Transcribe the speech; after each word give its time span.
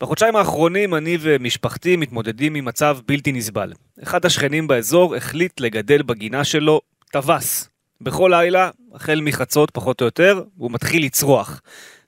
בחודשיים 0.00 0.36
האחרונים 0.36 0.94
אני 0.94 1.18
ומשפחתי 1.20 1.96
מתמודדים 1.96 2.54
עם 2.54 2.64
מצב 2.64 2.98
בלתי 3.06 3.32
נסבל. 3.32 3.72
אחד 4.02 4.26
השכנים 4.26 4.66
באזור 4.66 5.16
החליט 5.16 5.60
לגדל 5.60 6.02
בגינה 6.02 6.44
שלו 6.44 6.80
טווס. 7.12 7.68
בכל 8.00 8.30
לילה, 8.34 8.70
החל 8.94 9.20
מחצות 9.22 9.70
פחות 9.70 10.00
או 10.00 10.06
יותר, 10.06 10.42
הוא 10.56 10.70
מתחיל 10.70 11.04
לצרוח. 11.04 11.60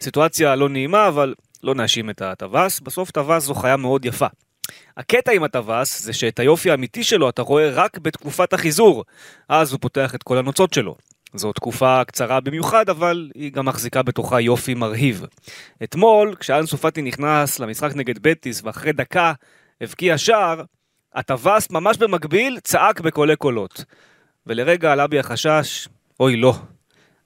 סיטואציה 0.02 0.56
לא 0.56 0.68
נעימה, 0.68 1.09
אבל 1.09 1.34
לא 1.62 1.74
נאשים 1.74 2.11
את 2.11 2.22
הטווס, 2.22 2.80
בסוף 2.80 3.11
טווס 3.11 3.45
זו 3.45 3.54
חיה 3.54 3.77
מאוד 3.77 4.05
יפה. 4.05 4.27
הקטע 4.96 5.32
עם 5.32 5.45
הטווס 5.45 6.02
זה 6.02 6.12
שאת 6.12 6.39
היופי 6.39 6.70
האמיתי 6.70 7.05
שלו 7.05 7.29
אתה 7.29 7.43
רואה 7.43 7.70
רק 7.70 7.98
בתקופת 7.98 8.52
החיזור, 8.52 9.05
אז 9.48 9.73
הוא 9.73 9.80
פותח 9.80 10.14
את 10.14 10.23
כל 10.23 10.39
הנוצות 10.39 10.73
שלו. 10.73 10.96
זו 11.34 11.52
תקופה 11.52 12.04
קצרה 12.04 12.40
במיוחד, 12.40 12.88
אבל 12.88 13.30
היא 13.34 13.52
גם 13.52 13.64
מחזיקה 13.64 14.02
בתוכה 14.02 14.40
יופי 14.40 14.74
מרהיב. 14.74 15.24
אתמול, 15.82 16.34
כשאנסו 16.40 16.79
פאטי 16.79 17.02
נכנס 17.02 17.58
למשחק 17.58 17.96
נגד 17.96 18.18
בטיס 18.18 18.62
ואחרי 18.64 18.93
דקה 18.93 19.32
הבקיע 19.80 20.18
שער, 20.18 20.62
הטווס 21.14 21.70
ממש 21.70 21.96
במקביל 21.96 22.58
צעק 22.61 23.00
בקולי 23.00 23.36
קולות. 23.36 23.84
ולרגע 24.46 24.93
עלה 24.93 25.06
בי 25.06 25.18
החשש, 25.18 25.89
אוי 26.20 26.36
לא, 26.36 26.54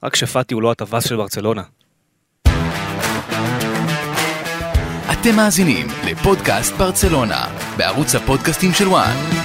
רק 0.03 0.15
שפאטי 0.15 0.53
הוא 0.53 0.61
לא 0.61 0.71
הטווס 0.71 1.07
של 1.07 1.15
ברצלונה. 1.15 1.63
אתם 5.11 5.35
מאזינים 5.35 5.87
לפודקאסט 6.05 6.73
ברצלונה, 6.73 7.47
בערוץ 7.77 8.15
הפודקאסטים 8.15 8.71
של 8.73 8.87
וואן. 8.87 9.42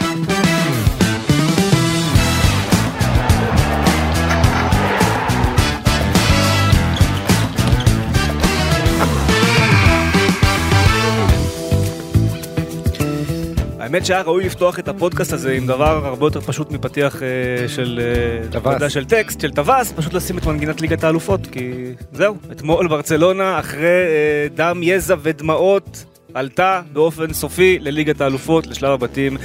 האמת 13.89 14.07
שהיה 14.07 14.23
ראוי 14.23 14.45
לפתוח 14.45 14.79
את 14.79 14.89
הפודקאסט 14.89 15.33
הזה 15.33 15.53
עם 15.53 15.67
דבר 15.67 16.07
הרבה 16.07 16.27
יותר 16.27 16.41
פשוט 16.41 16.71
מפתיח 16.71 17.23
אה, 17.23 17.69
של, 17.69 18.01
אה, 18.03 18.49
טווס. 18.51 18.93
של 18.93 19.05
טקסט, 19.05 19.41
של 19.41 19.51
טווס, 19.51 19.93
פשוט 19.93 20.15
לשים 20.15 20.39
את 20.39 20.47
מנגינת 20.47 20.81
ליגת 20.81 21.05
האלופות, 21.05 21.47
כי 21.47 21.71
זהו, 22.13 22.37
אתמול 22.53 22.89
ברצלונה, 22.89 23.59
אחרי 23.59 23.87
אה, 23.89 24.47
דם, 24.55 24.81
יזע 24.83 25.15
ודמעות, 25.23 26.05
עלתה 26.39 26.83
באופן 26.93 27.33
סופי 27.33 27.79
לליגת 27.79 28.21
האלופות, 28.21 28.67
לשלב 28.67 28.91
הבתים 28.91 29.37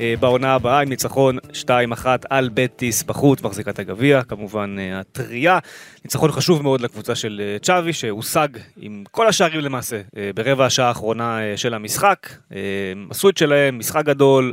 אה, 0.00 0.14
בעונה 0.20 0.54
הבאה, 0.54 0.80
עם 0.80 0.88
ניצחון 0.88 1.38
2-1 1.52 2.06
על 2.30 2.50
בטיס 2.54 3.02
בחוץ, 3.02 3.42
מחזיקת 3.42 3.78
הגביע, 3.78 4.22
כמובן 4.22 4.76
אה, 4.78 5.00
הטריה. 5.00 5.58
ניצחון 6.04 6.32
חשוב 6.32 6.62
מאוד 6.62 6.80
לקבוצה 6.80 7.14
של 7.14 7.40
אה, 7.44 7.58
צ'אבי, 7.58 7.92
שהושג 7.92 8.48
עם 8.76 9.04
כל 9.10 9.28
השערים 9.28 9.60
למעשה 9.60 10.00
ברבע 10.34 10.66
השעה 10.66 10.88
האחרונה 10.88 11.38
של 11.56 11.74
המשחק. 11.74 12.30
עשו 13.10 13.28
את 13.28 13.36
שלהם, 13.36 13.78
משחק 13.78 14.04
גדול. 14.04 14.52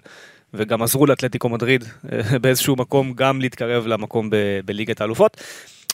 וגם 0.53 0.81
עזרו 0.81 1.05
לאתלטיקו 1.05 1.49
מדריד 1.49 1.83
באיזשהו 2.41 2.75
מקום 2.75 3.13
גם 3.13 3.41
להתקרב 3.41 3.87
למקום 3.87 4.29
ב- 4.29 4.59
בליגת 4.65 5.01
האלופות. 5.01 5.37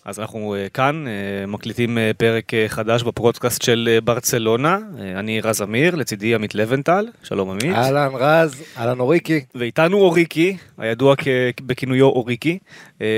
אז 0.05 0.19
אנחנו 0.19 0.55
אה, 0.55 0.69
כאן 0.69 1.05
אה, 1.07 1.45
מקליטים 1.47 1.97
אה, 1.97 2.11
פרק 2.17 2.51
חדש 2.67 3.03
בפרודקאסט 3.03 3.61
של 3.61 3.99
ברצלונה. 4.03 4.77
אני 5.15 5.41
רז 5.41 5.61
אמיר, 5.61 5.95
לצידי 5.95 6.35
עמית 6.35 6.55
לבנטל, 6.55 7.07
שלום 7.23 7.49
עמית. 7.49 7.75
אהלן 7.75 8.09
רז, 8.13 8.63
אהלן 8.77 8.99
אוריקי. 8.99 9.45
ואיתנו 9.55 9.97
אוריקי, 9.97 10.57
הידוע 10.77 11.15
בכינויו 11.61 12.05
אוריקי, 12.05 12.59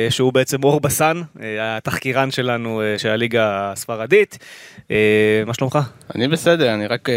שהוא 0.10 0.34
בעצם 0.34 0.64
אור 0.64 0.80
בסן, 0.80 1.22
התחקירן 1.60 2.32
שלנו 2.32 2.82
של 2.98 3.10
הליגה 3.10 3.72
הספרדית. 3.72 4.38
מה 5.46 5.54
שלומך? 5.54 5.80
אני 6.16 6.28
בסדר, 6.28 6.74
אני 6.74 6.88
רק 6.88 7.10
אה, 7.10 7.16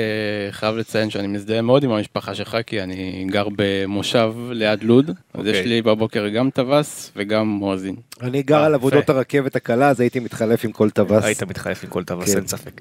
חייב 0.51 0.77
לציין 0.77 1.11
שאני 1.11 1.27
מזדהה 1.27 1.63
מאוד 1.63 1.85
עם 1.85 1.91
המשפחה 1.91 2.35
שלך, 2.35 2.57
כי 2.67 2.83
אני 2.83 3.27
גר 3.31 3.49
במושב 3.57 4.35
ליד 4.51 4.83
לוד, 4.83 5.09
אז 5.09 5.15
אוקיי. 5.35 5.53
יש 5.53 5.67
לי 5.67 5.83
בבוקר 5.83 6.29
גם 6.29 6.51
טווס 6.51 7.13
וגם 7.17 7.47
מואזין. 7.47 7.97
אני 8.23 8.43
גר 8.43 8.57
אה, 8.57 8.67
על 8.67 8.75
יפת. 8.75 8.77
עבודות 8.77 9.11
הרכבת 9.11 9.57
הקלה, 9.57 9.89
אז 9.89 10.01
הייתי 10.01 10.21
מתחלף 10.21 10.65
עם 10.65 10.73
כל 10.73 10.91
טווס. 10.91 11.25
היית 11.25 11.43
מתחלף 11.43 11.85
עם 11.85 11.91
כל 11.91 12.05
טווס, 12.05 12.31
כן. 12.33 12.39
אין 12.39 12.47
ספק. 12.47 12.81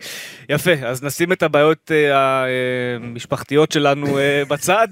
יפה, 0.49 0.73
אז 0.85 1.03
נשים 1.03 1.31
את 1.31 1.43
הבעיות 1.43 1.91
אה, 1.91 2.45
המשפחתיות 2.95 3.71
שלנו 3.71 4.17
אה, 4.17 4.43
בצד. 4.47 4.87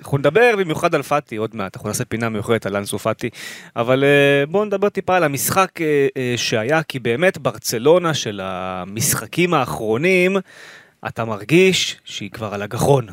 אנחנו 0.00 0.18
נדבר 0.18 0.54
במיוחד 0.58 0.94
על 0.94 1.02
פאטי 1.02 1.36
עוד 1.36 1.56
מעט, 1.56 1.76
אנחנו 1.76 1.88
נעשה 1.88 2.04
פינה 2.04 2.28
מיוחדת 2.28 2.66
על 2.66 2.76
אנסו 2.76 2.98
פאטי, 2.98 3.30
אבל 3.76 4.04
אה, 4.04 4.46
בואו 4.46 4.64
נדבר 4.64 4.88
טיפה 4.88 5.16
על 5.16 5.24
המשחק 5.24 5.80
אה, 5.80 6.06
אה, 6.16 6.34
שהיה, 6.36 6.82
כי 6.82 6.98
באמת 6.98 7.38
ברצלונה 7.38 8.14
של 8.14 8.40
המשחקים 8.42 9.54
האחרונים, 9.54 10.36
אתה 11.06 11.24
מרגיש 11.24 11.96
שהיא 12.04 12.30
כבר 12.30 12.54
על 12.54 12.62
הגחון. 12.62 13.06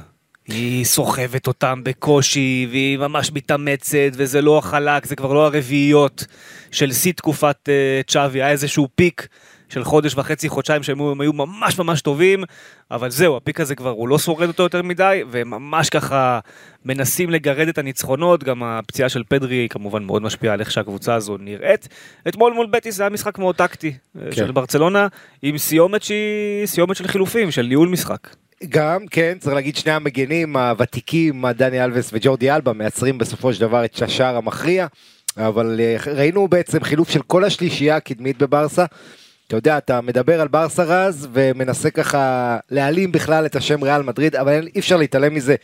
היא 0.48 0.86
סוחבת 0.86 1.48
אותם 1.48 1.82
בקושי, 1.84 2.68
והיא 2.72 2.98
ממש 2.98 3.32
מתאמצת, 3.32 4.12
וזה 4.14 4.42
לא 4.42 4.58
החלק, 4.58 5.06
זה 5.06 5.16
כבר 5.16 5.34
לא 5.34 5.46
הרביעיות 5.46 6.26
של 6.72 6.94
שיא 6.94 7.14
תקופת 7.14 7.70
צ'אבי, 8.08 8.42
היה 8.42 8.52
איזשהו 8.52 8.88
פיק 8.96 9.28
של 9.74 9.84
חודש 9.84 10.16
וחצי, 10.16 10.50
חודשיים 10.50 10.84
שהם 10.84 11.22
היו- 11.22 11.34
ממש 11.34 11.80
ממש 11.80 12.02
טובים, 12.02 12.44
אבל 12.92 13.10
זהו, 13.10 13.38
הפיק 13.38 13.60
הזה 13.60 13.76
כבר, 13.76 13.90
הוא 13.90 14.08
לא 14.08 14.20
שורד 14.20 14.48
אותו 14.48 14.64
יותר 14.64 14.82
מדי, 14.82 15.22
והם 15.30 15.50
ממש 15.50 15.90
ככה 15.90 16.40
מנסים 16.86 17.30
לגרד 17.30 17.68
את 17.68 17.78
הניצחונות, 17.78 18.44
גם 18.44 18.64
הפציעה 18.64 19.10
של 19.10 19.24
פדרי 19.28 19.68
כמובן 19.70 20.04
מאוד 20.04 20.22
משפיעה 20.22 20.54
על 20.54 20.60
איך 20.60 20.72
שהקבוצה 20.72 21.16
הזו 21.16 21.38
נראית. 21.40 21.88
אתמול 22.28 22.54
מול 22.54 22.68
בטיס 22.72 22.96
זה 22.96 23.04
היה 23.04 23.10
משחק 23.10 23.40
מאוד 23.40 23.56
טקטי 23.56 23.94
אה, 24.22 24.32
של 24.32 24.52
ברצלונה, 24.52 25.08
עם 25.42 25.58
סיומת 25.58 26.04
שהיא 26.04 26.66
סיומת 26.66 26.96
של 26.96 27.08
חילופים, 27.08 27.52
של 27.52 27.62
ניהול 27.62 27.90
משחק. 27.90 28.28
גם, 28.70 29.08
כן, 29.12 29.38
צריך 29.40 29.56
להגיד 29.56 29.76
שני 29.76 29.92
המגנים 29.92 30.58
הוותיקים, 30.58 31.46
דני 31.52 31.84
אלווס 31.84 32.10
וג'ורדי 32.14 32.52
אלבה, 32.52 32.74
מייצרים 32.74 33.18
בסופו 33.18 33.54
של 33.54 33.62
דבר 33.62 33.86
את 33.86 34.02
השער 34.02 34.36
המכריע, 34.36 34.88
אבל 35.38 35.80
אה, 35.80 36.14
ראינו 36.14 36.48
בעצם 36.48 36.84
חילוף 36.84 37.10
של 37.10 37.22
כל 37.22 37.44
השלישייה 37.44 37.96
הקדמית 37.96 38.38
בברסה. 38.38 38.86
אתה 39.54 39.58
יודע, 39.58 39.78
אתה 39.78 40.02
מדבר 40.02 40.42
על 40.42 40.48
ברסה 40.48 40.84
רז 40.84 41.28
ומנסה 41.34 41.90
ככה 41.90 42.58
להעלים 42.72 43.12
בכלל 43.12 43.46
את 43.46 43.56
השם 43.56 43.84
ריאל 43.84 44.02
מדריד, 44.02 44.36
אבל 44.36 44.68
אי 44.76 44.80
אפשר 44.80 44.98
להתעלם 44.98 45.34
מזה. 45.34 45.56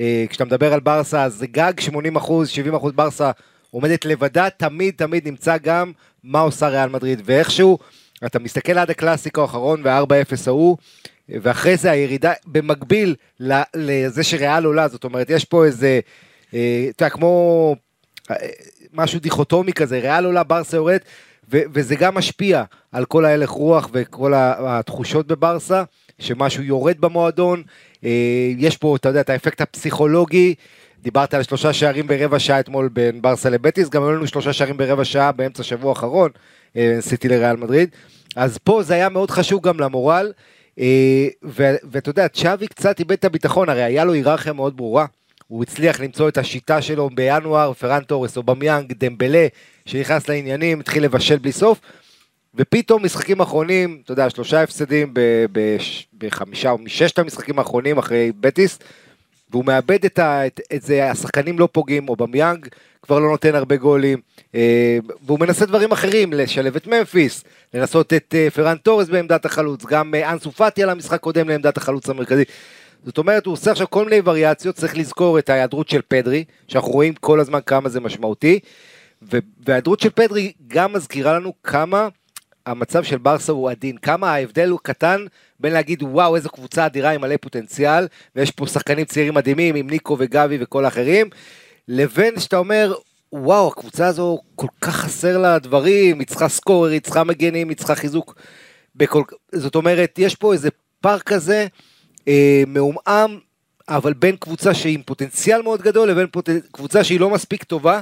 אה, 0.00 0.24
כשאתה 0.28 0.44
מדבר 0.44 0.72
על 0.72 0.80
ברסה, 0.80 1.24
אז 1.24 1.44
גג 1.52 1.80
80 1.80 2.16
אחוז, 2.16 2.48
70 2.48 2.74
אחוז 2.74 2.92
ברסה 2.92 3.30
עומדת 3.70 4.04
לבדה, 4.04 4.50
תמיד 4.50 4.94
תמיד 4.96 5.28
נמצא 5.28 5.56
גם 5.62 5.92
מה 6.22 6.40
עושה 6.40 6.68
ריאל 6.68 6.88
מדריד, 6.88 7.22
ואיכשהו, 7.24 7.78
אתה 8.26 8.38
מסתכל 8.38 8.78
עד 8.78 8.90
הקלאסיקו 8.90 9.40
האחרון 9.40 9.80
וה-4-0 9.84 10.34
ההוא, 10.46 10.76
ואחרי 11.28 11.76
זה 11.76 11.90
הירידה 11.90 12.32
במקביל 12.46 13.14
לזה 13.74 14.22
שריאל 14.22 14.64
עולה, 14.64 14.88
זאת 14.88 15.04
אומרת, 15.04 15.30
יש 15.30 15.44
פה 15.44 15.64
איזה, 15.64 16.00
אה, 16.54 16.86
אתה 16.90 17.04
יודע, 17.04 17.10
כמו 17.10 17.76
אה, 18.30 18.36
משהו 18.92 19.20
דיכוטומי 19.20 19.72
כזה, 19.72 19.98
ריאל 19.98 20.24
עולה, 20.24 20.42
ברסה 20.42 20.76
יורדת, 20.76 21.04
וזה 21.48 21.96
גם 21.96 22.14
משפיע 22.14 22.62
על 22.92 23.04
כל 23.04 23.24
ההלך 23.24 23.50
רוח 23.50 23.88
וכל 23.92 24.32
התחושות 24.36 25.26
בברסה, 25.26 25.82
שמשהו 26.18 26.62
יורד 26.62 27.00
במועדון, 27.00 27.62
אה, 28.04 28.10
יש 28.58 28.76
פה, 28.76 28.96
אתה 28.96 29.08
יודע, 29.08 29.20
את 29.20 29.30
האפקט 29.30 29.60
הפסיכולוגי, 29.60 30.54
דיברת 31.02 31.34
על 31.34 31.42
שלושה 31.42 31.72
שערים 31.72 32.06
ברבע 32.06 32.38
שעה 32.38 32.60
אתמול 32.60 32.88
בין 32.88 33.22
ברסה 33.22 33.50
לבטיס, 33.50 33.88
גם 33.88 34.02
היו 34.02 34.12
לנו 34.12 34.26
שלושה 34.26 34.52
שערים 34.52 34.76
ברבע 34.76 35.04
שעה 35.04 35.32
באמצע 35.32 35.60
השבוע 35.60 35.90
האחרון, 35.90 36.30
אה, 36.76 36.96
סיטי 37.00 37.28
לריאל 37.28 37.56
מדריד, 37.56 37.90
אז 38.36 38.58
פה 38.58 38.82
זה 38.82 38.94
היה 38.94 39.08
מאוד 39.08 39.30
חשוב 39.30 39.62
גם 39.62 39.80
למורל, 39.80 40.32
אה, 40.78 41.28
ואתה 41.82 42.10
יודע, 42.10 42.28
צ'אבי 42.28 42.66
קצת 42.66 42.98
איבד 42.98 43.12
את 43.12 43.24
הביטחון, 43.24 43.68
הרי 43.68 43.82
היה 43.82 44.04
לו 44.04 44.12
היררכיה 44.12 44.52
מאוד 44.52 44.76
ברורה. 44.76 45.06
הוא 45.48 45.62
הצליח 45.62 46.00
למצוא 46.00 46.28
את 46.28 46.38
השיטה 46.38 46.82
שלו 46.82 47.10
בינואר, 47.14 47.72
פרן 47.72 48.02
תורס, 48.02 48.36
אובמיאנג, 48.36 48.92
דמבלה, 48.92 49.46
שנכנס 49.86 50.28
לעניינים, 50.28 50.80
התחיל 50.80 51.04
לבשל 51.04 51.38
בלי 51.38 51.52
סוף, 51.52 51.80
ופתאום 52.54 53.04
משחקים 53.04 53.40
אחרונים, 53.40 54.00
אתה 54.04 54.12
יודע, 54.12 54.30
שלושה 54.30 54.62
הפסדים 54.62 55.14
בחמישה 56.18 56.70
או 56.70 56.78
מששת 56.78 57.18
המשחקים 57.18 57.58
האחרונים 57.58 57.98
אחרי 57.98 58.32
בטיס, 58.40 58.78
והוא 59.50 59.64
מאבד 59.64 60.04
את, 60.04 60.18
ה, 60.18 60.46
את, 60.46 60.60
את 60.74 60.82
זה, 60.82 61.10
השחקנים 61.10 61.58
לא 61.58 61.68
פוגעים, 61.72 62.08
אובמיאנג 62.08 62.68
כבר 63.02 63.18
לא 63.18 63.30
נותן 63.30 63.54
הרבה 63.54 63.76
גולים, 63.76 64.20
אה, 64.54 64.98
והוא 65.26 65.40
מנסה 65.40 65.66
דברים 65.66 65.92
אחרים, 65.92 66.32
לשלב 66.32 66.76
את 66.76 66.86
ממפיס, 66.86 67.44
לנסות 67.74 68.12
את 68.12 68.34
אה, 68.34 68.48
פרן 68.50 68.76
בעמדת 69.10 69.44
החלוץ, 69.44 69.84
גם 69.84 70.14
אה, 70.14 70.32
אנסו 70.32 70.52
פאטי 70.52 70.82
על 70.82 70.90
המשחק 70.90 71.20
קודם 71.20 71.48
לעמדת 71.48 71.76
החלוץ 71.76 72.08
המרכזי. 72.08 72.44
זאת 73.04 73.18
אומרת, 73.18 73.46
הוא 73.46 73.52
עושה 73.52 73.70
עכשיו 73.70 73.90
כל 73.90 74.04
מיני 74.04 74.20
וריאציות, 74.24 74.76
צריך 74.76 74.96
לזכור 74.96 75.38
את 75.38 75.50
ההיעדרות 75.50 75.88
של 75.88 76.00
פדרי, 76.08 76.44
שאנחנו 76.68 76.90
רואים 76.90 77.14
כל 77.14 77.40
הזמן 77.40 77.60
כמה 77.66 77.88
זה 77.88 78.00
משמעותי, 78.00 78.60
וההיעדרות 79.66 80.00
של 80.00 80.10
פדרי 80.10 80.52
גם 80.68 80.92
מזכירה 80.92 81.38
לנו 81.38 81.52
כמה 81.62 82.08
המצב 82.66 83.02
של 83.02 83.18
ברסה 83.18 83.52
הוא 83.52 83.70
עדין, 83.70 83.96
כמה 83.96 84.32
ההבדל 84.32 84.68
הוא 84.68 84.78
קטן 84.82 85.24
בין 85.60 85.72
להגיד 85.72 86.02
וואו 86.02 86.36
איזו 86.36 86.48
קבוצה 86.48 86.86
אדירה 86.86 87.10
עם 87.10 87.20
מלא 87.20 87.36
פוטנציאל, 87.40 88.06
ויש 88.36 88.50
פה 88.50 88.66
שחקנים 88.66 89.04
צעירים 89.04 89.34
מדהימים 89.34 89.74
עם 89.74 89.90
ניקו 89.90 90.16
וגבי 90.18 90.58
וכל 90.60 90.84
האחרים, 90.84 91.30
לבין 91.88 92.40
שאתה 92.40 92.56
אומר 92.56 92.94
וואו 93.32 93.68
הקבוצה 93.68 94.06
הזו 94.06 94.38
כל 94.54 94.66
כך 94.80 94.96
חסר 94.96 95.38
לה 95.38 95.58
דברים, 95.58 96.18
היא 96.18 96.26
צריכה 96.26 96.48
סקורר, 96.48 96.90
היא 96.90 97.00
צריכה 97.00 97.24
מגנים, 97.24 97.68
היא 97.68 97.76
צריכה 97.76 97.94
חיזוק, 97.94 98.34
בכל... 98.96 99.22
זאת 99.52 99.74
אומרת 99.74 100.18
יש 100.18 100.34
פה 100.34 100.52
איזה 100.52 100.68
פער 101.00 101.18
כזה 101.18 101.66
אה, 102.28 102.62
מעומעם, 102.66 103.38
אבל 103.88 104.12
בין 104.12 104.36
קבוצה 104.36 104.74
שהיא 104.74 104.94
עם 104.94 105.02
פוטנציאל 105.02 105.62
מאוד 105.62 105.82
גדול 105.82 106.10
לבין 106.10 106.26
פוט... 106.26 106.48
קבוצה 106.72 107.04
שהיא 107.04 107.20
לא 107.20 107.30
מספיק 107.30 107.64
טובה. 107.64 108.00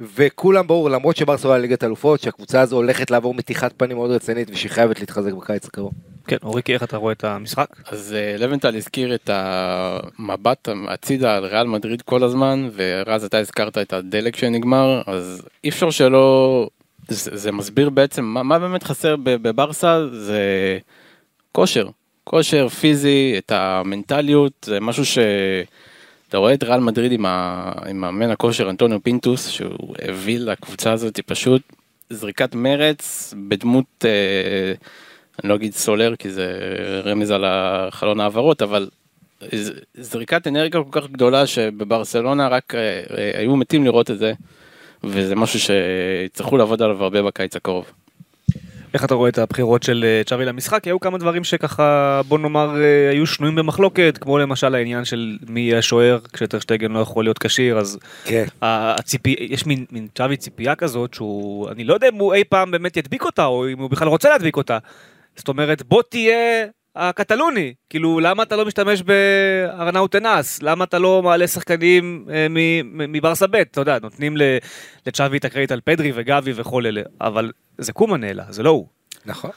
וכולם 0.00 0.66
ברור, 0.66 0.90
למרות 0.90 1.16
שברסלונה 1.16 1.58
ליגת 1.58 1.84
אלופות, 1.84 2.20
שהקבוצה 2.20 2.60
הזו 2.60 2.76
הולכת 2.76 3.10
לעבור 3.10 3.34
מתיחת 3.34 3.72
פנים 3.76 3.96
מאוד 3.96 4.10
רצינית 4.10 4.50
ושהיא 4.50 4.70
חייבת 4.70 5.00
להתחזק 5.00 5.32
בקיץ 5.32 5.66
הקרוב. 5.66 5.92
כן, 6.26 6.36
אוריקי, 6.42 6.74
איך 6.74 6.82
אתה 6.82 6.96
רואה 6.96 7.12
את 7.12 7.24
המשחק? 7.24 7.66
אז 7.86 8.14
אה, 8.18 8.36
לבנטל 8.38 8.76
הזכיר 8.76 9.14
את 9.14 9.30
המבט 9.32 10.68
הצידה 10.88 11.36
על 11.36 11.44
ריאל 11.44 11.66
מדריד 11.66 12.02
כל 12.02 12.22
הזמן, 12.22 12.68
ורז 12.74 13.24
אתה 13.24 13.38
הזכרת 13.38 13.78
את 13.78 13.92
הדלק 13.92 14.36
שנגמר, 14.36 15.02
אז 15.06 15.42
אי 15.64 15.68
אפשר 15.68 15.90
שלא... 15.90 16.68
זה, 17.08 17.36
זה 17.36 17.52
מסביר 17.52 17.90
בעצם 17.90 18.24
מה, 18.24 18.42
מה 18.42 18.58
באמת 18.58 18.82
חסר 18.82 19.16
בברסה, 19.16 20.06
זה 20.12 20.42
כושר. 21.52 21.88
כושר 22.28 22.68
פיזי, 22.68 23.34
את 23.38 23.52
המנטליות, 23.52 24.52
זה 24.64 24.80
משהו 24.80 25.04
ש... 25.04 25.18
אתה 26.28 26.38
רואה 26.38 26.54
את 26.54 26.62
ריאל 26.62 26.80
מדריד 26.80 27.12
עם, 27.12 27.26
המאמן 27.26 28.30
הכושר 28.30 28.70
אנטוניו 28.70 29.02
פינטוס, 29.02 29.48
שהוא 29.48 29.94
הביא 30.08 30.38
לקבוצה 30.38 30.92
הזאת 30.92 31.20
פשוט 31.26 31.62
זריקת 32.10 32.54
מרץ 32.54 33.34
בדמות, 33.48 34.04
אה, 34.04 34.72
אני 35.42 35.48
לא 35.48 35.54
אגיד 35.54 35.74
סולר 35.74 36.16
כי 36.16 36.30
זה 36.30 36.52
רמז 37.04 37.30
על 37.30 37.44
החלון 37.46 38.20
העברות, 38.20 38.62
אבל 38.62 38.88
זריקת 39.94 40.46
אנרגיה 40.46 40.82
כל 40.82 41.00
כך 41.00 41.10
גדולה 41.10 41.46
שבברסלונה 41.46 42.48
רק 42.48 42.74
אה, 42.74 42.80
אה, 43.18 43.40
היו 43.40 43.56
מתים 43.56 43.84
לראות 43.84 44.10
את 44.10 44.18
זה, 44.18 44.32
וזה 45.04 45.36
משהו 45.36 45.60
שיצטרכו 45.60 46.56
לעבוד 46.56 46.82
עליו 46.82 47.04
הרבה 47.04 47.22
בקיץ 47.22 47.56
הקרוב. 47.56 47.92
איך 48.94 49.04
אתה 49.04 49.14
רואה 49.14 49.28
את 49.28 49.38
הבחירות 49.38 49.82
של 49.82 50.04
אה, 50.04 50.24
צ'אבי 50.24 50.44
למשחק? 50.44 50.84
היו 50.84 51.00
כמה 51.00 51.18
דברים 51.18 51.44
שככה, 51.44 52.20
בוא 52.28 52.38
נאמר, 52.38 52.82
אה, 52.82 53.10
היו 53.10 53.26
שנויים 53.26 53.56
במחלוקת, 53.56 54.18
כמו 54.20 54.38
למשל 54.38 54.74
העניין 54.74 55.04
של 55.04 55.38
מי 55.48 55.60
יהיה 55.60 55.78
השוער 55.78 56.18
כשטרשטגן 56.32 56.92
לא 56.92 56.98
יכול 56.98 57.24
להיות 57.24 57.38
כשיר, 57.38 57.78
אז 57.78 57.98
כן. 58.24 58.44
הציפי, 58.62 59.36
יש 59.38 59.66
מין, 59.66 59.84
מין 59.92 60.08
צ'אבי 60.14 60.36
ציפייה 60.36 60.74
כזאת, 60.74 61.14
שהוא, 61.14 61.70
אני 61.70 61.84
לא 61.84 61.94
יודע 61.94 62.08
אם 62.08 62.14
הוא 62.14 62.34
אי 62.34 62.44
פעם 62.44 62.70
באמת 62.70 62.96
ידביק 62.96 63.24
אותה, 63.24 63.44
או 63.44 63.68
אם 63.68 63.78
הוא 63.78 63.90
בכלל 63.90 64.08
רוצה 64.08 64.28
להדביק 64.28 64.56
אותה. 64.56 64.78
זאת 65.36 65.48
אומרת, 65.48 65.82
בוא 65.82 66.02
תהיה 66.10 66.66
הקטלוני, 66.98 67.74
כאילו 67.90 68.20
למה 68.20 68.42
אתה 68.42 68.56
לא 68.56 68.64
משתמש 68.64 69.02
בארנאוט 69.02 70.16
אנס? 70.16 70.62
למה 70.62 70.84
אתה 70.84 70.98
לא 70.98 71.22
מעלה 71.22 71.46
שחקנים 71.46 72.24
אה, 72.30 72.46
מברסה 72.90 73.46
ב', 73.46 73.54
אתה 73.54 73.80
יודע, 73.80 73.98
נותנים 74.02 74.36
לצ'אבי 75.06 75.36
את 75.36 75.44
הקרדיט 75.44 75.72
על 75.72 75.80
פדרי 75.84 76.12
וגבי 76.14 76.52
וכל 76.54 76.86
אלה, 76.86 77.02
אבל 77.20 77.52
זה 77.78 77.92
קומן 77.92 78.24
אלא, 78.24 78.42
זה 78.50 78.62
לא 78.62 78.70
הוא. 78.70 78.86
נכון. 79.26 79.50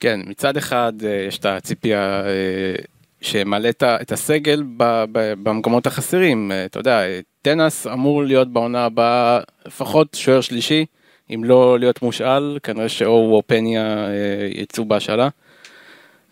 כן, 0.00 0.20
מצד 0.26 0.56
אחד 0.56 0.92
אה, 1.04 1.24
יש 1.28 1.38
את 1.38 1.46
הציפייה 1.46 2.26
אה, 2.26 2.74
שמעלה 3.20 3.70
את 3.84 4.12
הסגל 4.12 4.62
במקומות 5.42 5.86
החסרים, 5.86 6.52
אתה 6.64 6.78
יודע, 6.78 7.02
טנס 7.42 7.86
אמור 7.86 8.24
להיות 8.24 8.52
בעונה 8.52 8.84
הבאה 8.84 9.40
לפחות 9.66 10.14
שוער 10.14 10.40
שלישי, 10.40 10.86
אם 11.34 11.44
לא 11.44 11.78
להיות 11.78 12.02
מושאל, 12.02 12.58
כנראה 12.62 12.88
שאו 12.88 13.32
או 13.34 13.42
פניה 13.46 14.08
יצאו 14.54 14.84
בהשאלה. 14.84 15.28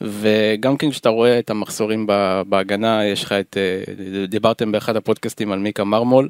וגם 0.01 0.77
כן 0.77 0.91
כשאתה 0.91 1.09
רואה 1.09 1.39
את 1.39 1.51
המחסורים 1.51 2.07
בהגנה, 2.49 3.05
יש 3.05 3.25
לך 3.25 3.33
את, 3.33 3.57
אה, 3.57 4.27
דיברתם 4.27 4.73
באחד 4.73 4.97
הפודקאסטים 4.97 5.53
על 5.53 5.59
מיקה 5.59 5.85
מרמול. 5.85 6.29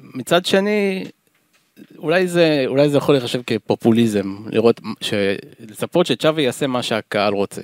מצד 0.00 0.46
שני, 0.46 1.04
אולי 1.98 2.26
זה, 2.26 2.64
אולי 2.66 2.88
זה 2.88 2.96
יכול 2.96 3.14
להיחשב 3.14 3.40
כפופוליזם, 3.46 4.36
לראות, 4.50 4.80
לצפות 5.60 6.06
שצ'אבי 6.06 6.42
יעשה 6.42 6.66
מה 6.66 6.82
שהקהל 6.82 7.34
רוצה. 7.34 7.62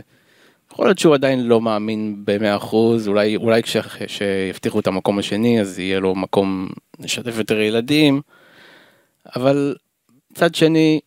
יכול 0.72 0.86
להיות 0.86 0.98
שהוא 0.98 1.14
עדיין 1.14 1.46
לא 1.46 1.60
מאמין 1.60 2.22
ב-100%, 2.24 2.74
אולי, 3.06 3.36
אולי 3.36 3.62
כשיבטיחו 3.62 4.80
את 4.80 4.86
המקום 4.86 5.18
השני 5.18 5.60
אז 5.60 5.78
יהיה 5.78 6.00
לו 6.00 6.14
מקום 6.14 6.68
לשתף 7.00 7.38
יותר 7.38 7.60
ילדים, 7.60 8.20
אבל 9.36 9.74
מצד 10.30 10.54
שני, 10.54 11.00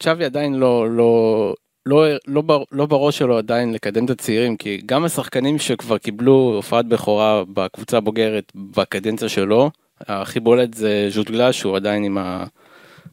צ'אבי 0.00 0.24
עדיין 0.24 0.54
לא, 0.54 0.90
לא, 0.90 1.54
לא, 1.86 2.06
לא, 2.26 2.42
לא, 2.48 2.66
לא 2.72 2.86
בראש 2.86 3.18
שלו 3.18 3.38
עדיין 3.38 3.72
לקדם 3.72 4.04
את 4.04 4.10
הצעירים, 4.10 4.56
כי 4.56 4.80
גם 4.86 5.04
השחקנים 5.04 5.58
שכבר 5.58 5.98
קיבלו 5.98 6.52
הופעת 6.56 6.86
בכורה 6.86 7.42
בקבוצה 7.54 7.96
הבוגרת 7.96 8.52
בקדנציה 8.54 9.28
שלו, 9.28 9.70
הכי 10.00 10.40
בולט 10.40 10.74
זה 10.74 11.06
ז'וטגלה 11.10 11.52
שהוא 11.52 11.76
עדיין 11.76 12.04
עם 12.04 12.18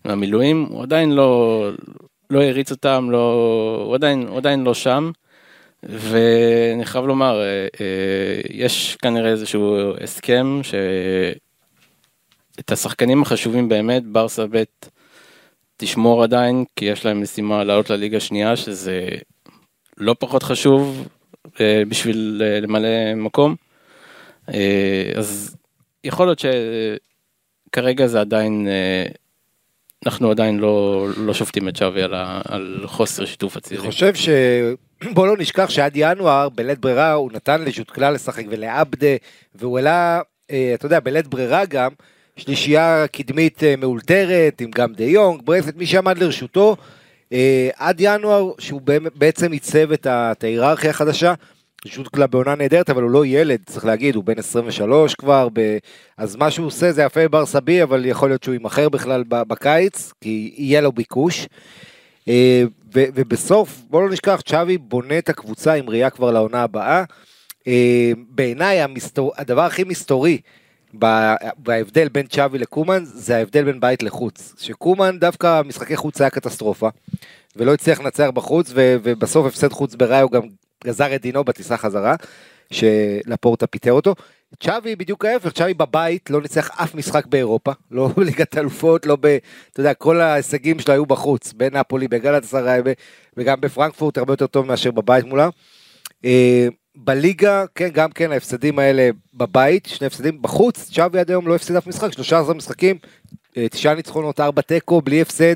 המילואים, 0.06 0.66
הוא 0.70 0.84
עדיין 0.84 1.12
לא, 1.12 1.70
לא 2.30 2.44
הריץ 2.44 2.72
אותם, 2.72 3.08
לא, 3.12 3.84
הוא, 3.86 3.96
עדיין, 3.96 4.28
הוא 4.28 4.38
עדיין 4.38 4.64
לא 4.64 4.74
שם. 4.74 5.12
ואני 5.84 6.86
חייב 6.86 7.06
לומר, 7.06 7.42
אה, 7.42 7.68
אה, 7.82 8.42
יש 8.50 8.98
כנראה 9.02 9.30
איזשהו 9.30 9.94
הסכם 10.04 10.62
שאת 10.64 12.72
השחקנים 12.72 13.22
החשובים 13.22 13.70
באמת, 13.70 14.06
ברסה 14.06 14.46
ב' 14.52 14.64
תשמור 15.84 16.24
עדיין, 16.24 16.66
כי 16.76 16.86
יש 16.86 17.06
להם 17.06 17.22
משימה 17.22 17.64
לעלות 17.64 17.90
לליגה 17.90 18.18
השנייה, 18.18 18.56
שזה 18.56 19.08
לא 19.98 20.16
פחות 20.20 20.44
חשוב 20.44 21.08
אה, 21.60 21.84
בשביל 21.88 22.42
אה, 22.46 22.60
למלא 22.60 23.16
מקום. 23.16 23.56
אה, 24.54 25.12
אז 25.16 25.56
יכול 26.04 26.28
להיות 26.28 26.44
שכרגע 27.70 28.08
זה 28.08 28.22
עדיין, 28.22 28.68
אנחנו 30.06 30.32
עדיין 30.32 30.58
לא, 30.58 31.08
לא 31.18 31.34
שופטים 31.34 31.68
את 31.70 31.76
שווי 31.76 32.04
על, 32.04 32.14
על 32.48 32.84
חוסר 32.86 33.26
שיתוף 33.26 33.58
הצעירים. 33.58 33.86
אני 33.86 33.92
חושב 33.92 34.16
ש... 34.16 34.30
בוא 35.16 35.28
לא 35.28 35.38
נשכח 35.38 35.70
שעד 35.70 35.92
ינואר, 35.96 36.50
בלית 36.50 36.80
ברירה, 36.80 37.12
הוא 37.12 37.32
נתן 37.32 37.62
לז'וטקלה 37.62 38.12
לשחק 38.12 38.44
ולעבדה, 38.50 39.16
והוא 39.56 39.78
העלה, 39.78 40.22
אתה 40.46 40.86
יודע, 40.86 41.00
בלית 41.00 41.28
ברירה 41.28 41.66
גם, 41.66 41.92
שלישייה 42.38 43.06
קדמית 43.12 43.64
אה, 43.64 43.76
מאולתרת, 43.76 44.62
עם 44.62 44.72
גם 44.72 44.94
דה 44.94 45.04
יונג, 45.04 45.42
ברסט, 45.44 45.76
מי 45.76 45.86
שעמד 45.86 46.18
לרשותו, 46.18 46.76
אה, 47.34 47.70
עד 47.78 47.96
ינואר, 48.00 48.52
שהוא 48.60 48.82
בעצם 49.16 49.52
עיצב 49.52 49.92
את 49.92 50.44
ההיררכיה 50.44 50.90
החדשה. 50.90 51.34
פשוט 51.84 52.08
קלאב 52.08 52.32
בעונה 52.32 52.56
נהדרת, 52.56 52.90
אבל 52.90 53.04
הוא 53.04 53.12
לא 53.12 53.26
ילד, 53.26 53.60
צריך 53.66 53.86
להגיד, 53.86 54.16
הוא 54.16 54.24
בן 54.24 54.40
23 54.40 55.16
כבר, 55.16 55.48
ב... 55.54 55.78
אז 56.18 56.36
מה 56.36 56.52
שהוא 56.52 56.68
עושה 56.68 56.92
זה 56.92 57.04
יפה 57.04 57.28
ברסה 57.28 57.46
B, 57.46 57.84
אבל 57.84 58.06
יכול 58.06 58.30
להיות 58.30 58.44
שהוא 58.44 58.54
יימכר 58.54 58.90
בכלל 58.90 59.24
בקיץ, 59.30 60.14
כי 60.22 60.54
יהיה 60.58 60.82
לו 60.82 60.92
ביקוש. 60.92 61.48
אה, 62.28 62.64
ו... 62.96 63.04
ובסוף, 63.16 63.82
בואו 63.90 64.02
לא 64.08 64.10
נשכח, 64.10 64.42
צ'אבי 64.46 64.78
בונה 64.78 65.18
את 65.18 65.30
הקבוצה 65.30 65.74
עם 65.74 65.90
ראייה 65.90 66.10
כבר 66.10 66.32
לעונה 66.32 66.64
הבאה. 66.64 67.04
בעיניי 68.30 68.82
המסתור... 68.82 69.34
הדבר 69.38 69.62
הכי 69.62 69.84
מסתורי 69.84 70.38
בהבדל 71.58 72.08
בין 72.10 72.28
צ'אבי 72.28 72.58
לקומן 72.58 73.04
זה 73.06 73.38
ההבדל 73.38 73.64
בין 73.64 73.80
בית 73.80 74.04
לחוץ. 74.04 74.54
שקומן 74.58 75.20
דווקא 75.20 75.62
משחקי 75.62 75.96
חוץ 75.96 76.22
היה 76.22 76.30
קטסטרופה 76.30 76.90
ולא 77.56 77.74
הצליח 77.74 78.00
לנצח 78.00 78.30
בחוץ 78.34 78.72
ו- 78.76 78.96
ובסוף 79.04 79.46
הפסד 79.46 79.72
חוץ 79.72 79.96
בראי 79.96 80.22
הוא 80.22 80.32
גם 80.32 80.42
גזר 80.84 81.16
את 81.16 81.22
דינו 81.22 81.44
בטיסה 81.44 81.78
חזרה 81.78 82.16
שלפורטה 82.72 83.68
פיטר 83.68 83.92
אותו. 83.92 84.16
צ'אבי 84.60 84.96
בדיוק 84.96 85.26
ההפך, 85.26 85.52
צ'אבי 85.52 85.74
בבית 85.74 86.30
לא 86.30 86.42
ניצח 86.42 86.70
אף 86.82 86.96
משחק 86.96 87.26
באירופה, 87.26 87.72
לא 87.92 88.08
בליגת 88.18 88.58
אלופות, 88.58 89.06
לא 89.06 89.18
ב... 89.22 89.38
אתה 89.72 89.80
יודע, 89.80 89.94
כל 89.94 90.22
ההישגים 90.22 90.80
שלו 90.80 90.94
היו 90.94 91.06
בחוץ, 91.06 91.54
בנפולי, 91.54 92.08
בגלת 92.08 92.44
עשרה 92.44 92.78
וגם 93.38 93.62
בפרנקפורט 93.62 94.18
הרבה 94.18 94.34
יותר 94.34 94.48
טוב 94.48 94.66
מאשר 94.66 94.92
בבית 94.92 95.26
מולה. 95.26 95.50
בליגה, 96.96 97.66
כן, 97.76 97.90
גם 97.90 98.12
כן 98.12 98.32
ההפסדים 98.32 98.80
האלה 98.80 99.10
בבית, 99.34 99.86
שני 99.86 100.08
הפסדים 100.08 100.42
בחוץ, 100.42 100.92
צ'אבי 100.92 101.20
עד 101.20 101.30
היום 101.30 101.48
לא 101.48 101.56
הפסיד 101.56 101.76
אף 101.76 101.88
משחק, 101.88 102.14
13 102.14 102.54
משחקים, 102.54 102.98
אה, 103.58 103.70
תשעה 103.70 103.96
ניצחונות, 103.96 104.40
ארבע 104.40 104.62
תיקו, 104.62 105.02
בלי 105.02 105.22
הפסד. 105.22 105.56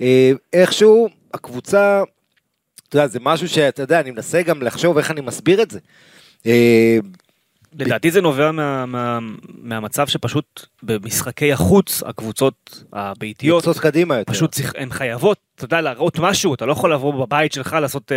אה, 0.00 0.32
איכשהו, 0.52 1.08
הקבוצה, 1.34 2.02
אתה 2.88 2.96
יודע, 2.96 3.06
זה 3.06 3.18
משהו 3.22 3.48
שאתה 3.48 3.82
יודע, 3.82 4.00
אני 4.00 4.10
מנסה 4.10 4.42
גם 4.42 4.62
לחשוב 4.62 4.98
איך 4.98 5.10
אני 5.10 5.20
מסביר 5.20 5.62
את 5.62 5.70
זה. 5.70 5.78
אה, 6.46 6.98
לדעתי 7.78 8.10
זה 8.10 8.20
נובע 8.20 8.52
מה, 8.52 8.86
מה, 8.86 9.18
מהמצב 9.46 10.06
שפשוט 10.06 10.66
במשחקי 10.82 11.52
החוץ 11.52 12.02
הקבוצות 12.06 12.84
הביתיות 12.92 13.62
קבוצות 13.62 13.82
קדימה 13.82 14.18
יותר. 14.18 14.32
פשוט 14.32 14.52
צריך, 14.52 14.72
הן 14.76 14.90
חייבות, 14.90 15.38
אתה 15.56 15.64
יודע, 15.64 15.80
להראות 15.80 16.18
משהו, 16.18 16.54
אתה 16.54 16.66
לא 16.66 16.72
יכול 16.72 16.92
לבוא 16.92 17.26
בבית 17.26 17.52
שלך 17.52 17.76
לעשות 17.80 18.12
אה, 18.12 18.16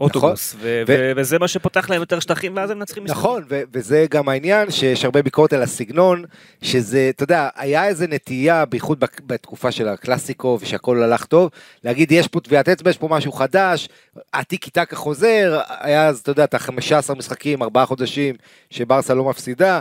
אוטובוס, 0.00 0.54
נכון. 0.54 0.66
ו- 0.66 0.82
ו- 0.88 1.12
וזה 1.16 1.38
מה 1.38 1.48
שפותח 1.48 1.90
להם 1.90 2.00
יותר 2.00 2.20
שטחים 2.20 2.56
ואז 2.56 2.70
הם 2.70 2.78
מנצחים 2.78 3.04
משחקים. 3.04 3.20
נכון, 3.20 3.44
ו- 3.48 3.62
וזה 3.72 4.06
גם 4.10 4.28
העניין 4.28 4.70
שיש 4.70 5.04
הרבה 5.04 5.22
ביקורת 5.22 5.52
על 5.52 5.62
הסגנון, 5.62 6.24
שזה, 6.62 7.10
אתה 7.14 7.22
יודע, 7.24 7.48
היה 7.56 7.86
איזה 7.86 8.06
נטייה, 8.06 8.64
בייחוד 8.64 9.04
בתקופה 9.26 9.72
של 9.72 9.88
הקלאסיקו 9.88 10.58
ושהכול 10.60 11.02
הלך 11.02 11.24
טוב, 11.24 11.50
להגיד 11.84 12.12
יש 12.12 12.28
פה 12.28 12.40
טביעת 12.40 12.68
אצבע, 12.68 12.90
יש 12.90 12.98
פה 12.98 13.08
משהו 13.08 13.32
חדש, 13.32 13.88
הטיקי 14.34 14.70
טקה 14.70 14.96
חוזר, 14.96 15.60
היה 15.80 16.06
אז, 16.08 16.18
אתה 16.18 16.30
יודע, 16.30 16.44
את 16.44 16.54
ה-15 16.54 17.14
משחקים, 17.14 17.62
ארבעה 17.62 17.86
חודשים, 17.86 18.34
שברסה 18.70 19.14
לא 19.14 19.24
מפסידה, 19.24 19.80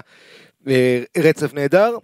אה, 0.67 1.01
רצף 1.17 1.53
נהדר. 1.53 1.97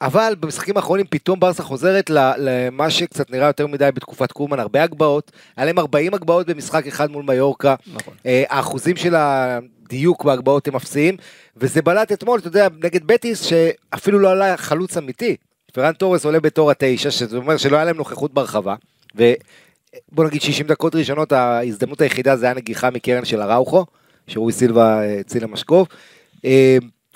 אבל 0.00 0.34
במשחקים 0.40 0.76
האחרונים 0.76 1.06
פתאום 1.10 1.40
ברסה 1.40 1.62
חוזרת 1.62 2.10
למה 2.10 2.90
שקצת 2.90 3.30
נראה 3.30 3.46
יותר 3.46 3.66
מדי 3.66 3.88
בתקופת 3.94 4.32
קומן, 4.32 4.60
הרבה 4.60 4.82
הגבהות, 4.82 5.32
היה 5.56 5.66
להם 5.66 5.78
40 5.78 6.14
הגבהות 6.14 6.46
במשחק 6.46 6.86
אחד 6.86 7.10
מול 7.10 7.24
מיורקה, 7.24 7.74
נכון. 7.94 8.14
אה, 8.26 8.44
האחוזים 8.48 8.96
של 8.96 9.14
הדיוק 9.16 10.24
בהגבהות 10.24 10.68
הם 10.68 10.76
אפסיים, 10.76 11.16
וזה 11.56 11.82
בלט 11.82 12.12
אתמול, 12.12 12.38
אתה 12.38 12.48
יודע, 12.48 12.68
נגד 12.82 13.06
בטיס, 13.06 13.42
שאפילו 13.42 14.18
לא 14.18 14.30
עלה 14.30 14.56
חלוץ 14.56 14.96
אמיתי. 14.96 15.36
פרן 15.72 15.92
תורס 15.92 16.24
עולה 16.24 16.40
בתור 16.40 16.70
התשע, 16.70 17.10
שזה 17.10 17.36
אומר 17.36 17.56
שלא 17.56 17.76
היה 17.76 17.84
להם 17.84 17.96
נוכחות 17.96 18.34
ברחבה, 18.34 18.74
ובוא 19.14 20.24
נגיד 20.24 20.42
60 20.42 20.66
דקות 20.66 20.94
ראשונות, 20.94 21.32
ההזדמנות 21.32 22.00
היחידה 22.00 22.36
זה 22.36 22.46
היה 22.46 22.54
נגיחה 22.54 22.90
מקרן 22.90 23.24
של 23.24 23.42
אראוכו, 23.42 23.86
שרועי 24.26 24.52
סילבה 24.52 25.00
אה, 25.02 25.20
הציל 25.20 25.42
למשקוף. 25.42 25.88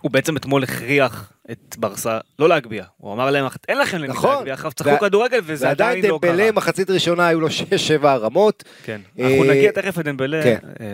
הוא 0.01 0.11
בעצם 0.11 0.37
אתמול 0.37 0.63
הכריח 0.63 1.33
את 1.51 1.77
ברסה 1.79 2.19
לא 2.39 2.49
להגביה. 2.49 2.85
הוא 2.97 3.13
אמר 3.13 3.31
להם, 3.31 3.47
אין 3.69 3.79
לכם 3.79 3.99
למי 3.99 4.09
נכון. 4.09 4.35
להגביה, 4.35 4.55
עכשיו 4.55 4.73
צחקו 4.73 4.99
כדורגל 5.01 5.39
וזה 5.45 5.67
ועדיין 5.67 5.99
עדיין 5.99 6.13
לא 6.13 6.19
קרה. 6.23 6.31
דמבלה 6.31 6.53
מחצית 6.53 6.91
ראשונה 6.91 7.27
היו 7.27 7.41
לו 7.41 7.49
6-7 7.49 8.07
הרמות. 8.07 8.65
כן, 8.85 9.01
אה, 9.19 9.27
אנחנו 9.29 9.45
נגיע 9.45 9.73
תכף 9.73 9.99
לדמבלה, 9.99 10.43
כן. 10.43 10.59
אה, 10.81 10.87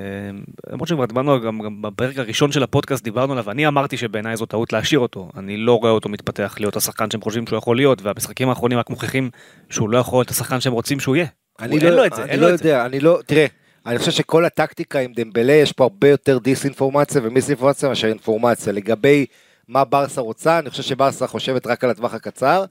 למרות 0.73 0.89
שכבר 0.89 1.05
דיברנו 1.05 1.41
גם 1.41 1.59
גם 1.63 1.83
בפרק 1.83 2.19
הראשון 2.19 2.53
של 2.53 2.63
הפודקאסט 2.63 3.05
דיברנו 3.05 3.33
עליו, 3.33 3.51
אני 3.51 3.67
אמרתי 3.67 3.97
שבעיניי 3.97 4.37
זו 4.37 4.47
טעות 4.47 4.73
להשאיר 4.73 5.01
אותו, 5.01 5.31
אני 5.37 5.57
לא 5.57 5.79
רואה 5.79 5.91
אותו 5.91 6.09
מתפתח 6.09 6.57
להיות 6.61 6.77
השחקן 6.77 7.11
שהם 7.11 7.21
חושבים 7.21 7.47
שהוא 7.47 7.57
יכול 7.57 7.77
להיות, 7.77 8.03
והמשחקים 8.03 8.49
האחרונים 8.49 8.79
רק 8.79 8.91
מוכיחים 8.91 9.31
שהוא 9.71 9.91
לא 9.91 9.99
יכול 9.99 10.19
להיות 10.19 10.31
השחקן 10.31 10.61
שהם 10.61 10.73
רוצים 10.73 11.01
שהוא 11.01 11.17
יהיה. 11.17 11.27
אני 11.61 11.81
לא, 11.81 11.87
אין 11.87 11.95
לו 11.95 12.05
את 12.05 12.15
זה, 12.15 12.25
אין 12.25 12.41
לא 12.41 12.49
לו 12.49 12.55
את 12.55 12.59
זה. 12.59 12.69
יודע, 12.69 12.87
אני 12.87 13.01
לא, 13.01 13.21
תראה, 13.27 13.47
אני 13.87 13.99
חושב 13.99 14.11
שכל 14.11 14.45
הטקטיקה 14.45 14.99
עם 14.99 15.13
דמבלה 15.17 15.53
יש 15.53 15.73
פה 15.73 15.85
הרבה 15.85 16.09
יותר 16.09 16.39
דיסאינפורמציה 16.39 17.21
ומיסאינפורמציה 17.25 17.89
מאשר 17.89 18.09
אינפורמציה. 18.09 18.73
לגבי 18.73 19.27
מה 19.69 19.85
ברסה 19.85 20.21
רוצה, 20.21 20.59
אני 20.59 20.71
חושב 20.71 20.83
שברסה 20.83 21.27
חושבת 21.27 21.67
רק 21.67 21.85
על 21.85 21.91
הטווח 21.91 22.15
הקצר 22.15 22.65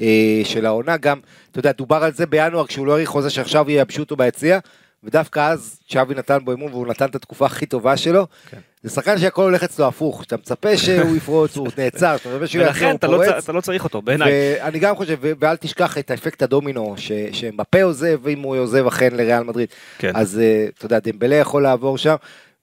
אה, 0.00 0.40
של 0.44 0.66
העונה, 0.66 0.96
גם, 0.96 1.20
אתה 1.50 1.58
יודע, 1.58 1.72
דובר 1.72 2.04
על 2.04 2.12
זה 2.12 2.26
בינואר 2.26 2.66
כשהוא 2.66 2.86
לא 2.86 2.92
האריך 2.92 3.08
חוזה 3.08 3.30
שעכשיו 3.30 3.70
ייבשו 3.70 4.02
אותו 4.02 4.16
ביציע, 4.16 4.58
ודווקא 5.04 5.52
אז 5.52 5.80
צ'אבי 5.88 6.14
נתן 6.14 6.38
בו 6.44 6.52
אמון 6.52 6.72
והוא 6.72 6.86
נתן 6.86 7.04
את 7.04 7.14
התקופה 7.14 7.46
הכי 7.46 7.66
טובה 7.66 7.96
שלו. 7.96 8.26
כן. 8.50 8.58
זה 8.82 8.90
שחקן 8.90 9.18
שהכל 9.18 9.42
הולך 9.42 9.62
אצלו 9.64 9.86
הפוך, 9.86 10.22
שאתה 10.24 10.36
מצפה 10.36 10.76
שהוא 10.76 11.16
יפרוץ, 11.16 11.56
הוא 11.56 11.68
נעצר, 11.78 12.16
שאתה 12.16 12.28
מצפה 12.28 12.46
שהוא 12.46 12.62
יעצור, 12.62 12.76
ולכן 12.76 12.90
הוא 12.90 12.94
אתה 12.96 13.06
לא 13.06 13.12
פורץ. 13.16 13.28
צ- 13.40 13.44
אתה 13.44 13.52
לא 13.52 13.60
צריך 13.60 13.84
אותו, 13.84 14.02
בעיניי. 14.02 14.32
ואני 14.32 14.78
גם 14.78 14.96
חושב, 14.96 15.16
ואל 15.40 15.56
תשכח 15.56 15.98
את 15.98 16.10
האפקט 16.10 16.42
הדומינו, 16.42 16.94
ש- 16.96 17.12
שמפה 17.32 17.82
עוזב, 17.82 18.18
ואם 18.22 18.40
הוא 18.40 18.56
עוזב 18.58 18.86
אכן 18.86 19.08
לריאל 19.12 19.42
מדריד. 19.42 19.68
כן. 19.98 20.12
אז 20.14 20.38
אה, 20.38 20.66
אתה 20.78 20.86
יודע, 20.86 20.98
דמבלה 20.98 21.34
יכול 21.36 21.62
לעבור 21.62 21.98
שם, 21.98 22.14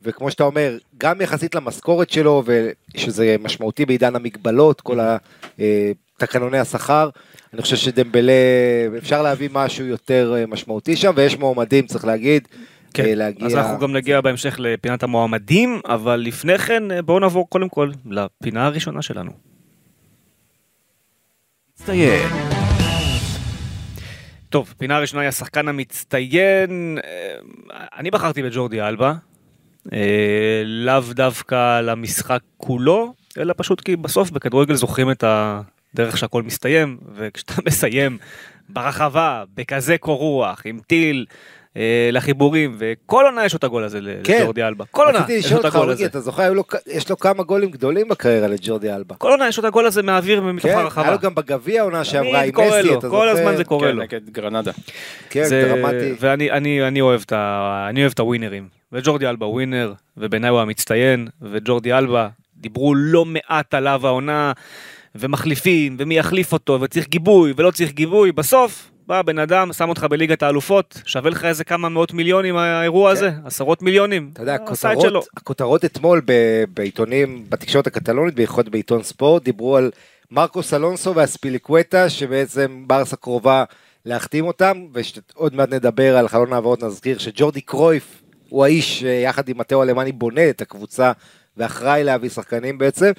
וכמו 0.02 0.32
שאתה 0.32 0.44
אומר, 0.44 0.78
גם 0.98 1.22
יחסית 1.22 1.56
למשכורת 1.56 2.10
שלו, 2.10 2.44
ושזה 2.46 3.36
משמעותי 3.40 3.86
בעידן 3.86 4.16
המגבלות, 4.16 4.82
כל 4.82 5.00
ה- 5.00 5.18
אה, 5.60 5.92
תקנוני 6.18 6.60
השכר, 6.60 7.10
אני 7.54 7.62
חושב 7.62 7.76
שדמבלה, 7.76 8.34
אפשר 8.98 9.22
להביא 9.22 9.50
משהו 9.52 9.86
יותר 9.86 10.34
אה, 10.38 10.46
משמעותי 10.46 10.96
שם, 10.96 11.12
ויש 11.16 11.38
מועמדים, 11.38 11.86
צריך 11.88 12.06
להגיד, 12.06 12.48
כן, 12.94 13.18
להגיע... 13.18 13.48
אז 13.48 13.56
אנחנו 13.56 13.80
גם 13.80 13.96
נגיע 13.96 14.22
בהמשך 14.22 14.56
לפינת 14.60 15.04
המועמדים, 15.04 15.82
אבל 15.86 16.16
לפני 16.16 16.58
כן 16.58 16.92
אה, 16.92 17.02
בואו 17.02 17.20
נעבור 17.20 17.50
קודם 17.50 17.70
כל 17.70 17.92
לפינה 18.06 18.66
הראשונה 18.66 19.02
שלנו. 19.02 19.32
מצטיין, 21.74 22.30
טוב, 24.50 24.74
פינה 24.78 24.96
הראשונה 24.96 25.22
היא 25.22 25.30
השחקן 25.30 25.68
המצטיין, 25.68 26.98
אה, 27.04 27.36
אני 27.98 28.12
בחרתי 28.12 28.44
בג'ורדי 28.44 28.82
אלבה, 28.82 29.14
אה, 29.94 30.62
לאו 30.66 31.14
דווקא 31.14 31.82
למשחק 31.82 32.40
כולו, 32.58 33.14
אלא 33.38 33.54
פשוט 33.58 33.82
כי 33.82 33.96
בסוף 33.96 34.32
בכדורגל 34.32 34.76
זוכרים 34.76 35.12
את 35.12 35.24
הדרך 35.28 36.18
שהכל 36.18 36.44
מסתיים, 36.44 36.98
וכשאתה 37.16 37.54
מסיים 37.68 38.18
ברחבה, 38.70 39.44
בכזה 39.56 39.98
קור 39.98 40.20
רוח, 40.20 40.62
עם 40.66 40.80
טיל. 40.88 41.26
אה, 41.78 42.10
לחיבורים 42.12 42.76
וכל 42.80 43.26
עונה 43.26 43.46
יש 43.46 43.54
לו 43.54 43.58
את 43.58 43.64
הגול 43.64 43.84
הזה 43.84 44.00
כן. 44.24 44.42
לג'ורדי 44.42 44.64
אלבה, 44.64 44.86
כל 44.92 45.06
עונה 45.06 45.26
יש 45.30 45.52
לו 45.52 45.60
את 45.60 45.66
הגול 45.66 45.90
הזה, 45.90 46.06
אתה 46.06 46.20
זוכר, 46.20 46.54
לו 46.54 46.64
יש 46.88 47.10
לו 47.10 47.18
כמה 47.18 47.44
גולים 47.44 47.72
גדולים 47.72 48.08
בקריירה 48.08 48.48
לג'ורדי 48.48 48.94
אלבה. 48.94 49.16
כל 49.16 49.32
עונה 49.32 49.48
יש 49.48 49.58
לו 49.58 49.62
את 49.62 49.68
הגול 49.68 49.86
הזה 49.86 50.04
מהאוויר 50.04 50.42
ומתוך 50.46 50.64
כן, 50.64 50.70
היה 50.70 50.80
הרחבה, 50.80 51.12
לו 51.12 51.18
גם 51.20 51.36
בגביע 51.36 51.82
העונה 51.82 52.04
שעברה 52.04 52.42
עם 52.42 52.54
מסי, 52.58 52.94
אתה 52.94 53.10
כל 53.10 53.28
זוכר? 53.28 53.30
הזמן 53.30 53.56
זה 53.56 53.64
קורה 53.64 53.88
כן, 53.88 53.96
לו. 53.96 54.04
נגד 54.04 54.30
גרנדה. 54.30 54.72
כן, 55.30 55.44
זה- 55.44 55.64
דרמטי. 55.76 56.14
ואני 56.20 56.52
אני, 56.52 56.88
אני 56.88 57.02
אוהב 57.02 57.22
את 57.26 57.32
ה... 57.32 57.88
אני 57.90 58.02
אוהב 58.02 58.12
את 58.12 58.20
הווינרים. 58.20 58.68
וג'ורדי 58.92 59.28
אלבה 59.28 59.46
ווינר, 59.46 59.94
ובעיניי 60.18 60.50
הוא 60.50 60.60
המצטיין, 60.60 61.28
וג'ורדי 61.42 61.94
אלבה, 61.94 62.28
דיברו 62.58 62.96
לא 62.96 63.26
מעט 63.26 63.74
עליו 63.74 64.08
העונה, 64.08 64.52
ומחליפים, 65.16 65.96
ומי 66.00 66.18
יחליף 66.18 66.54
אותו, 66.54 66.82
וצריך 66.82 67.08
גיבוי, 67.08 67.54
ולא 67.58 67.72
צריך 67.72 67.92
גיבוי, 67.92 68.32
בסוף 68.32 68.92
בא 69.08 69.22
בן 69.22 69.40
אדם, 69.40 69.74
שם 69.74 69.90
אותך 69.90 70.04
בליגת 70.10 70.44
האלופות, 70.44 71.02
שווה 71.06 71.30
לך 71.30 71.46
איזה 71.46 71.64
כמה 71.64 71.90
מאות 71.90 72.14
מיליונים 72.14 72.58
האירוע 72.58 73.12
הזה, 73.12 73.32
עשרות 73.46 73.82
מיליונים. 73.82 74.24
כן. 74.24 74.32
אתה 74.34 74.42
יודע, 74.42 74.56
שלו. 74.82 75.20
הכותרות, 75.20 75.28
הכותרות 75.38 75.86
אתמול 75.86 76.22
ב- 76.26 76.64
בעיתונים, 76.74 77.46
בתקשורת 77.50 77.88
הקטלונית, 77.88 78.36
בייחוד 78.36 78.70
בעיתון 78.70 79.04
ספורט, 79.04 79.44
דיברו 79.44 79.78
על 79.78 79.92
מרקוס 80.32 80.74
אלונסו 80.74 81.16
והספיליקווטה, 81.16 82.10
שבעצם 82.10 82.84
ברסה 82.88 83.16
קרובה 83.16 83.64
להחתים 84.06 84.48
אותם, 84.48 84.86
ועוד 85.36 85.56
מעט 85.56 85.70
נדבר 85.70 86.18
על 86.18 86.28
חלון 86.28 86.54
העברות, 86.54 86.84
נזכיר 86.84 87.18
שג'ורדי 87.18 87.62
קרויף 87.62 88.22
הוא 88.50 88.66
האיש, 88.66 89.04
אה, 89.04 89.10
יחד 89.10 89.50
עם 89.50 89.58
מתאו 89.58 89.84
אלמני, 89.84 90.12
בונה 90.12 90.50
את 90.50 90.62
הקבוצה 90.62 91.12
ואחראי 91.58 92.04
להביא 92.04 92.30
שחקנים 92.30 92.78
בעצם. 92.78 93.12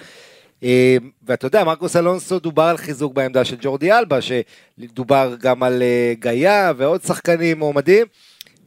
אה, 0.62 0.96
ואתה 1.26 1.46
יודע, 1.46 1.64
מרקוס 1.64 1.96
אלונסו 1.96 2.38
דובר 2.38 2.62
על 2.62 2.76
חיזוק 2.76 3.12
בעמדה 3.12 3.44
של 3.44 3.56
ג'ורדי 3.60 3.92
אלבה, 3.92 4.18
שדובר 4.20 5.34
גם 5.40 5.62
על 5.62 5.82
אה, 5.82 6.12
גאיה 6.18 6.72
ועוד 6.76 7.02
שחקנים 7.02 7.58
מועמדים, 7.58 8.06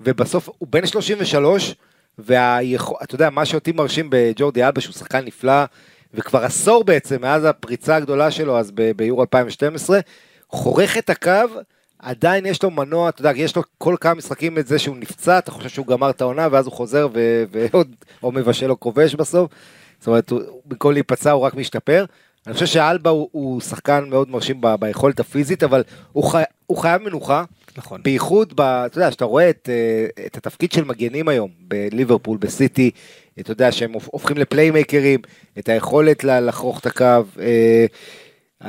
ובסוף 0.02 0.50
הוא 0.58 0.68
בן 0.72 0.86
33, 0.86 1.76
ואתה 2.20 3.16
יודע, 3.16 3.30
מה 3.30 3.46
שאותי 3.46 3.72
מרשים 3.72 4.08
בג'ורדי 4.12 4.64
אלבה, 4.64 4.82
שהוא 4.82 4.94
שחקן 4.94 5.26
נפלא, 5.26 5.64
וכבר 6.14 6.44
עשור 6.44 6.84
בעצם, 6.84 7.22
מאז 7.22 7.46
הפריצה 7.46 7.96
הגדולה 7.96 8.32
שלו, 8.32 8.58
אז 8.60 8.72
ביורו 8.96 9.22
2012, 9.22 10.00
חורך 10.50 10.98
את 10.98 11.10
הקו, 11.10 11.62
עדיין 12.00 12.46
יש 12.46 12.64
לו 12.64 12.72
מנוע, 12.72 13.10
אתה 13.10 13.22
יודע, 13.22 13.32
יש 13.36 13.56
לו 13.56 13.62
כל 13.78 13.96
כמה 14.02 14.14
משחקים 14.14 14.58
את 14.58 14.68
זה 14.68 14.80
שהוא 14.80 14.98
נפצע, 14.98 15.38
אתה 15.38 15.52
חושב 15.52 15.70
שהוא 15.70 15.88
גמר 15.88 16.10
את 16.10 16.22
העונה, 16.22 16.48
ואז 16.52 16.66
הוא 16.66 16.74
חוזר 16.74 17.08
ועוד, 17.52 17.96
או 18.24 18.32
מבשל 18.32 18.72
או 18.72 18.80
כובש 18.80 19.16
בסוף. 19.16 19.52
זאת 20.02 20.08
אומרת, 20.08 20.30
הוא- 20.30 20.42
במקום 20.66 20.92
להיפצע 20.94 21.32
הוא 21.32 21.42
רק 21.42 21.54
משתפר. 21.56 22.06
אני 22.48 22.54
חושב 22.54 22.66
שאלבה 22.66 23.10
הוא, 23.10 23.30
הוא 23.32 23.62
שחקן 23.62 24.04
מאוד 24.10 24.30
מרשים 24.30 24.62
ב- 24.62 24.76
ביכולת 24.80 25.20
הפיזית, 25.20 25.64
אבל 25.64 25.84
הוא, 26.12 26.24
חי, 26.24 26.44
הוא 26.68 26.78
חייב 26.78 27.02
מנוחה, 27.02 27.44
נכון. 27.78 28.04
בייחוד, 28.04 28.54
ב, 28.56 28.62
אתה 28.62 28.98
יודע, 28.98 29.12
שאתה 29.12 29.26
רואה 29.26 29.50
את, 29.50 29.70
אה, 29.72 30.26
את 30.26 30.38
התפקיד 30.38 30.72
של 30.72 30.84
מגנים 30.84 31.28
היום 31.28 31.50
בליברפול, 31.68 32.38
בסיטי, 32.38 32.92
אתה 33.40 33.52
יודע 33.52 33.72
שהם 33.72 33.92
הופ- 33.94 34.10
הופכים 34.12 34.38
לפליימייקרים, 34.38 35.20
את 35.60 35.70
היכולת 35.70 36.24
לחרוך 36.24 36.80
את 36.80 36.86
הקו. 36.86 37.06
אה, 37.40 37.86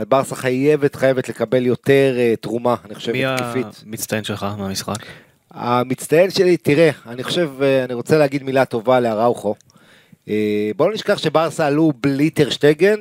ברסה 0.09 0.35
חייבת, 0.37 0.95
חייבת 0.95 1.29
לקבל 1.29 1.67
יותר 1.67 2.15
אה, 2.19 2.35
תרומה, 2.41 2.75
אני 2.85 2.95
חושב, 2.95 3.13
מי 3.13 3.27
התקפית. 3.27 3.67
המצטיין 3.87 4.25
שלך 4.25 4.47
מהמשחק? 4.59 4.97
המצטיין 5.51 6.31
שלי, 6.31 6.57
תראה, 6.57 6.91
אני 7.07 7.23
חושב, 7.25 7.51
אני 7.85 7.95
רוצה 7.95 8.19
להגיד 8.19 8.43
מילה 8.43 8.65
טובה 8.65 9.01
לאראוכו. 9.01 9.55
אה, 10.29 10.71
בוא 10.77 10.89
לא 10.89 10.95
נשכח 10.95 11.19
שברסה 11.19 11.67
עלו 11.67 11.93
בלי 12.01 12.31
טרשטגן, 12.31 12.97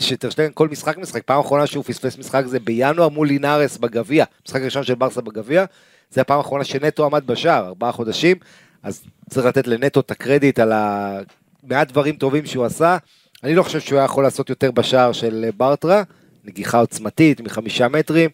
שטרשטגן 0.00 0.50
כל 0.54 0.68
משחק 0.68 0.98
משחק, 0.98 1.22
פעם 1.24 1.40
אחרונה 1.40 1.66
שהוא 1.66 1.84
פספס 1.84 2.18
משחק 2.18 2.42
זה 2.46 2.60
בינואר 2.60 3.08
מול 3.08 3.28
לינארס 3.28 3.78
בגביע, 3.78 4.24
משחק 4.46 4.60
ראשון 4.60 4.84
של 4.84 4.94
ברסה 4.94 5.20
בגביע, 5.20 5.64
זה 6.10 6.20
הפעם 6.20 6.38
האחרונה 6.38 6.64
שנטו 6.64 7.06
עמד 7.06 7.26
בשער, 7.26 7.66
ארבעה 7.66 7.92
חודשים, 7.92 8.36
אז 8.82 9.02
צריך 9.30 9.46
לתת 9.46 9.66
לנטו 9.66 10.00
את 10.00 10.10
הקרדיט 10.10 10.58
על 10.58 10.72
המעט 10.72 11.88
דברים 11.88 12.16
טובים 12.16 12.46
שהוא 12.46 12.64
עשה, 12.64 12.96
אני 13.44 13.54
לא 13.54 13.62
חושב 13.62 13.80
שהוא 13.80 13.98
היה 13.98 14.04
יכול 14.04 14.24
לעשות 14.24 14.50
יותר 14.50 14.70
בשער 14.70 15.12
של 15.12 15.44
אה, 15.44 15.52
ברטרה, 15.56 16.02
נגיחה 16.44 16.78
עוצמתית 16.78 17.40
מחמישה 17.40 17.88
מטרים, 17.88 18.30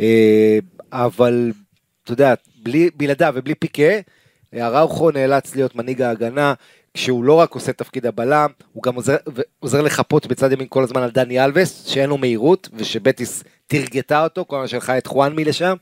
אה, 0.00 0.58
אבל 0.92 1.52
אתה 2.04 2.12
יודע, 2.12 2.34
בלעדיו 2.96 3.32
ובלי 3.36 3.54
פיקה, 3.54 3.92
אראוכו 4.54 5.10
נאלץ 5.10 5.54
להיות 5.56 5.74
מנהיג 5.74 6.02
ההגנה, 6.02 6.54
כשהוא 6.94 7.24
לא 7.24 7.32
רק 7.32 7.54
עושה 7.54 7.72
תפקיד 7.72 8.06
הבלם, 8.06 8.50
הוא 8.72 8.82
גם 8.82 8.94
עוזר, 8.94 9.16
עוזר 9.60 9.82
לחפות 9.82 10.26
בצד 10.26 10.52
ימין 10.52 10.66
כל 10.68 10.82
הזמן 10.82 11.02
על 11.02 11.10
דני 11.10 11.44
אלווס, 11.44 11.84
שאין 11.86 12.10
לו 12.10 12.18
מהירות, 12.18 12.68
ושבטיס 12.74 13.44
תרגתה 13.66 14.24
אותו, 14.24 14.44
כל 14.48 14.56
הזמן 14.56 14.68
שלחה 14.68 14.98
את 14.98 15.06
חואנמי 15.06 15.44
לשם. 15.44 15.76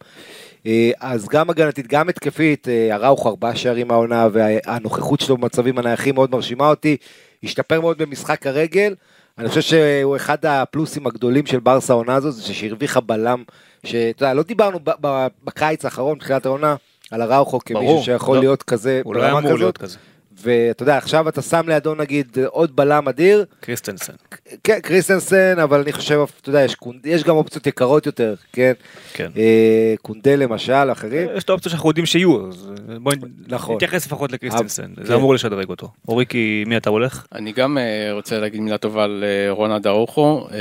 אה, 0.67 0.91
אז 1.01 1.29
גם 1.29 1.51
הגנתית, 1.51 1.87
גם 1.87 2.09
התקפית, 2.09 2.69
אה, 2.69 2.95
אראוכו 2.95 3.29
ארבעה 3.29 3.57
שערים 3.57 3.91
העונה, 3.91 4.29
והנוכחות 4.33 5.21
שלו 5.21 5.37
במצבים 5.37 5.79
הנייחים 5.79 6.15
מאוד 6.15 6.31
מרשימה 6.31 6.69
אותי, 6.69 6.97
השתפר 7.45 7.81
מאוד 7.81 7.99
במשחק 7.99 8.47
הרגל. 8.47 8.95
אני 9.39 9.49
חושב 9.49 9.61
שהוא 9.61 10.17
אחד 10.17 10.47
הפלוסים 10.47 11.07
הגדולים 11.07 11.47
של 11.47 11.61
ברסה 11.61 11.93
העונה 11.93 12.15
הזו, 12.15 12.31
זה 12.31 12.55
שהרוויחה 12.55 13.01
בלם, 13.01 13.45
שאתה 13.85 14.25
יודע, 14.25 14.35
לא 14.35 14.43
דיברנו 14.43 14.79
בקיץ 15.45 15.85
האחרון, 15.85 16.19
בתחילת 16.19 16.47
העונה, 16.47 16.77
על 17.11 17.23
אראוחו 17.23 17.59
ברור, 17.71 17.81
כמישהו 17.81 18.05
שיכול 18.05 18.37
לא. 18.37 18.43
להיות 18.43 18.63
כזה, 18.63 19.01
הוא 19.05 19.15
לא 19.15 19.23
היה 19.23 19.31
אמור 19.31 19.43
כזאת. 19.43 19.59
להיות 19.59 19.79
כזה. 19.79 19.99
ואתה 20.43 20.83
יודע, 20.83 20.97
עכשיו 20.97 21.29
אתה 21.29 21.43
שם 21.43 21.63
לידו 21.69 21.95
נגיד 21.95 22.39
עוד 22.47 22.77
בלם 22.77 23.09
אדיר, 23.09 23.45
קריסטנסן. 23.61 24.13
כן, 24.65 24.79
קריסטנסן, 24.83 25.59
אבל 25.59 25.81
אני 25.81 25.93
חושב, 25.93 26.21
אתה 26.41 26.49
יודע, 26.49 26.63
יש. 26.65 26.77
יש 27.05 27.25
גם 27.25 27.37
אופציות 27.37 27.67
יקרות 27.67 28.07
יותר, 28.07 28.35
כן? 28.53 28.73
כן. 29.13 29.31
אה, 29.37 29.95
קונדה 30.03 30.37
למשל, 30.37 30.73
אחרים. 30.93 31.29
יש 31.37 31.45
את 31.45 31.51
האופציות 31.51 31.71
שאנחנו 31.71 31.89
יודעים 31.91 32.07
שיהיו, 32.07 32.49
אז 32.49 32.71
בואי 33.01 33.17
נכון. 33.49 33.75
נתייחס 33.77 34.07
לפחות 34.07 34.33
לקריסטנסן, 34.33 34.95
כן. 34.97 35.05
זה 35.05 35.15
אמור 35.15 35.35
לשדרג 35.35 35.69
אותו. 35.69 35.89
אוריקי, 36.09 36.65
מי 36.67 36.77
אתה 36.77 36.91
הולך? 36.91 37.27
אני 37.35 37.53
גם 37.53 37.79
אה, 37.79 38.13
רוצה 38.13 38.39
להגיד 38.39 38.61
מילה 38.61 38.79
טובה 38.79 39.05
על 39.05 39.25
אה, 39.27 39.51
רונלד 39.53 39.87
ארוחו, 39.87 40.47
אה, 40.53 40.57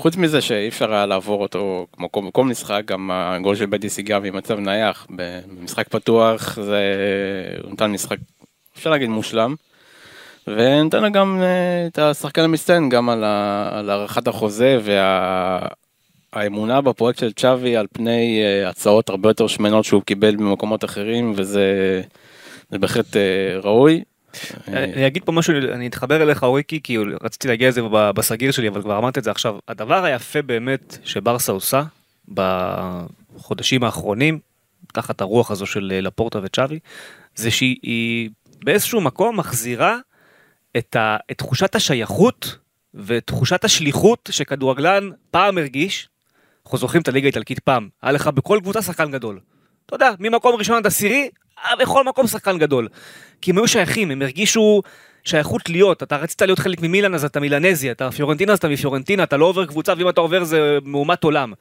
חוץ 0.00 0.16
מזה 0.16 0.40
שאי 0.40 0.68
אפשר 0.68 0.92
היה 0.92 1.06
לעבור 1.06 1.42
אותו 1.42 1.86
כמו 1.92 2.12
כל- 2.12 2.20
כל 2.32 2.44
משחק, 2.44 2.82
גם 2.86 3.10
הגול 3.12 3.56
של 3.56 3.66
בדיס 3.66 3.98
הגיע 3.98 4.18
ממצב 4.18 4.58
נייח, 4.58 5.06
במשחק 5.10 5.88
פתוח 5.88 6.58
זה, 6.62 6.80
הוא 7.62 7.72
נתן 7.72 7.90
משחק, 7.90 8.16
אפשר 8.76 8.90
להגיד 8.90 9.08
מושלם, 9.08 9.54
ונתן 10.46 11.02
לו 11.02 11.12
גם 11.12 11.38
אה, 11.42 11.86
את 11.86 11.98
השחקן 11.98 12.42
המצטיין 12.42 12.88
גם 12.88 13.08
על 13.08 13.24
ה- 13.24 13.68
על 13.72 13.90
הארכת 13.90 14.28
החוזה 14.28 14.78
והאמונה 16.32 16.80
בפרויקט 16.80 17.18
של 17.18 17.32
צ'אבי 17.32 17.76
על 17.76 17.86
פני 17.92 18.42
אה, 18.42 18.68
הצעות 18.68 19.08
הרבה 19.08 19.30
יותר 19.30 19.46
שמנות 19.46 19.84
שהוא 19.84 20.02
קיבל 20.02 20.36
במקומות 20.36 20.84
אחרים, 20.84 21.32
וזה 21.36 22.02
זה 22.70 22.78
בהחלט 22.78 23.16
אה, 23.16 23.22
ראוי. 23.62 24.02
אני 24.68 25.06
אגיד 25.06 25.24
פה 25.24 25.32
משהו, 25.32 25.54
אני 25.72 25.86
אתחבר 25.86 26.22
אליך 26.22 26.42
אוריקי, 26.42 26.80
כי 26.82 26.98
רציתי 27.22 27.48
להגיע 27.48 27.68
לזה 27.68 27.80
בסגיר 27.90 28.50
שלי, 28.50 28.68
אבל 28.68 28.82
כבר 28.82 28.98
אמרתי 28.98 29.18
את 29.18 29.24
זה 29.24 29.30
עכשיו. 29.30 29.54
הדבר 29.68 30.04
היפה 30.04 30.42
באמת 30.42 30.98
שברסה 31.04 31.52
עושה 31.52 31.82
בחודשים 32.28 33.84
האחרונים, 33.84 34.38
תחת 34.92 35.20
הרוח 35.20 35.50
הזו 35.50 35.66
של 35.66 35.92
לפורטה 36.02 36.38
וצ'אבי, 36.42 36.78
זה 37.34 37.50
שהיא 37.50 37.76
היא 37.82 38.30
באיזשהו 38.64 39.00
מקום 39.00 39.38
מחזירה 39.38 39.98
את, 40.76 40.96
ה, 40.96 41.16
את 41.30 41.38
תחושת 41.38 41.74
השייכות 41.74 42.58
ותחושת 42.94 43.64
השליחות 43.64 44.28
שכדורגלן 44.32 45.10
פעם 45.30 45.58
הרגיש. 45.58 46.08
אנחנו 46.64 46.78
זוכרים 46.78 47.02
את 47.02 47.08
הליגה 47.08 47.26
האיטלקית 47.26 47.58
פעם, 47.58 47.88
היה 48.02 48.12
לך 48.12 48.26
בכל 48.26 48.58
קבוצה 48.62 48.82
שחקן 48.82 49.10
גדול. 49.10 49.40
אתה 49.86 49.94
יודע, 49.94 50.10
ממקום 50.20 50.54
ראשון 50.54 50.76
עד 50.76 50.86
עשירי, 50.86 51.30
היה 51.64 51.76
בכל 51.76 52.04
מקום 52.04 52.26
שחקן 52.26 52.58
גדול. 52.58 52.88
כי 53.40 53.50
הם 53.50 53.58
היו 53.58 53.68
שייכים, 53.68 54.10
הם 54.10 54.22
הרגישו 54.22 54.82
שייכות 55.24 55.68
להיות, 55.68 56.02
אתה 56.02 56.16
רצית 56.16 56.42
להיות 56.42 56.58
חלק 56.58 56.82
ממילן 56.82 57.14
אז 57.14 57.24
אתה 57.24 57.40
מילנזי, 57.40 57.90
אתה 57.90 58.10
פיורנטינה 58.10 58.52
אז 58.52 58.58
אתה 58.58 58.68
מפיורנטינה, 58.68 59.22
אתה 59.22 59.36
לא 59.36 59.44
עובר 59.44 59.66
קבוצה 59.66 59.92
ואם 59.98 60.08
אתה 60.08 60.20
עובר 60.20 60.44
זה 60.44 60.78
מהומת 60.84 61.24
עולם. 61.24 61.52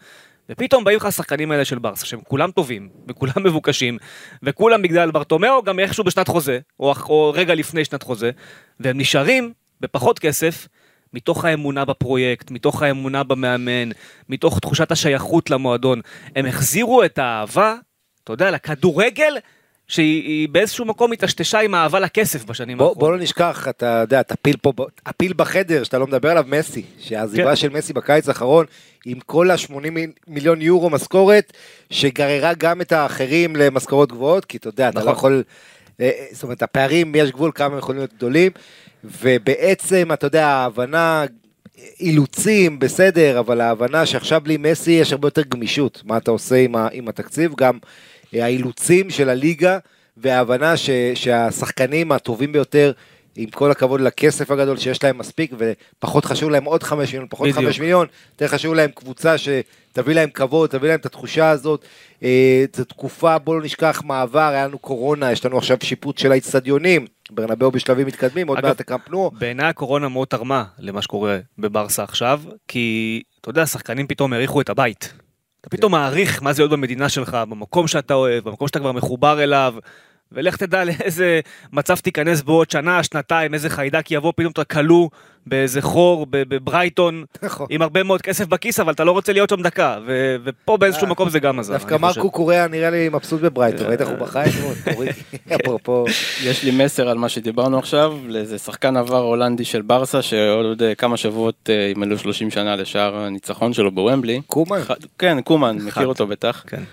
ופתאום 0.49 0.83
באים 0.83 0.97
לך 0.97 1.05
השחקנים 1.05 1.51
האלה 1.51 1.65
של 1.65 1.79
ברסה, 1.79 2.05
שהם 2.05 2.19
כולם 2.27 2.51
טובים, 2.51 2.89
וכולם 3.07 3.33
מבוקשים, 3.45 3.97
וכולם 4.43 4.81
בגלל 4.81 5.11
ברטומיאו 5.11 5.63
גם 5.63 5.79
איכשהו 5.79 6.03
בשנת 6.03 6.27
חוזה, 6.27 6.59
או, 6.79 6.93
או 7.09 7.31
רגע 7.35 7.55
לפני 7.55 7.85
שנת 7.85 8.03
חוזה, 8.03 8.31
והם 8.79 8.97
נשארים 8.97 9.53
בפחות 9.81 10.19
כסף, 10.19 10.67
מתוך 11.13 11.45
האמונה 11.45 11.85
בפרויקט, 11.85 12.51
מתוך 12.51 12.81
האמונה 12.81 13.23
במאמן, 13.23 13.89
מתוך 14.29 14.59
תחושת 14.59 14.91
השייכות 14.91 15.49
למועדון. 15.49 16.01
הם 16.35 16.45
החזירו 16.45 17.03
את 17.03 17.17
האהבה, 17.17 17.75
אתה 18.23 18.33
יודע, 18.33 18.51
לכדורגל, 18.51 19.37
שהיא 19.87 20.23
היא 20.23 20.49
באיזשהו 20.49 20.85
מקום 20.85 21.11
התשתשה 21.11 21.59
עם 21.59 21.73
האהבה 21.75 21.99
לכסף 21.99 22.45
בשנים 22.45 22.77
האחרונות. 22.77 22.97
בוא 22.97 23.11
לא 23.11 23.17
נשכח, 23.17 23.67
אתה 23.69 23.99
יודע, 24.01 24.19
את 24.19 24.31
הפיל 24.31 24.57
פה, 24.61 24.73
הפיל 25.05 25.33
בחדר 25.35 25.83
שאתה 25.83 25.97
לא 25.97 26.07
מדבר 26.07 26.31
עליו, 26.31 26.45
מסי, 26.47 26.83
שהעזיבה 26.99 27.49
כן. 27.49 27.55
של 27.55 27.69
מסי 27.69 27.93
בקיץ 27.93 28.29
האחרון, 28.29 28.65
עם 29.05 29.19
כל 29.19 29.51
ה-80 29.51 29.73
מיליון 30.27 30.61
יורו 30.61 30.89
משכורת, 30.89 31.53
שגררה 31.89 32.53
גם 32.53 32.81
את 32.81 32.91
האחרים 32.91 33.55
למשכורות 33.55 34.11
גבוהות, 34.11 34.45
כי 34.45 34.57
אתה 34.57 34.67
יודע, 34.67 34.89
אתה 34.89 34.99
נכון. 34.99 35.11
לא 35.11 35.17
יכול, 35.17 35.43
אה, 36.01 36.05
אה, 36.05 36.25
זאת 36.31 36.43
אומרת, 36.43 36.63
הפערים, 36.63 37.15
יש 37.15 37.31
גבול 37.31 37.51
כמה 37.55 37.77
יכולים 37.77 37.99
להיות 37.99 38.13
גדולים, 38.13 38.51
ובעצם, 39.03 40.09
אתה 40.13 40.27
יודע, 40.27 40.47
ההבנה, 40.47 41.25
אילוצים, 41.99 42.79
בסדר, 42.79 43.39
אבל 43.39 43.61
ההבנה 43.61 44.05
שעכשיו 44.05 44.41
בלי 44.41 44.57
מסי 44.57 44.91
יש 44.91 45.11
הרבה 45.11 45.27
יותר 45.27 45.41
גמישות, 45.41 46.01
מה 46.05 46.17
אתה 46.17 46.31
עושה 46.31 46.55
עם, 46.55 46.75
ה, 46.75 46.87
עם 46.91 47.07
התקציב, 47.07 47.53
גם 47.57 47.77
האילוצים 48.41 49.09
של 49.09 49.29
הליגה, 49.29 49.77
וההבנה 50.17 50.77
ש, 50.77 50.89
שהשחקנים 51.15 52.11
הטובים 52.11 52.51
ביותר, 52.51 52.91
עם 53.35 53.50
כל 53.50 53.71
הכבוד 53.71 54.01
לכסף 54.01 54.51
הגדול 54.51 54.77
שיש 54.77 55.03
להם 55.03 55.17
מספיק, 55.17 55.53
ופחות 55.57 56.25
חשוב 56.25 56.50
להם 56.50 56.63
עוד 56.63 56.83
חמש 56.83 57.11
מיליון, 57.13 57.27
פחות 57.29 57.48
בדיוק. 57.48 57.65
חמש 57.65 57.79
מיליון, 57.79 58.07
יותר 58.31 58.48
חשוב 58.48 58.74
להם 58.74 58.89
קבוצה 58.95 59.35
שתביא 59.37 60.15
להם 60.15 60.29
כבוד, 60.29 60.69
תביא 60.69 60.89
להם 60.89 61.00
את 61.00 61.05
התחושה 61.05 61.50
הזאת. 61.50 61.85
אה, 62.24 62.65
זו 62.75 62.85
תקופה, 62.85 63.37
בואו 63.37 63.59
לא 63.59 63.65
נשכח 63.65 64.01
מעבר, 64.05 64.39
היה 64.39 64.67
לנו 64.67 64.79
קורונה, 64.79 65.31
יש 65.31 65.45
לנו 65.45 65.57
עכשיו 65.57 65.77
שיפוט 65.83 66.17
של 66.17 66.31
האיצטדיונים, 66.31 67.05
ברנבאו 67.31 67.71
בשלבים 67.71 68.07
מתקדמים, 68.07 68.48
עוד 68.48 68.61
מעט 68.61 68.79
הקאמפ 68.79 69.09
נו. 69.09 69.31
בעיניי 69.39 69.65
הקורונה 69.65 70.09
מאוד 70.09 70.27
תרמה 70.27 70.63
למה 70.79 71.01
שקורה 71.01 71.39
בברסה 71.57 72.03
עכשיו, 72.03 72.41
כי 72.67 73.21
אתה 73.41 73.50
יודע, 73.50 73.65
שחקנים 73.65 74.07
פתאום 74.07 74.33
העריכו 74.33 74.61
את 74.61 74.69
הבית. 74.69 75.13
אתה 75.67 75.77
פתאום 75.77 75.91
מעריך 75.91 76.43
מה 76.43 76.53
זה 76.53 76.61
להיות 76.61 76.71
במדינה 76.71 77.09
שלך, 77.09 77.37
במקום 77.49 77.87
שאתה 77.87 78.13
אוהב, 78.13 78.43
במקום 78.43 78.67
שאתה 78.67 78.79
כבר 78.79 78.91
מחובר 78.91 79.43
אליו, 79.43 79.75
ולך 80.31 80.57
תדע 80.57 80.83
לאיזה 80.83 81.39
מצב 81.73 81.95
תיכנס 81.95 82.41
בעוד 82.41 82.71
שנה, 82.71 83.03
שנתיים, 83.03 83.53
איזה 83.53 83.69
חיידק 83.69 84.11
יבוא, 84.11 84.33
פתאום 84.35 84.51
אתה 84.51 84.63
כלוא 84.63 85.09
באיזה 85.48 85.81
חור 85.81 86.27
בברייטון, 86.29 87.25
נכון. 87.44 87.68
עם 87.70 87.81
הרבה 87.81 88.03
מאוד 88.03 88.22
כסף 88.22 88.46
בכיס, 88.48 88.79
אבל 88.79 88.94
אתה 88.94 89.03
לא 89.03 89.12
רוצה 89.12 89.34
להיות 89.34 89.50
שם 89.50 89.62
דקה, 89.62 89.98
ו- 90.05 90.36
ופה 90.44 90.77
באיזשהו 90.77 91.05
אה, 91.05 91.12
מקום 91.12 91.29
זה 91.29 91.40
גם 91.40 91.60
עזר. 91.60 91.74
דווקא. 91.74 91.98
מרקו 91.98 92.31
קוריאה 92.31 92.68
נראה 92.68 92.90
לי 92.90 93.10
מבסוט 93.10 93.42
בברייטון, 93.42 93.88
ראית 93.88 94.01
איך 94.01 94.10
הוא 94.10 94.16
אתמול? 94.16 94.74
אורי, 94.96 95.08
אפרופו, 95.55 96.05
יש 96.44 96.64
לי 96.64 96.72
מסר 96.72 97.10
על 97.10 97.18
מה 97.18 97.29
שדיברנו 97.29 97.79
עכשיו, 97.79 98.14
לאיזה 98.27 98.58
שחקן 98.58 98.98
עבר 98.98 99.22
הולנדי 99.22 99.66
של 99.66 99.81
ברסה, 99.81 100.22
שעוד 100.22 100.84
אה, 100.84 100.96
כמה 100.96 101.18
שבועות 101.18 101.70
אה, 101.70 101.92
ימלאו 101.96 102.18
30 102.18 102.51
שנה 102.51 102.75
לשער 102.75 103.16
הניצחון 103.16 103.74
שלו 103.74 103.92
בוומבלי. 103.92 104.42
קומן? 104.48 104.79
כן, 105.20 105.42
קומן, 105.42 105.77
מכיר 105.81 106.08
אותו 106.08 106.27
בטח. 106.27 106.64
כן. 106.68 106.84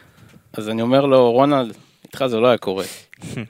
אז 0.52 0.68
אני 0.68 0.82
אומר 0.82 1.06
לו, 1.06 1.32
רונלד, 1.32 1.74
איתך 2.04 2.24
זה 2.26 2.40
לא 2.40 2.46
היה 2.46 2.58
קורה. 2.58 2.84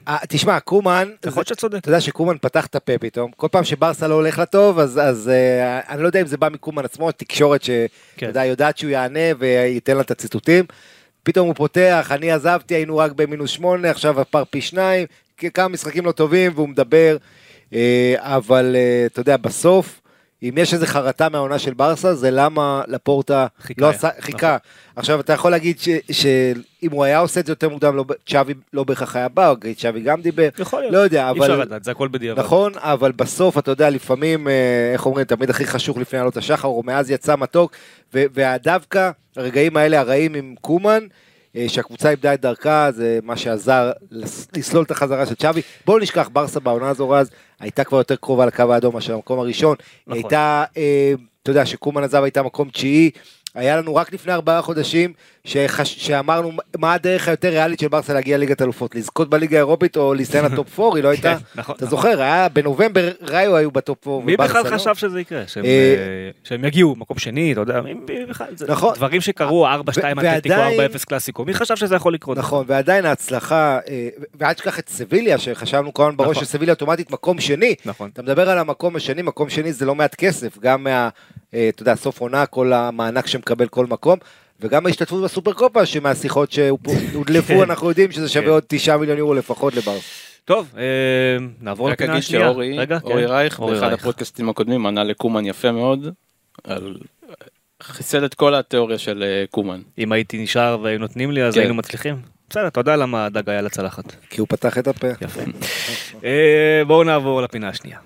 אה, 0.07 0.17
תשמע, 0.29 0.59
קומן, 0.59 1.09
יכול 1.25 1.39
להיות 1.39 1.47
שצודק. 1.47 1.77
אתה 1.77 1.89
יודע 1.89 2.01
שקומן 2.01 2.37
פתח 2.41 2.65
את 2.65 2.75
הפה 2.75 2.97
פתאום, 2.97 3.31
כל 3.37 3.47
פעם 3.51 3.63
שברסה 3.63 4.07
לא 4.07 4.13
הולך 4.13 4.39
לה 4.39 4.45
טוב, 4.45 4.79
אז, 4.79 4.99
אז 5.03 5.29
אה, 5.29 5.79
אני 5.89 6.01
לא 6.01 6.07
יודע 6.07 6.21
אם 6.21 6.27
זה 6.27 6.37
בא 6.37 6.49
מקומן 6.49 6.85
עצמו, 6.85 7.11
תקשורת 7.11 7.63
שאתה 7.63 8.43
כן. 8.57 8.69
שהוא 8.75 8.91
יענה 8.91 9.19
וייתן 9.39 9.95
לה 9.95 10.01
את 10.01 10.11
הציטוטים. 10.11 10.65
פתאום 11.23 11.47
הוא 11.47 11.55
פותח, 11.55 12.07
אני 12.11 12.31
עזבתי, 12.31 12.75
היינו 12.75 12.97
רק 12.97 13.11
במינוס 13.11 13.49
שמונה, 13.49 13.89
עכשיו 13.89 14.21
הפער 14.21 14.43
פי 14.49 14.61
שניים, 14.61 15.05
כמה 15.53 15.67
משחקים 15.67 16.05
לא 16.05 16.11
טובים, 16.11 16.51
והוא 16.55 16.69
מדבר, 16.69 17.17
אה, 17.73 18.15
אבל 18.19 18.75
אתה 19.05 19.21
יודע, 19.21 19.37
בסוף, 19.37 20.01
אם 20.43 20.53
יש 20.57 20.73
איזה 20.73 20.87
חרטה 20.87 21.29
מהעונה 21.29 21.59
של 21.59 21.73
ברסה, 21.73 22.15
זה 22.15 22.31
למה 22.31 22.81
לפורטה 22.87 23.47
חיכה 23.61 23.81
לא 23.81 23.89
עשה, 23.89 24.09
חיכה. 24.19 24.57
עכשיו, 24.95 25.19
אתה 25.19 25.33
יכול 25.33 25.51
להגיד 25.51 25.79
ש- 25.79 25.89
שאם 26.11 26.91
הוא 26.91 27.03
היה 27.03 27.19
עושה 27.19 27.39
את 27.39 27.45
זה 27.45 27.51
יותר 27.51 27.69
מוקדם, 27.69 27.95
לא, 27.95 28.05
צ'אבי 28.27 28.53
לא 28.73 28.83
בהכרח 28.83 29.15
היה 29.15 29.27
בא, 29.29 29.53
צ'אבי 29.77 30.01
גם 30.01 30.21
דיבר, 30.21 30.49
יכול 30.59 30.79
להיות. 30.79 30.93
לא 30.93 30.97
יודע, 30.99 31.29
אי 31.29 31.39
אפשר 31.39 31.53
אבל... 31.53 31.61
לדעת, 31.61 31.83
זה 31.83 31.91
הכל 31.91 32.07
בדיעבד. 32.07 32.39
נכון, 32.39 32.71
אבל 32.75 33.11
בסוף, 33.11 33.57
אתה 33.57 33.71
יודע, 33.71 33.89
לפעמים, 33.89 34.47
אה, 34.47 34.53
איך 34.93 35.05
אומרים, 35.05 35.25
תמיד 35.25 35.49
הכי 35.49 35.65
חשוך 35.65 35.97
לפני 35.97 36.19
עלות 36.19 36.37
השחר, 36.37 36.67
או 36.67 36.83
מאז 36.85 37.11
יצא 37.11 37.35
מתוק, 37.35 37.71
ו- 38.13 38.23
והדווקא, 38.33 39.09
הרגעים 39.35 39.77
האלה 39.77 39.99
הרעים 39.99 40.33
עם 40.35 40.55
קומן, 40.61 41.03
שהקבוצה 41.67 42.09
איבדה 42.09 42.33
את 42.33 42.41
דרכה, 42.41 42.89
זה 42.91 43.19
מה 43.23 43.37
שעזר 43.37 43.91
לס- 44.11 44.47
לסלול 44.57 44.83
את 44.83 44.91
החזרה 44.91 45.25
של 45.25 45.35
צ'אבי. 45.35 45.61
בואו 45.85 45.99
נשכח, 45.99 46.29
ברסה 46.33 46.59
בעונה 46.59 46.89
הזו 46.89 47.09
רז, 47.09 47.29
הייתה 47.59 47.83
כבר 47.83 47.97
יותר 47.97 48.15
קרובה 48.15 48.45
לקו 48.45 48.73
האדום 48.73 48.93
מאשר 48.93 49.13
המקום 49.13 49.39
הראשון. 49.39 49.75
נכון. 50.07 50.17
הייתה, 50.17 50.63
אה, 50.77 51.13
אתה 51.43 51.51
יודע, 51.51 51.65
שקומן 51.65 52.03
עזב 52.03 52.23
הייתה 52.23 52.43
מקום 52.43 52.69
תשיעי. 52.69 53.11
היה 53.55 53.77
לנו 53.77 53.95
רק 53.95 54.13
לפני 54.13 54.33
ארבעה 54.33 54.61
חודשים 54.61 55.13
שחש... 55.47 55.95
שאמרנו 56.07 56.51
מה 56.77 56.93
הדרך 56.93 57.27
היותר 57.27 57.49
ריאלית 57.49 57.79
של 57.79 57.87
ברסה 57.87 58.13
להגיע 58.13 58.37
לליגת 58.37 58.61
אלופות, 58.61 58.95
לזכות 58.95 59.29
בליגה 59.29 59.57
האירופית 59.57 59.97
או 59.97 60.13
להסתיים 60.13 60.45
לטופ 60.45 60.79
4, 60.79 60.95
היא 60.95 61.03
לא 61.03 61.09
הייתה, 61.09 61.35
כן, 61.37 61.43
נכון, 61.55 61.75
אתה 61.75 61.85
נכון. 61.85 61.97
זוכר, 61.97 62.21
היה 62.21 62.49
בנובמבר 62.49 63.11
ראיו 63.21 63.55
היו 63.55 63.71
בטופ 63.71 64.07
4, 64.07 64.25
מי 64.25 64.37
בכלל 64.37 64.63
לא. 64.63 64.69
חשב 64.69 64.95
שזה 64.95 65.19
יקרה? 65.21 65.43
שהם, 65.47 65.65
אה, 65.65 65.69
אה, 65.69 66.29
שהם 66.43 66.65
יגיעו 66.65 66.95
מקום 66.95 67.17
שני, 67.19 67.51
אתה 67.53 67.61
יודע, 67.61 67.81
מי- 67.81 67.93
בכלל, 68.29 68.47
זה 68.55 68.65
נכון. 68.69 68.93
דברים 68.95 69.21
שקרו, 69.21 69.67
4-2 69.67 69.71
ו- 70.17 70.19
אתלטיקו, 70.21 70.55
ועדיין- 70.55 70.79
4-0 70.91 71.05
קלאסיקו, 71.05 71.45
מי 71.45 71.53
חשב 71.53 71.75
שזה 71.75 71.95
יכול 71.95 72.13
לקרות? 72.13 72.37
נכון, 72.37 72.65
ועדיין 72.67 73.05
ההצלחה, 73.05 73.79
אה, 73.89 74.09
ואל 74.35 74.53
תשכח 74.53 74.79
את 74.79 74.89
סביליה, 74.89 75.37
שחשבנו 75.37 75.93
כמובן 75.93 76.17
בראש 76.17 76.29
נכון. 76.31 76.43
שסביליה 76.45 76.73
אוטומטית 76.73 77.11
מקום 77.11 77.39
שני. 77.39 77.75
נכון. 77.85 78.09
אתה 78.13 78.21
מדבר 78.21 78.49
על 78.49 78.57
המקום 78.57 78.95
השני, 78.95 79.21
מקום 79.21 79.49
שני 79.49 79.73
זה 79.73 79.85
לא 79.85 79.95
מעט 79.95 80.15
כסף, 80.15 80.57
גם 80.59 80.83
מה, 80.83 81.09
אתה 81.49 81.81
יודע, 81.81 81.95
סוף 81.95 82.19
עונה, 82.21 82.45
כל 82.45 82.73
המענק 82.73 83.27
שמקבל 83.27 83.67
כל 83.67 83.85
מקום, 83.85 84.17
וגם 84.63 84.85
ההשתתפות 84.85 85.23
בסופר 85.23 85.53
קופה, 85.53 85.85
שמהשיחות 85.85 86.51
שהודלפו, 86.51 87.63
אנחנו 87.63 87.89
יודעים 87.89 88.11
שזה 88.11 88.29
שווה 88.29 88.45
כן. 88.45 88.51
עוד 88.51 88.63
9 88.67 88.97
מיליון 88.97 89.17
יורו 89.17 89.33
לפחות 89.33 89.75
לברסה. 89.75 90.07
טוב, 90.45 90.67
אה, 90.77 90.83
נעבור 91.61 91.87
רק 91.87 91.93
לפינה 91.93 92.11
אגיד 92.13 92.23
השנייה. 92.23 92.45
שאורי 92.45 92.77
רגע, 92.77 92.97
אורי 93.03 93.23
כן. 93.23 93.29
רייך, 93.29 93.59
אורי 93.59 93.73
באחד 93.73 93.87
רייך. 93.87 93.99
הפודקאסטים 94.01 94.49
הקודמים, 94.49 94.85
ענה 94.85 95.03
לקומן 95.03 95.45
יפה 95.45 95.71
מאוד, 95.71 96.07
על- 96.63 96.97
חיסל 97.83 98.25
את 98.25 98.33
כל 98.33 98.55
התיאוריה 98.55 98.97
של 98.97 99.23
אה, 99.23 99.43
קומן. 99.51 99.81
אם 99.97 100.11
הייתי 100.11 100.43
נשאר 100.43 100.77
והיו 100.81 100.99
נותנים 100.99 101.31
לי, 101.31 101.43
אז 101.43 101.53
כן. 101.53 101.59
היינו 101.59 101.73
מצליחים. 101.75 102.15
בסדר, 102.49 102.67
אתה 102.67 102.79
יודע 102.79 102.95
למה 102.95 103.25
הדג 103.25 103.49
היה 103.49 103.61
לצלחת. 103.61 104.03
כי 104.29 104.39
הוא 104.41 104.47
פתח 104.49 104.77
את 104.77 104.87
הפה. 104.87 105.07
יפה. 105.21 105.41
אה, 106.23 106.81
בואו 106.87 107.03
נעבור 107.03 107.41
לפינה 107.41 107.69
השנייה. 107.69 107.97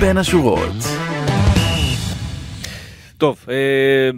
בין 0.00 0.16
השורות. 0.18 0.72
טוב, 3.20 3.44
אה, 3.48 4.10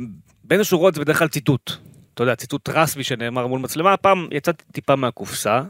בין 0.44 0.60
השורות 0.60 0.94
זה 0.94 1.00
בדרך 1.00 1.18
כלל 1.18 1.28
ציטוט. 1.28 1.72
אתה 2.14 2.22
יודע, 2.22 2.34
ציטוט 2.34 2.68
רסמי 2.68 3.04
שנאמר 3.04 3.46
מול 3.46 3.60
מצלמה, 3.60 3.92
הפעם 3.92 4.28
יצאתי 4.30 4.64
טיפה 4.72 4.96
מהקופסה, 4.96 5.62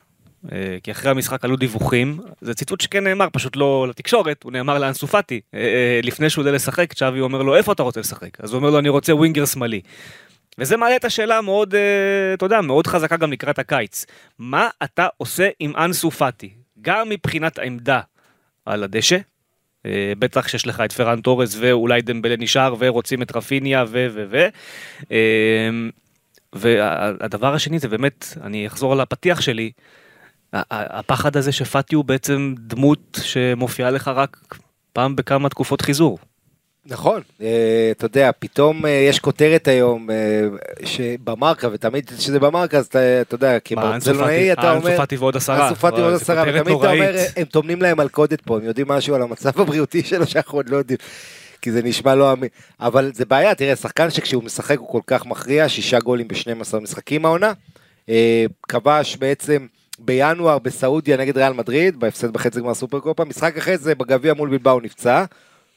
אה, 0.53 0.77
כי 0.83 0.91
אחרי 0.91 1.11
המשחק 1.11 1.45
עלו 1.45 1.57
דיווחים, 1.57 2.21
זה 2.41 2.55
ציטוט 2.55 2.81
שכן 2.81 3.05
נאמר, 3.05 3.29
פשוט 3.33 3.57
לא 3.57 3.87
לתקשורת, 3.89 4.43
הוא 4.43 4.53
נאמר 4.53 4.79
לאנסו 4.79 5.07
פאטי. 5.07 5.41
אה, 5.55 6.01
לפני 6.03 6.31
שהוא 6.31 6.43
עולה 6.43 6.53
לשחק, 6.53 6.93
צ'אבי 6.93 7.21
אומר 7.21 7.43
לו, 7.43 7.57
איפה 7.57 7.73
אתה 7.73 7.83
רוצה 7.83 8.01
לשחק? 8.01 8.41
אז 8.41 8.53
הוא 8.53 8.59
אומר 8.59 8.71
לו, 8.71 8.79
אני 8.79 8.89
רוצה 8.89 9.15
ווינגר 9.15 9.47
שמאלי. 9.47 9.81
וזה 10.59 10.77
מעלה 10.77 10.97
את 10.97 11.05
השאלה 11.05 11.41
מאוד, 11.41 11.75
אה, 11.75 12.35
אתה 12.35 12.47
יודע, 12.47 12.61
מאוד 12.61 12.87
חזקה 12.87 13.17
גם 13.17 13.33
לקראת 13.33 13.59
הקיץ. 13.59 14.07
מה 14.39 14.69
אתה 14.83 15.07
עושה 15.17 15.49
עם 15.61 15.73
אנסו 15.77 16.11
פאטי? 16.11 16.51
גם 16.81 17.09
מבחינת 17.09 17.59
העמדה 17.59 18.01
על 18.67 18.85
הדשא, 18.85 19.19
בטח 20.19 20.49
שיש 20.49 20.67
לך 20.67 20.81
את 20.81 20.93
פרן 20.93 21.21
תורס 21.21 21.57
ואולי 21.61 22.03
דמבלה 22.03 22.37
נשאר 22.39 22.75
ורוצים 22.79 23.23
את 23.23 23.37
רפיניה 23.37 23.85
ו 23.89 24.07
ו 24.11 24.25
ו. 24.31 24.49
אה, 25.13 25.71
והדבר 26.53 27.55
השני 27.55 27.79
זה 27.79 27.89
באמת, 27.89 28.27
אני 28.43 28.67
אחזור 28.67 28.93
על 28.93 29.01
הפתיח 29.01 29.41
שלי, 29.41 29.71
הפחד 30.53 31.37
הזה 31.37 31.53
שפאטי 31.53 31.95
הוא 31.95 32.05
בעצם 32.05 32.55
דמות 32.59 33.19
שמופיעה 33.23 33.91
לך 33.91 34.09
רק 34.09 34.57
פעם 34.93 35.17
בכמה 35.17 35.49
תקופות 35.49 35.81
חיזור. 35.81 36.19
נכון, 36.87 37.23
אה, 37.41 37.89
אתה 37.91 38.05
יודע, 38.05 38.31
פתאום 38.39 38.87
אה, 38.87 38.91
יש 38.91 39.19
כותרת 39.19 39.69
היום 39.69 40.11
אה, 40.11 40.17
שבמרקה, 40.85 41.69
ותמיד 41.73 42.11
כשזה 42.19 42.41
במרקה, 42.41 42.79
אז 42.79 42.87
אתה 42.87 43.35
יודע, 43.35 43.59
כברצלונאי 43.61 44.53
אתה 44.53 44.73
אומר, 44.73 44.89
אנסו 44.89 44.97
פאטי 44.97 45.17
ועוד 45.17 45.37
עשרה. 45.37 45.69
אנסו 45.69 45.81
פאטי 45.81 45.95
וואי, 45.95 46.03
ועוד 46.03 46.15
עשרה, 46.15 46.43
ותמיד 46.43 46.77
אתה 46.79 46.93
אומר. 46.93 47.17
הם 47.37 47.45
טומנים 47.45 47.83
להם 47.83 47.99
מלכודת 47.99 48.41
פה, 48.41 48.57
הם 48.57 48.65
יודעים 48.65 48.89
משהו 48.89 49.15
על 49.15 49.23
המצב 49.23 49.61
הבריאותי 49.61 50.03
שלו 50.09 50.27
שאנחנו 50.27 50.59
עוד 50.59 50.69
לא 50.69 50.77
יודעים, 50.77 50.99
כי 51.63 51.73
זה 51.73 51.83
נשמע 51.83 52.15
לא 52.15 52.33
אמין, 52.33 52.49
אבל 52.81 53.11
זה 53.15 53.25
בעיה, 53.25 53.55
תראה, 53.55 53.77
שחקן 53.77 54.11
שכשהוא 54.11 54.43
משחק 54.43 54.79
הוא 54.79 54.89
כל 54.89 55.01
כך 55.07 55.27
מכריע, 55.27 55.69
שישה 55.69 55.99
גולים 55.99 56.29
ב-12 56.29 56.81
משחקים 56.81 57.25
העונה, 57.25 57.53
כבש 58.69 59.17
בעצם 59.17 59.67
בינואר 59.99 60.59
בסעודיה 60.59 61.17
נגד 61.17 61.39
ריאל 61.39 61.53
מדריד, 61.53 62.01
בהפסד 62.01 62.33
בחצי 62.33 62.61
גמר 62.61 62.75
סופרקופה, 62.75 63.25
משחק 63.25 63.57
אחרי 63.57 63.79
זה 63.79 63.95
בגביע 63.95 64.35
מול 64.35 64.51
בילבאו 64.51 64.81
נפצע, 64.81 65.25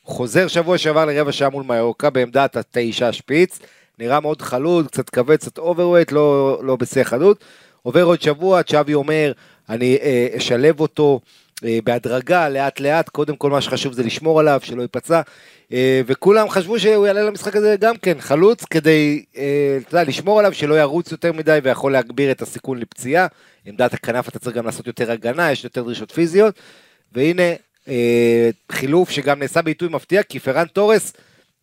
חוזר 0.06 0.48
שבוע 0.48 0.78
שעבר 0.78 1.06
לרבע 1.06 1.32
שעה 1.32 1.50
מול 1.50 1.64
מיורקה 1.68 2.10
בעמדת 2.10 2.58
התשע 2.58 3.12
שפיץ, 3.12 3.60
נראה 4.00 4.20
מאוד 4.20 4.42
חלוד, 4.42 4.88
קצת 4.88 5.10
כבד, 5.10 5.36
קצת 5.36 5.58
overweight, 5.58 6.12
לא, 6.12 6.60
לא 6.64 6.76
בשיא 6.76 7.02
החדות. 7.02 7.44
עובר 7.84 8.04
עוד 8.04 8.22
שבוע, 8.22 8.64
צ'אבי 8.64 8.94
אומר, 8.94 9.32
אני 9.70 9.98
אה, 10.02 10.28
אשלב 10.38 10.80
אותו 10.80 11.20
אה, 11.64 11.80
בהדרגה, 11.84 12.50
לאט 12.50 12.80
לאט, 12.80 13.10
קודם 13.10 13.36
כל 13.36 13.50
מה 13.50 13.62
שחשוב 13.62 13.94
זה 13.94 14.04
לשמור 14.04 14.40
עליו, 14.40 14.60
שלא 14.64 14.82
ייפצע. 14.82 15.22
אה, 15.74 16.02
וכולם 16.06 16.50
חשבו 16.50 16.80
שהוא 16.80 17.08
יעלה 17.08 17.24
למשחק 17.24 17.56
הזה 17.56 17.76
גם 17.80 17.98
כן, 17.98 18.18
חלוץ, 18.20 18.66
כדי, 18.66 19.24
אה, 19.38 19.78
אתה 19.88 19.98
יודע, 19.98 20.10
לשמור 20.10 20.40
עליו, 20.40 20.54
שלא 20.54 20.80
ירוץ 20.80 21.12
יותר 21.12 21.34
מדי 21.34 21.60
ויכול 21.64 21.92
להגביר 21.92 22.32
את 22.32 22.42
הסיכון 22.42 22.78
לפציעה. 22.78 23.28
עמדת 23.66 23.94
הכנף 23.94 24.30
אתה 24.30 24.40
צריך 24.40 24.56
גם 24.56 24.66
לעשות 24.66 24.88
יותר 24.88 25.12
הגנה, 25.12 25.52
יש 25.52 25.64
יותר 25.64 25.84
דרישות 25.84 26.12
פיזיות. 26.12 26.56
והנה, 27.14 27.54
אה, 27.88 28.50
חילוף 28.72 29.10
שגם 29.10 29.40
נעשה 29.40 29.62
בעיתוי 29.62 29.90
מפתיע, 29.90 30.24
כי 30.24 30.40
פרן 30.40 30.66
תורס, 30.66 31.14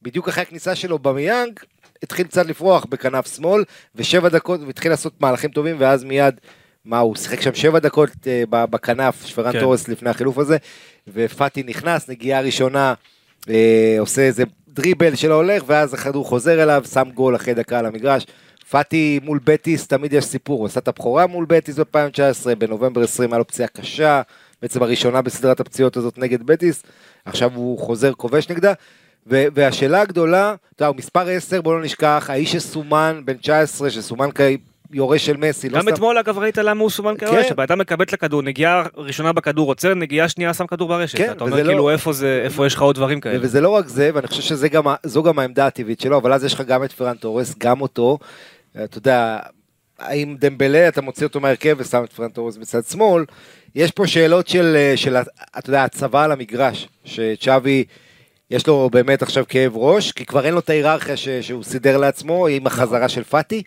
בדיוק 0.02 0.28
אחרי 0.28 0.42
הכניסה 0.42 0.74
שלו 0.74 0.98
במיאנג, 0.98 1.60
התחיל 2.02 2.26
קצת 2.26 2.46
לפרוח 2.46 2.84
בכנף 2.84 3.36
שמאל, 3.36 3.64
ושבע 3.94 4.28
דקות, 4.28 4.60
והתחיל 4.66 4.90
לעשות 4.90 5.20
מהלכים 5.20 5.50
טובים, 5.50 5.76
ואז 5.78 6.04
מיד, 6.04 6.34
מה, 6.84 6.98
הוא 6.98 7.16
שיחק 7.16 7.40
שם 7.40 7.54
שבע 7.54 7.78
דקות 7.78 8.10
אה, 8.26 8.66
בכנף, 8.66 9.26
פרן 9.30 9.52
כן. 9.52 9.60
תורס 9.60 9.88
לפני 9.88 10.10
החילוף 10.10 10.38
הזה, 10.38 10.56
ופאטי 11.12 11.62
נכנס, 11.62 12.08
נגיעה 12.08 12.40
ראשונה, 12.40 12.94
אה, 13.48 13.96
עושה 13.98 14.22
איזה 14.22 14.44
דריבל 14.68 15.14
שלא 15.14 15.34
הולך, 15.34 15.62
ואז 15.66 15.94
הכדור 15.94 16.24
חוזר 16.24 16.62
אליו, 16.62 16.84
שם 16.92 17.08
גול 17.14 17.36
אחרי 17.36 17.54
דקה 17.54 17.78
על 17.78 17.86
המגרש. 17.86 18.26
פאטי 18.70 19.20
מול 19.22 19.40
בטיס, 19.44 19.86
תמיד 19.86 20.12
יש 20.12 20.24
סיפור, 20.24 20.58
הוא 20.58 20.66
עשה 20.66 20.80
את 20.80 20.88
הבכורה 20.88 21.26
מול 21.26 21.44
בטיס 21.48 21.78
ב-2019, 21.78 22.54
בנובמבר 22.58 23.02
20 23.02 23.32
היה 23.32 23.38
לו 23.38 23.46
פציעה 23.46 23.68
קשה, 23.68 24.22
בעצם 24.62 24.82
הראשונה 24.82 25.22
בסדרת 25.22 25.60
הפציעות 25.60 25.96
הזאת 25.96 26.18
נגד 26.18 26.42
בטיס, 26.42 26.82
עכשיו 27.24 27.50
הוא 27.54 27.78
חוזר 27.78 28.12
כובש 28.12 28.48
נגדה, 28.48 28.72
ו- 29.26 29.44
והשאלה 29.54 30.00
הגדולה, 30.00 30.54
אתה 30.76 30.82
יודע, 30.82 30.88
הוא 30.88 30.96
מספר 30.96 31.28
10, 31.28 31.60
בוא 31.60 31.74
לא 31.74 31.82
נשכח, 31.82 32.26
האיש 32.28 32.52
שסומן, 32.52 33.22
בן 33.24 33.36
19, 33.36 33.90
שסומן 33.90 34.28
כיורש 34.92 35.26
של 35.26 35.36
מסי, 35.36 35.68
לא 35.68 35.78
גם 35.78 35.82
סתם... 35.82 35.94
אתמול 35.94 36.18
אגב 36.18 36.38
ראית 36.38 36.58
למה 36.58 36.80
הוא 36.80 36.90
סומן 36.90 37.14
כן. 37.18 37.26
כרשת, 37.26 37.56
אתה 37.64 37.76
מקבל 37.76 38.04
את 38.04 38.12
הכדור, 38.12 38.42
נגיעה 38.42 38.82
ראשונה 38.96 39.32
בכדור 39.32 39.68
עוצר, 39.68 39.94
נגיעה 39.94 40.28
שנייה 40.28 40.54
שם 40.54 40.66
כדור 40.66 40.88
ברשת, 40.88 41.18
כן, 41.18 41.32
אתה 41.32 41.44
אומר 41.44 41.62
לא- 41.62 41.68
כאילו 41.68 41.90
איפה 41.90 42.12
זה, 42.12 42.40
איפה 42.44 42.66
יש 42.66 42.74
לך 42.74 42.82
עוד 42.82 42.96
דברים 42.96 43.20
כאלה. 43.20 43.38
וזה 43.42 43.60
לא 43.60 43.68
רק 43.68 43.88
זה, 43.88 44.10
ואני 44.14 44.26
חושב 44.26 44.42
שזו 44.42 44.68
גם, 44.68 44.84
גם 45.24 45.38
העמדה 45.38 45.66
הטבעית 45.66 46.00
שלו, 46.00 46.16
אבל 46.16 46.32
אז 46.32 46.44
יש 46.44 46.54
לך 46.54 46.60
גם 46.60 46.84
את 46.84 46.92
פרן 46.92 47.14
תורס, 47.14 47.54
גם 47.58 47.80
אותו. 47.80 48.18
אתה 48.84 48.98
יודע, 48.98 49.38
האם 50.02 50.36
דמבלה, 50.38 50.88
אתה 50.88 51.00
מוציא 51.00 51.26
אותו 51.26 51.40
מהרכב 51.40 51.76
ושם 51.78 52.04
את 52.04 52.12
פרן 52.12 52.28
תורס 52.28 52.56
בצד 52.56 52.84
שמאל, 52.84 53.24
יש 53.74 53.90
פה 53.90 54.06
שאלות 54.06 54.48
של, 54.48 54.76
אה, 54.76 54.96
של 54.96 55.16
אתה 55.58 55.70
יודע, 55.70 55.84
הצבה 55.84 56.24
על 56.24 56.32
המגרש, 56.32 56.88
שצ'אבי, 57.04 57.84
יש 58.50 58.66
לו 58.66 58.90
באמת 58.92 59.22
עכשיו 59.22 59.44
כאב 59.48 59.76
ראש, 59.76 60.12
כי 60.12 60.26
כבר 60.26 60.46
אין 60.46 60.54
לו 60.54 60.60
את 60.60 60.70
ההיררכיה 60.70 61.16
ש, 61.16 61.28
שהוא 61.28 61.64
סידר 61.64 61.96
לעצמו 61.96 62.46
עם 62.46 62.66
החזרה 62.66 63.08
של 63.08 63.24
פאטי. 63.24 63.62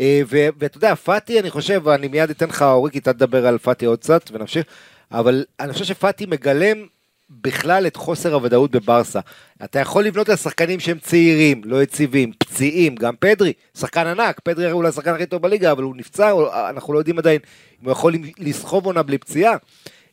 אה, 0.00 0.20
ואתה 0.28 0.76
יודע, 0.76 0.94
פאטי, 0.94 1.40
אני 1.40 1.50
חושב, 1.50 1.80
ואני 1.84 2.08
מיד 2.08 2.30
אתן 2.30 2.48
לך, 2.48 2.62
אוריקי, 2.62 2.98
אתה 2.98 3.12
תדבר 3.12 3.46
על 3.46 3.58
פאטי 3.58 3.84
עוד 3.86 3.98
קצת, 3.98 4.30
ונמשיך, 4.32 4.64
אבל 5.12 5.44
אני 5.60 5.72
חושב 5.72 5.84
שפאטי 5.84 6.26
מגלם 6.26 6.86
בכלל 7.30 7.86
את 7.86 7.96
חוסר 7.96 8.34
הוודאות 8.34 8.70
בברסה. 8.70 9.20
אתה 9.64 9.78
יכול 9.80 10.04
לבנות 10.04 10.28
על 10.28 10.36
שחקנים 10.36 10.80
שהם 10.80 10.98
צעירים, 10.98 11.60
לא 11.64 11.82
יציבים, 11.82 12.32
פציעים, 12.38 12.94
גם 12.94 13.14
פדרי, 13.18 13.52
שחקן 13.78 14.06
ענק, 14.06 14.40
פדרי 14.40 14.64
הרי 14.64 14.72
אולי 14.72 14.88
השחקן 14.88 15.14
הכי 15.14 15.26
טוב 15.26 15.42
בליגה, 15.42 15.72
אבל 15.72 15.82
הוא 15.82 15.96
נפצע, 15.96 16.30
הוא- 16.30 16.48
אנחנו 16.70 16.92
לא 16.92 16.98
יודעים 16.98 17.18
עדיין 17.18 17.40
אם 17.80 17.84
הוא 17.84 17.92
יכול 17.92 18.14
לסחוב 18.38 18.86
עונה 18.86 19.02
בלי 19.02 19.18
פציעה. 19.18 19.56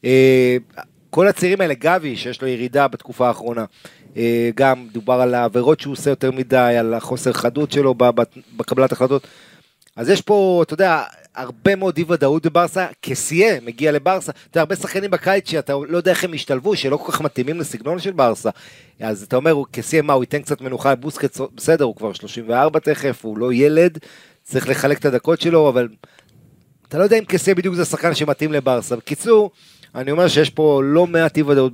אה, 0.05 0.57
כל 1.09 1.27
הצעירים 1.27 1.61
האלה, 1.61 1.73
גבי, 1.73 2.15
שיש 2.15 2.41
לו 2.41 2.47
ירידה 2.47 2.87
בתקופה 2.87 3.27
האחרונה, 3.27 3.65
אה, 4.17 4.49
גם 4.55 4.87
דובר 4.91 5.13
על 5.13 5.33
העבירות 5.33 5.79
שהוא 5.79 5.91
עושה 5.91 6.09
יותר 6.09 6.31
מדי, 6.31 6.75
על 6.79 6.93
החוסר 6.93 7.33
חדות 7.33 7.71
שלו 7.71 7.95
בקבלת 8.57 8.91
החלטות. 8.91 9.27
אז 9.95 10.09
יש 10.09 10.21
פה, 10.21 10.63
אתה 10.65 10.73
יודע, 10.73 11.03
הרבה 11.35 11.75
מאוד 11.75 11.97
אי 11.97 12.03
ודאות 12.07 12.45
בברסה, 12.45 12.87
קסיה 13.01 13.61
מגיע 13.61 13.91
לברסה, 13.91 14.31
אתה 14.51 14.59
הרבה 14.59 14.75
שחקנים 14.75 15.11
בקיץ 15.11 15.49
שאתה 15.49 15.73
לא 15.87 15.97
יודע 15.97 16.11
איך 16.11 16.23
הם 16.23 16.33
השתלבו, 16.33 16.75
שלא 16.75 16.97
כל 16.97 17.11
כך 17.11 17.21
מתאימים 17.21 17.59
לסגנון 17.59 17.99
של 17.99 18.11
ברסה, 18.11 18.49
אז 18.99 19.23
אתה 19.23 19.35
אומר, 19.35 19.55
קסיה 19.71 20.01
מה, 20.01 20.13
הוא 20.13 20.23
ייתן 20.23 20.41
קצת 20.41 20.61
מנוחה, 20.61 20.95
בוסקץ, 20.95 21.39
בסדר, 21.55 21.85
הוא 21.85 21.95
כבר 21.95 22.13
34 22.13 22.79
תכף, 22.79 23.25
הוא 23.25 23.37
לא 23.37 23.53
ילד, 23.53 23.97
צריך 24.43 24.69
לחלק 24.69 24.99
את 24.99 25.05
הדקות 25.05 25.41
שלו, 25.41 25.69
אבל 25.69 25.87
אתה 26.87 26.97
לא 26.97 27.03
יודע 27.03 27.19
אם 27.19 27.25
קסיה 27.25 27.55
בדיוק 27.55 27.75
זה 27.75 27.81
השחקן 27.81 28.15
שמתאים 28.15 28.53
לברסה. 28.53 28.95
בקיצור, 28.95 29.51
אני 29.95 30.11
אומר 30.11 30.27
שיש 30.27 30.49
פה 30.49 30.81
לא 30.83 31.07
מעט 31.07 31.37
אי 31.37 31.41
ודאות 31.41 31.73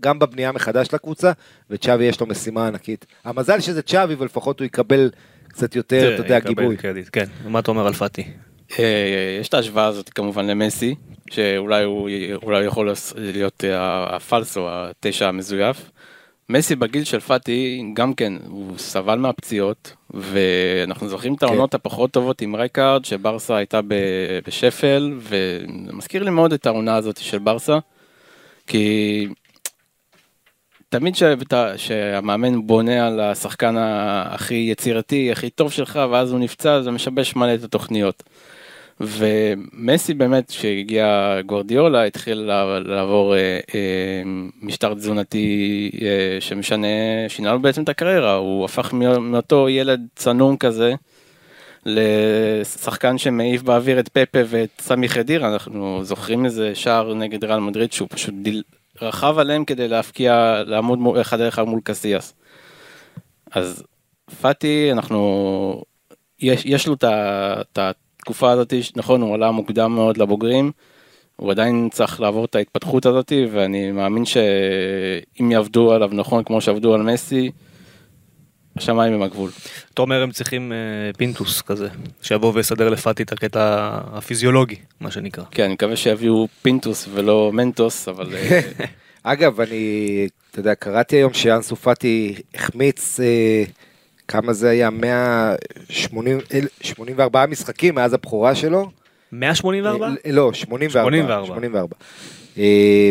גם 0.00 0.18
בבנייה 0.18 0.52
מחדש 0.52 0.86
של 0.86 0.96
הקבוצה, 0.96 1.32
וצ'אבי 1.70 2.04
יש 2.04 2.20
לו 2.20 2.26
משימה 2.26 2.66
ענקית. 2.66 3.06
המזל 3.24 3.60
שזה 3.60 3.82
צ'אבי, 3.82 4.14
ולפחות 4.18 4.60
הוא 4.60 4.66
יקבל 4.66 5.10
קצת 5.48 5.76
יותר, 5.76 6.14
אתה 6.14 6.22
יודע, 6.22 6.38
גיבוי. 6.38 6.76
קרדיט, 6.76 7.08
כן, 7.12 7.24
מה 7.48 7.58
אתה 7.58 7.70
אומר 7.70 7.86
על 7.86 7.92
פאטי? 7.92 8.24
אה, 8.78 8.84
יש 9.40 9.48
את 9.48 9.54
ההשוואה 9.54 9.86
הזאת 9.86 10.08
כמובן 10.08 10.46
למסי, 10.46 10.94
שאולי 11.30 11.84
הוא 11.84 12.08
יכול 12.64 12.92
להיות 13.16 13.64
אה, 13.64 14.16
ה 14.16 14.23
falso, 14.23 14.66
התשע 14.70 15.28
המזויף. 15.28 15.90
מסי 16.48 16.76
בגיל 16.76 17.04
של 17.04 17.20
פאטי 17.20 17.84
גם 17.94 18.14
כן, 18.14 18.32
הוא 18.46 18.78
סבל 18.78 19.18
מהפציעות, 19.18 19.92
ואנחנו 20.10 21.08
זוכרים 21.08 21.34
את 21.34 21.42
העונות 21.42 21.74
הפחות 21.74 22.10
טובות 22.10 22.40
עם 22.42 22.56
רייקארד, 22.56 23.04
שברסה 23.04 23.56
הייתה 23.56 23.80
בשפל, 24.46 25.12
ומזכיר 25.20 26.22
לי 26.22 26.30
מאוד 26.30 26.52
את 26.52 26.66
העונה 26.66 26.96
הזאת 26.96 27.16
של 27.16 27.38
ברסה, 27.38 27.78
כי 28.66 29.26
תמיד 30.88 31.16
שאתה- 31.16 31.78
שהמאמן 31.78 32.66
בונה 32.66 33.06
על 33.06 33.20
השחקן 33.20 33.74
הכי 33.78 34.54
יצירתי, 34.70 35.32
הכי 35.32 35.50
טוב 35.50 35.72
שלך, 35.72 36.00
ואז 36.10 36.32
הוא 36.32 36.40
נפצע, 36.40 36.82
זה 36.82 36.90
משבש 36.90 37.36
מלא 37.36 37.54
את 37.54 37.64
התוכניות. 37.64 38.22
ומסי 39.00 40.14
באמת, 40.14 40.48
כשהגיע 40.48 41.36
גוורדיולה, 41.46 42.04
התחיל 42.04 42.38
לעבור- 42.84 43.34
אה, 43.36 43.40
אה, 43.74 44.22
משטר 44.62 44.94
תזונתי 44.94 45.90
אה, 46.02 46.40
שמשנה, 46.40 46.86
שינה 47.28 47.52
לו 47.52 47.60
בעצם 47.62 47.82
את 47.82 47.88
הקריירה, 47.88 48.34
הוא 48.34 48.64
הפך 48.64 48.92
מא- 48.92 49.18
מאותו 49.18 49.68
ילד 49.68 50.00
צנום 50.16 50.56
כזה, 50.56 50.94
לשחקן 51.86 53.18
שמעיף 53.18 53.62
באוויר 53.62 54.00
את 54.00 54.08
פפה 54.08 54.38
ואת 54.46 54.68
סמי 54.80 55.08
חדירה, 55.08 55.46
אנחנו 55.46 56.00
זוכרים 56.04 56.44
איזה 56.44 56.74
שער 56.74 57.14
נגד 57.14 57.44
ריאל 57.44 57.60
מדריד 57.60 57.92
שהוא 57.92 58.08
פשוט 58.10 58.34
דיל, 58.42 58.62
רכב 59.02 59.38
עליהם 59.38 59.64
כדי 59.64 59.88
להפקיע, 59.88 60.62
לעמוד 60.66 60.98
מול- 60.98 61.20
אחד 61.20 61.40
על 61.40 61.48
אחד 61.48 61.62
מול 61.62 61.80
קסיאס. 61.84 62.34
אז 63.52 63.82
פאטי, 64.40 64.88
אנחנו 64.92 65.82
יש, 66.40 66.62
יש 66.64 66.86
לו 66.86 66.94
את 66.94 67.78
התקופה 68.20 68.50
הזאת, 68.50 68.74
נכון, 68.96 69.22
הוא 69.22 69.34
עלה 69.34 69.50
מוקדם 69.50 69.92
מאוד 69.94 70.16
לבוגרים, 70.16 70.70
הוא 71.36 71.50
עדיין 71.50 71.88
צריך 71.92 72.20
לעבור 72.20 72.44
את 72.44 72.54
ההתפתחות 72.54 73.06
הזאת, 73.06 73.32
ואני 73.50 73.92
מאמין 73.92 74.24
שאם 74.24 75.50
יעבדו 75.50 75.92
עליו 75.92 76.10
נכון 76.12 76.44
כמו 76.44 76.60
שעבדו 76.60 76.94
על 76.94 77.02
מסי, 77.02 77.50
השמיים 78.76 79.12
הם 79.12 79.22
הגבול. 79.22 79.50
אתה 79.94 80.02
אומר 80.02 80.22
הם 80.22 80.30
צריכים 80.30 80.72
אה, 80.72 81.12
פינטוס 81.16 81.62
כזה, 81.62 81.88
שיבוא 82.22 82.52
ויסדר 82.54 82.88
לפאטי 82.88 83.22
את 83.22 83.32
הקטע 83.32 83.90
הפיזיולוגי, 84.12 84.76
מה 85.00 85.10
שנקרא. 85.10 85.44
כן, 85.50 85.64
אני 85.64 85.72
מקווה 85.72 85.96
שיביאו 85.96 86.48
פינטוס 86.62 87.08
ולא 87.12 87.50
מנטוס, 87.52 88.08
אבל 88.08 88.34
אה, 88.34 88.60
אגב, 89.32 89.60
אני, 89.60 90.28
אתה 90.50 90.60
יודע, 90.60 90.74
קראתי 90.74 91.16
היום 91.16 91.32
שאנסו 91.32 91.76
פאטי 91.76 92.34
החמיץ, 92.54 93.20
אה, 93.20 93.64
כמה 94.30 94.52
זה 94.52 94.70
היה? 94.70 94.90
184 94.90 97.46
משחקים 97.46 97.94
מאז 97.94 98.14
הבכורה 98.14 98.54
שלו. 98.54 98.90
184? 99.32 100.06
אה, 100.06 100.12
לא, 100.32 100.52
84. 100.52 101.10
84. 101.10 101.46
84. 101.46 101.96
אה, 102.58 103.10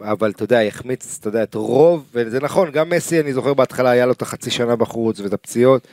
אבל 0.00 0.30
אתה 0.30 0.42
יודע, 0.42 0.62
יחמיץ, 0.62 1.16
אתה 1.20 1.28
יודע, 1.28 1.42
את 1.42 1.54
רוב, 1.54 2.04
וזה 2.14 2.40
נכון, 2.40 2.70
גם 2.70 2.90
מסי, 2.90 3.20
אני 3.20 3.32
זוכר 3.32 3.54
בהתחלה 3.54 3.90
היה 3.90 4.06
לו 4.06 4.12
את 4.12 4.22
החצי 4.22 4.50
שנה 4.50 4.76
בחוץ 4.76 5.20
ואת 5.20 5.32
הפציעות, 5.32 5.88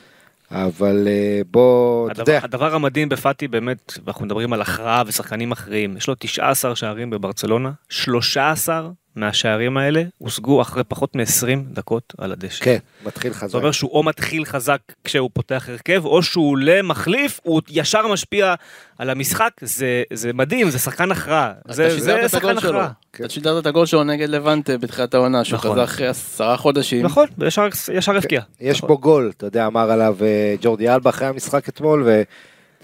אבל 0.50 1.08
אה, 1.08 1.40
בוא, 1.50 2.10
אתה 2.10 2.22
יודע, 2.22 2.40
הדבר 2.42 2.74
המדהים 2.74 3.08
בפאטי 3.08 3.48
באמת, 3.48 3.92
ואנחנו 4.04 4.24
מדברים 4.24 4.52
על 4.52 4.62
הכרעה 4.62 5.02
ושחקנים 5.06 5.52
אחרים, 5.52 5.96
יש 5.96 6.08
לו 6.08 6.14
19 6.18 6.76
שערים 6.76 7.10
בברצלונה, 7.10 7.70
13 7.88 8.90
מהשערים 9.18 9.76
האלה 9.76 10.02
הושגו 10.18 10.62
אחרי 10.62 10.84
פחות 10.84 11.16
מ-20 11.16 11.58
דקות 11.72 12.12
על 12.18 12.32
הדשא. 12.32 12.64
כן, 12.64 12.78
מתחיל 13.06 13.32
זאת 13.32 13.42
חזק. 13.42 13.54
אומרת 13.54 13.74
שהוא 13.74 13.90
או 13.90 14.02
מתחיל 14.02 14.44
חזק 14.44 14.80
כשהוא 15.04 15.30
פותח 15.32 15.68
הרכב, 15.68 16.04
או 16.04 16.22
שהוא 16.22 16.50
עולה 16.50 16.82
מחליף, 16.82 17.40
הוא 17.42 17.62
ישר 17.68 18.06
משפיע 18.06 18.54
על 18.98 19.10
המשחק, 19.10 19.50
זה, 19.60 20.02
זה 20.12 20.32
מדהים, 20.32 20.70
זה 20.70 20.78
שחקן 20.78 21.12
הכרעה. 21.12 21.52
זה, 21.68 22.00
זה 22.00 22.28
שחקן. 22.28 22.58
הכרעה. 22.58 22.90
אתה 23.10 23.28
שידרת 23.28 23.62
את 23.62 23.66
הגול 23.66 23.86
שלו 23.86 24.04
נגד 24.04 24.28
לבנטה 24.28 24.78
בתחילת 24.78 25.14
העונה, 25.14 25.44
שהוא 25.44 25.56
נכון. 25.56 25.70
חזר 25.70 25.84
אחרי 25.84 26.06
עשרה 26.06 26.56
חודשים. 26.56 27.04
נכון, 27.04 27.26
וישר 27.38 27.66
ישר 27.92 28.16
הבקיע. 28.16 28.40
יש 28.60 28.76
נכון. 28.76 28.88
בו 28.88 28.98
גול, 28.98 29.32
אתה 29.36 29.46
יודע, 29.46 29.66
אמר 29.66 29.90
עליו 29.90 30.16
אה, 30.22 30.54
ג'ורדי 30.60 30.88
אלבה 30.88 31.10
אחרי 31.10 31.28
המשחק 31.28 31.68
אתמול, 31.68 32.08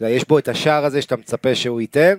ויש 0.00 0.28
בו 0.28 0.38
את 0.38 0.48
השער 0.48 0.84
הזה 0.84 1.02
שאתה 1.02 1.16
מצפה 1.16 1.54
שהוא 1.54 1.80
ייתן. 1.80 2.14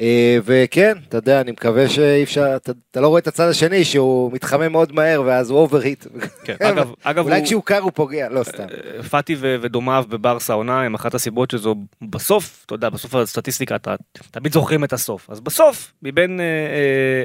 אה, 0.00 0.38
וכן, 0.44 0.92
אתה 1.08 1.16
יודע, 1.16 1.40
אני 1.40 1.50
מקווה 1.52 1.88
שאי 1.88 2.22
אפשר, 2.22 2.56
אתה, 2.56 2.72
אתה 2.90 3.00
לא 3.00 3.08
רואה 3.08 3.18
את 3.20 3.26
הצד 3.26 3.48
השני 3.48 3.84
שהוא 3.84 4.32
מתחמם 4.32 4.72
מאוד 4.72 4.92
מהר 4.92 5.22
ואז 5.26 5.50
הוא 5.50 5.58
overheat. 5.58 6.06
כן, 6.44 6.54
אגב, 6.68 6.92
אגב 7.02 7.24
אולי 7.24 7.36
הוא- 7.38 7.44
כשהוא 7.46 7.62
קר 7.64 7.78
הוא 7.78 7.92
פוגע, 7.94 8.28
לא 8.28 8.42
סתם. 8.42 8.64
פאטי 9.10 9.34
ו- 9.38 9.56
ודומיו 9.60 10.04
בברסה 10.08 10.52
העונה 10.52 10.82
הם 10.82 10.94
אחת 10.94 11.14
הסיבות 11.14 11.50
שזו 11.50 11.74
בסוף, 12.02 12.62
אתה 12.66 12.74
יודע, 12.74 12.88
בסוף 12.88 13.14
הסטטיסטיקה 13.14 13.76
אתה 13.76 13.94
תמיד 14.30 14.52
זוכרים 14.52 14.84
את 14.84 14.92
הסוף. 14.92 15.30
אז 15.30 15.40
בסוף, 15.40 15.92
מבין 16.02 16.40
אה, 16.40 16.44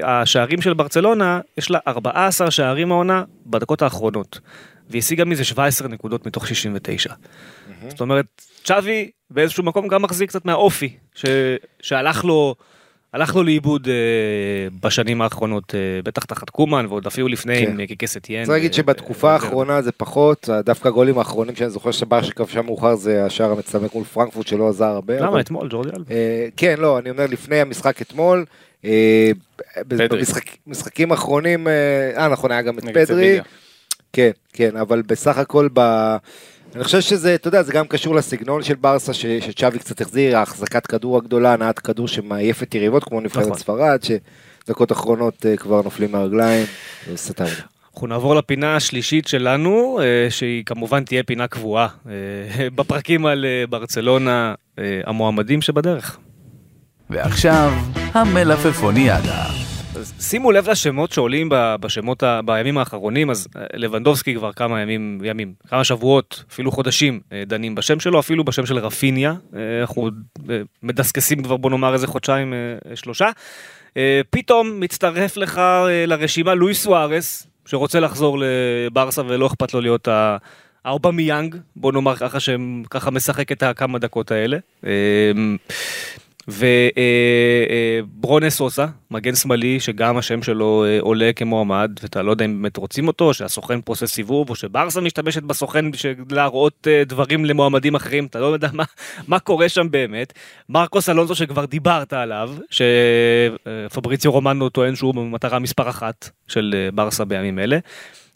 אה, 0.08 0.20
השערים 0.22 0.62
של 0.62 0.74
ברצלונה, 0.74 1.40
יש 1.58 1.70
לה 1.70 1.78
14 1.88 2.50
שערים 2.50 2.92
העונה 2.92 3.22
בדקות 3.46 3.82
האחרונות. 3.82 4.38
והיא 4.90 4.98
השיגה 5.02 5.24
מזה 5.24 5.44
17 5.44 5.88
נקודות 5.88 6.26
מתוך 6.26 6.48
69. 6.48 7.12
זאת 7.88 8.00
אומרת, 8.00 8.26
צ'אבי 8.64 9.10
באיזשהו 9.30 9.62
מקום 9.64 9.88
גם 9.88 10.02
מחזיק 10.02 10.28
קצת 10.28 10.44
מהאופי, 10.44 10.88
ש- 11.14 11.24
שהלך 11.82 12.24
לו... 12.24 12.54
הלך 13.12 13.36
לו 13.36 13.42
לאיבוד 13.42 13.88
אה, 13.88 13.94
בשנים 14.82 15.22
האחרונות, 15.22 15.74
אה, 15.74 15.80
בטח 16.04 16.24
תחת 16.24 16.50
קומן 16.50 16.86
ועוד 16.88 17.06
אפילו 17.06 17.28
לפני 17.28 17.58
כן. 17.66 17.70
עם 17.70 17.80
אה, 17.80 17.86
קיקס 17.86 18.16
אתיין. 18.16 18.44
צריך 18.44 18.54
להגיד 18.54 18.70
ו- 18.70 18.74
שבתקופה 18.74 19.26
ו- 19.26 19.30
האחרונה 19.30 19.82
זה 19.82 19.92
פחות, 19.92 20.48
דווקא 20.64 20.88
הגולים 20.88 21.18
האחרונים 21.18 21.56
שאני 21.56 21.70
זוכר 21.70 21.90
שבר 21.90 22.22
שכבשה 22.22 22.62
מאוחר 22.62 22.94
זה 22.94 23.24
השער 23.24 23.50
המצמק 23.52 23.94
מול 23.94 24.04
פרנקפורט 24.04 24.46
שלא 24.46 24.68
עזר 24.68 24.84
הרבה. 24.84 25.16
למה 25.20 25.28
אבל- 25.28 25.40
אתמול 25.40 25.68
ג'ורדי 25.70 25.90
אלבה? 25.96 26.14
אה, 26.14 26.46
כן, 26.56 26.74
לא, 26.78 26.98
אני 26.98 27.10
אומר 27.10 27.26
לפני 27.30 27.60
המשחק 27.60 28.02
אתמול, 28.02 28.44
אה. 28.84 29.30
במשחקים 30.66 31.10
האחרונים, 31.12 31.68
אה, 31.68 31.72
אה, 32.16 32.28
נכון, 32.28 32.50
היה 32.52 32.62
גם 32.62 32.78
את 32.78 32.84
פדרי. 32.94 33.38
כן, 34.16 34.30
כן, 34.52 34.76
אבל 34.76 35.02
בסך 35.02 35.38
הכל, 35.38 35.68
ב... 35.72 35.80
אני 36.74 36.84
חושב 36.84 37.00
שזה, 37.00 37.34
אתה 37.34 37.48
יודע, 37.48 37.62
זה 37.62 37.72
גם 37.72 37.86
קשור 37.86 38.14
לסגנון 38.14 38.62
של 38.62 38.74
ברסה, 38.74 39.14
ש- 39.14 39.26
שצ'אבי 39.26 39.78
קצת 39.78 40.00
החזיר, 40.00 40.38
ההחזקת 40.38 40.86
כדור 40.86 41.16
הגדולה, 41.16 41.52
הנעת 41.52 41.78
כדור 41.78 42.08
שמעייפת 42.08 42.74
יריבות, 42.74 43.04
כמו 43.04 43.20
נבחרת 43.20 43.46
נכון. 43.46 43.58
ספרד, 43.58 43.98
שדקות 44.02 44.92
אחרונות 44.92 45.46
אה, 45.46 45.56
כבר 45.56 45.82
נופלים 45.82 46.12
מהרגליים, 46.12 46.66
זה 47.06 47.12
עושה 47.12 47.32
את 47.32 47.40
העבודה. 47.40 47.62
אנחנו 47.94 48.06
נעבור 48.06 48.34
לפינה 48.34 48.76
השלישית 48.76 49.28
שלנו, 49.28 50.00
אה, 50.02 50.30
שהיא 50.30 50.64
כמובן 50.64 51.04
תהיה 51.04 51.22
פינה 51.22 51.48
קבועה 51.48 51.88
אה, 52.08 52.12
בפרקים 52.76 53.26
על 53.26 53.44
ברצלונה, 53.70 54.54
המועמדים 55.06 55.62
שבדרך. 55.62 56.18
ועכשיו, 57.10 57.72
המלפפוניאדה. 58.14 59.75
שימו 60.20 60.52
לב 60.52 60.70
לשמות 60.70 61.12
שעולים 61.12 61.48
בשמות, 61.52 62.22
ה- 62.22 62.40
בימים 62.44 62.78
האחרונים, 62.78 63.30
אז 63.30 63.48
אה, 63.56 63.62
לבנדובסקי 63.74 64.34
כבר 64.34 64.52
כמה 64.52 64.80
ימים, 64.80 65.20
ימים, 65.24 65.52
כמה 65.68 65.84
שבועות, 65.84 66.44
אפילו 66.52 66.72
חודשים, 66.72 67.20
אה, 67.32 67.42
דנים 67.46 67.74
בשם 67.74 68.00
שלו, 68.00 68.20
אפילו 68.20 68.44
בשם 68.44 68.66
של 68.66 68.78
רפיניה, 68.78 69.34
אה, 69.56 69.80
אנחנו 69.80 70.10
מדסקסים 70.82 71.42
כבר 71.42 71.56
בוא 71.56 71.70
נאמר 71.70 71.94
איזה 71.94 72.06
חודשיים, 72.06 72.54
שלושה. 72.94 73.28
פתאום 74.30 74.80
מצטרף 74.80 75.36
לך 75.36 75.60
לרשימה 76.06 76.54
לואי 76.54 76.74
סוארס, 76.74 77.46
שרוצה 77.66 78.00
לחזור 78.00 78.38
לברסה 78.40 79.22
ולא 79.26 79.46
אכפת 79.46 79.74
לו 79.74 79.80
להיות. 79.80 80.08
האובמיאנג, 80.84 81.56
בוא 81.76 81.92
נאמר 81.92 82.16
ככה 82.16 82.40
שהם 82.40 82.82
ככה 82.90 83.10
משחק 83.10 83.52
את 83.52 83.62
הכמה 83.62 83.98
דקות 83.98 84.30
האלה. 84.30 84.58
אה, 86.48 88.00
וברונה 88.04 88.50
סוסה, 88.50 88.86
מגן 89.10 89.34
שמאלי, 89.34 89.80
שגם 89.80 90.16
השם 90.16 90.42
שלו 90.42 90.84
אה, 90.84 91.00
עולה 91.00 91.30
כמועמד, 91.36 91.90
ואתה 92.02 92.22
לא 92.22 92.30
יודע 92.30 92.44
אם 92.44 92.62
באמת 92.62 92.76
רוצים 92.76 93.08
אותו, 93.08 93.34
שהסוכן 93.34 93.80
פה 93.84 93.92
עושה 93.92 94.06
סיבוב, 94.06 94.50
או 94.50 94.54
שברסה 94.54 95.00
משתמשת 95.00 95.42
בסוכן 95.42 95.90
בשביל 95.90 96.14
להראות 96.30 96.86
אה, 96.90 97.02
דברים 97.04 97.44
למועמדים 97.44 97.94
אחרים, 97.94 98.26
אתה 98.26 98.40
לא 98.40 98.46
יודע 98.46 98.68
מה, 98.72 98.84
מה 99.28 99.38
קורה 99.38 99.68
שם 99.68 99.90
באמת. 99.90 100.32
מרקוס 100.68 101.08
אלונזו 101.08 101.34
שכבר 101.34 101.64
דיברת 101.64 102.12
עליו, 102.12 102.50
שפבריציו 102.70 104.32
רומנו 104.32 104.68
טוען 104.68 104.94
שהוא 104.94 105.14
במטרה 105.14 105.58
מספר 105.58 105.88
אחת 105.88 106.30
של 106.48 106.74
אה, 106.76 106.90
ברסה 106.92 107.24
בימים 107.24 107.58
אלה. 107.58 107.78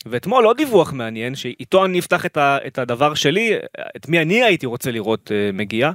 ואתמול 0.07 0.44
עוד 0.44 0.57
דיווח 0.57 0.92
מעניין, 0.92 1.35
שאיתו 1.35 1.85
אני 1.85 1.99
אפתח 1.99 2.27
את, 2.27 2.37
ה, 2.37 2.59
את 2.66 2.79
הדבר 2.79 3.14
שלי, 3.14 3.53
את 3.96 4.09
מי 4.09 4.20
אני 4.20 4.42
הייתי 4.42 4.66
רוצה 4.66 4.90
לראות 4.90 5.33
אה, 5.35 5.51
מגיע, 5.53 5.90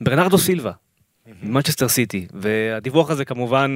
ברנרדו 0.00 0.38
סילבה. 0.38 0.72
מנצ'סטר 1.42 1.88
סיטי 1.88 2.26
והדיווח 2.34 3.10
הזה 3.10 3.24
כמובן 3.24 3.74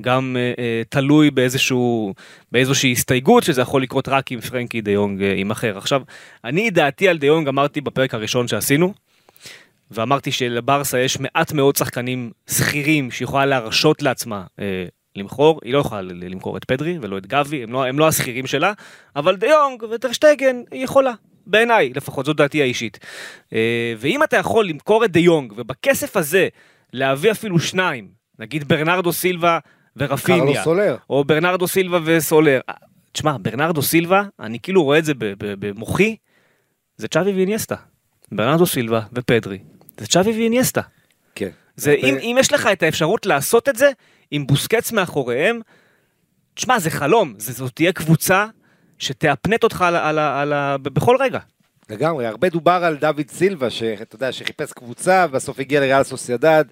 גם 0.00 0.36
אה, 0.38 0.52
אה, 0.58 0.82
תלוי 0.88 1.30
באיזשהו 1.30 2.14
באיזושהי 2.52 2.92
הסתייגות 2.92 3.42
שזה 3.42 3.60
יכול 3.62 3.82
לקרות 3.82 4.08
רק 4.08 4.32
אם 4.32 4.40
פרנקי 4.40 4.80
דיונג 4.80 5.22
אה, 5.22 5.28
יימכר 5.28 5.78
עכשיו 5.78 6.02
אני 6.44 6.70
דעתי 6.70 7.08
על 7.08 7.18
דיונג 7.18 7.48
אמרתי 7.48 7.80
בפרק 7.80 8.14
הראשון 8.14 8.48
שעשינו 8.48 8.92
ואמרתי 9.90 10.32
שלברסה 10.32 10.98
יש 10.98 11.20
מעט 11.20 11.52
מאוד 11.52 11.76
שחקנים 11.76 12.30
שכירים 12.50 13.10
שיכולה 13.10 13.46
להרשות 13.46 14.02
לעצמה 14.02 14.44
אה, 14.60 14.84
למכור 15.16 15.60
היא 15.64 15.72
לא 15.72 15.78
יכולה 15.78 16.02
למכור 16.02 16.56
את 16.56 16.64
פדרי 16.64 16.98
ולא 17.02 17.18
את 17.18 17.26
גבי 17.26 17.62
הם 17.62 17.72
לא, 17.72 17.84
הם 17.86 17.98
לא 17.98 18.08
השכירים 18.08 18.46
שלה 18.46 18.72
אבל 19.16 19.36
דיונג 19.36 19.82
וטרשטגן 19.82 20.62
היא 20.70 20.84
יכולה. 20.84 21.12
בעיניי 21.46 21.92
לפחות 21.96 22.26
זאת 22.26 22.36
דעתי 22.36 22.62
האישית. 22.62 22.98
ואם 23.98 24.22
אתה 24.22 24.36
יכול 24.36 24.66
למכור 24.66 25.04
את 25.04 25.10
דיונג 25.10 25.52
ובכסף 25.56 26.16
הזה 26.16 26.48
להביא 26.92 27.30
אפילו 27.30 27.58
שניים, 27.58 28.08
נגיד 28.38 28.68
ברנרדו 28.68 29.12
סילבה 29.12 29.58
קרלו 29.98 30.10
ורפיניה, 30.10 30.64
סולר. 30.64 30.96
או 31.10 31.24
ברנרדו 31.24 31.68
סילבה 31.68 31.98
וסולר. 32.04 32.60
תשמע, 33.12 33.36
ברנרדו 33.42 33.82
סילבה, 33.82 34.22
אני 34.40 34.60
כאילו 34.60 34.82
רואה 34.82 34.98
את 34.98 35.04
זה 35.04 35.12
במוחי, 35.38 36.16
זה 36.96 37.08
צ'אבי 37.08 37.32
ואיניאסטה. 37.32 37.76
ברנרדו 38.32 38.66
סילבה 38.66 39.00
ופדרי, 39.12 39.58
זה 39.98 40.06
צ'אבי 40.06 40.30
ואיניאסטה. 40.30 40.80
כן. 41.34 41.50
זה, 41.76 41.92
אם, 41.92 42.16
אם 42.20 42.36
יש 42.40 42.52
לך 42.52 42.66
את 42.72 42.82
האפשרות 42.82 43.26
לעשות 43.26 43.68
את 43.68 43.76
זה, 43.76 43.90
עם 44.30 44.46
בוסקץ 44.46 44.92
מאחוריהם, 44.92 45.60
תשמע, 46.54 46.78
זה 46.78 46.90
חלום, 46.90 47.34
זה, 47.38 47.52
זאת 47.52 47.72
תהיה 47.74 47.92
קבוצה 47.92 48.46
שתאפנט 48.98 49.64
אותך 49.64 49.82
על, 49.82 49.96
על, 49.96 50.18
על, 50.18 50.52
ב- 50.76 50.88
בכל 50.88 51.16
רגע. 51.20 51.38
לגמרי, 51.90 52.26
הרבה 52.26 52.48
דובר 52.48 52.80
על 52.84 52.96
דוד 52.96 53.28
סילבה, 53.28 53.70
שאתה 53.70 54.16
יודע, 54.16 54.32
שחיפש 54.32 54.72
קבוצה, 54.72 55.26
ובסוף 55.28 55.60
הגיע 55.60 55.80
לריאל 55.80 56.02
סוסיידד 56.02 56.64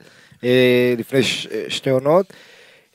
אה, 0.44 0.94
לפני 0.98 1.22
ש, 1.22 1.46
אה, 1.46 1.64
שתי 1.68 1.90
עונות. 1.90 2.32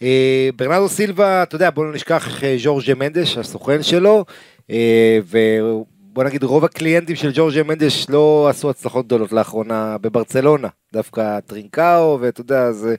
אה, 0.01 0.49
ברנרדו 0.55 0.89
סילבה, 0.89 1.43
אתה 1.43 1.55
יודע, 1.55 1.69
בוא 1.69 1.85
לא 1.85 1.93
נשכח 1.93 2.43
אה, 2.43 2.55
ז'ורג'ה 2.57 2.95
מנדש, 2.95 3.37
הסוכן 3.37 3.83
שלו, 3.83 4.25
אה, 4.71 5.19
ובוא 5.27 6.23
נגיד, 6.23 6.43
רוב 6.43 6.65
הקליינטים 6.65 7.15
של 7.15 7.31
ג'ורג'ה 7.33 7.63
מנדש 7.63 8.05
לא 8.09 8.47
עשו 8.49 8.69
הצלחות 8.69 9.05
גדולות 9.05 9.31
לאחרונה 9.31 9.97
בברצלונה, 10.01 10.67
דווקא 10.93 11.39
טרינקאו, 11.39 12.17
ואתה 12.21 12.41
יודע, 12.41 12.71
זה 12.71 12.95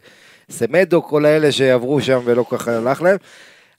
סמדו, 0.50 1.02
כל 1.02 1.24
האלה 1.24 1.52
שעברו 1.52 2.00
שם 2.00 2.20
ולא 2.24 2.42
כל 2.42 2.58
כך 2.58 2.68
הלך 2.68 3.02
להם. 3.02 3.16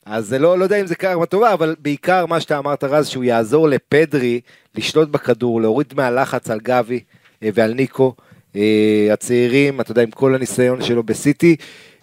אז 0.06 0.26
זה 0.26 0.38
לא, 0.38 0.58
לא 0.58 0.64
יודע 0.64 0.80
אם 0.80 0.86
זה 0.86 0.94
קרמה 0.94 1.26
טובה, 1.26 1.52
אבל 1.52 1.76
בעיקר 1.78 2.26
מה 2.26 2.40
שאתה 2.40 2.58
אמרת 2.58 2.84
רז, 2.84 3.06
שהוא 3.08 3.24
יעזור 3.24 3.68
לפדרי 3.68 4.40
לשלוט 4.74 5.08
בכדור, 5.08 5.60
להוריד 5.60 5.94
מהלחץ 5.96 6.50
על 6.50 6.60
גבי 6.62 7.00
אה, 7.42 7.48
ועל 7.54 7.74
ניקו, 7.74 8.14
אה, 8.56 9.08
הצעירים, 9.12 9.80
אתה 9.80 9.90
יודע, 9.90 10.02
עם 10.02 10.10
כל 10.10 10.34
הניסיון 10.34 10.82
שלו 10.82 11.02
בסיטי, 11.02 11.56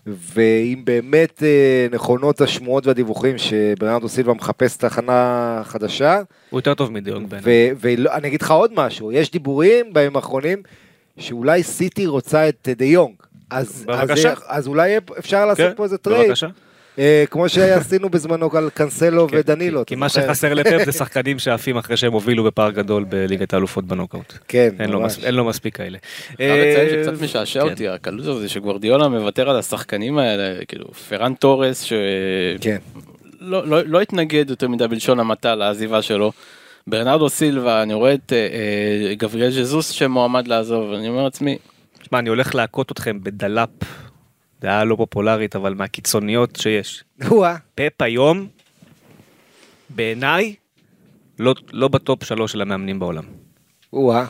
ואם 0.08 0.82
באמת 0.84 1.44
אה, 1.44 1.88
נכונות 1.92 2.42
השמועות 2.42 2.88
והדיווחים 2.88 3.38
שברנרדו 3.38 4.10
סילבה 4.10 4.34
מחפש 4.34 4.78
תחנה 4.78 5.62
חדשה, 5.64 6.22
הוא 6.50 6.58
יותר 6.58 6.74
טוב 6.74 6.92
מדיונג 6.92 7.30
בעיניי. 7.30 7.74
ואני 7.80 8.28
אגיד 8.28 8.42
לך 8.42 8.52
עוד 8.52 8.72
משהו, 8.76 9.12
יש 9.12 9.32
דיבורים 9.32 9.94
בימים 9.94 10.16
האחרונים 10.16 10.62
שאולי 11.18 11.64
סיטי 11.64 12.06
רוצה 12.06 12.50
את 12.50 12.70
דה 12.78 12.86
יונג. 12.86 13.16
אז. 13.50 13.86
אז, 13.88 14.28
אז 14.48 14.68
אולי 14.68 14.98
אפשר 15.20 15.46
לעשות 15.46 15.70
כן, 15.70 15.76
פה 15.76 15.84
איזה 15.84 15.98
trade, 15.98 16.28
בבקשה. 16.28 16.48
אה, 17.00 17.24
כמו 17.30 17.50
שעשינו 17.50 18.10
בזמנו 18.10 18.50
על 18.58 18.70
קנסלו 18.74 19.28
כן, 19.28 19.38
ודנילו. 19.40 19.86
כי- 19.86 19.96
מה? 19.96 20.10
שחסר 20.10 20.54
לפפ 20.54 20.86
זה 20.86 20.92
שחקנים 20.92 21.40
שעפים 21.40 21.78
אחרי 21.78 21.98
שהם 21.98 22.14
הובילו 22.14 22.44
בפער 22.44 22.72
גדול 22.72 23.04
בליגת 23.04 23.54
האלופות 23.54 23.86
בנוקאוט. 23.86 24.34
כן, 24.48 24.70
ממש. 24.80 25.18
אין 25.24 25.36
לו 25.36 25.46
מספיק 25.46 25.76
כאלה. 25.78 25.98
אפשר 26.34 26.56
לציין 26.56 26.88
אה, 26.88 27.04
שקצת 27.06 27.22
משעשע 27.22 27.62
כן. 27.64 27.70
אותי 27.70 27.88
הקלות 27.88 28.26
הזה 28.28 28.50
שגוורדיולה 28.50 29.08
מוותר 29.08 29.50
על 29.50 29.56
השחקנים 29.60 30.18
האלה, 30.18 30.66
כאילו 30.68 30.86
פרן 31.10 31.34
תורס 31.34 31.82
שלא 31.82 31.98
כן. 32.62 32.78
לא, 33.40 33.84
לא 33.86 34.02
התנגד 34.02 34.50
יותר 34.50 34.68
מדי 34.68 34.88
בלשון 34.88 35.20
המעטה 35.20 35.56
לעזיבה 35.56 36.02
שלו. 36.02 36.32
ברנרדו 36.88 37.30
סילבה, 37.30 37.84
אני 37.84 37.94
רואה 37.94 38.14
את 38.14 38.34
אה, 38.34 38.38
אה, 39.10 39.16
גבריאל 39.16 39.52
ז'זוס 39.52 39.90
שמועמד 39.90 40.48
לעזוב, 40.48 40.94
אני 40.94 41.08
אומר 41.08 41.24
לעצמי, 41.24 41.58
שמע, 42.04 42.20
אני 42.20 42.30
הולך 42.30 42.56
להכות 42.56 42.92
אתכם 42.92 43.24
בדעה, 43.24 43.70
דעה 44.64 44.84
לא 44.84 44.96
פופולרית, 44.96 45.56
אבל 45.56 45.74
מהקיצוניות 45.74 46.56
שיש. 46.56 47.04
פפ 47.76 48.02
היום, 48.02 48.48
בעיניי, 49.90 50.56
לא, 51.40 51.56
לא 51.72 51.88
ב 51.88 51.97
top 51.97 52.24
שלוש 52.24 52.52
של 52.52 52.62
המאמנים 52.62 53.00
בעולם. 53.00 53.24
וואה. 53.94 54.26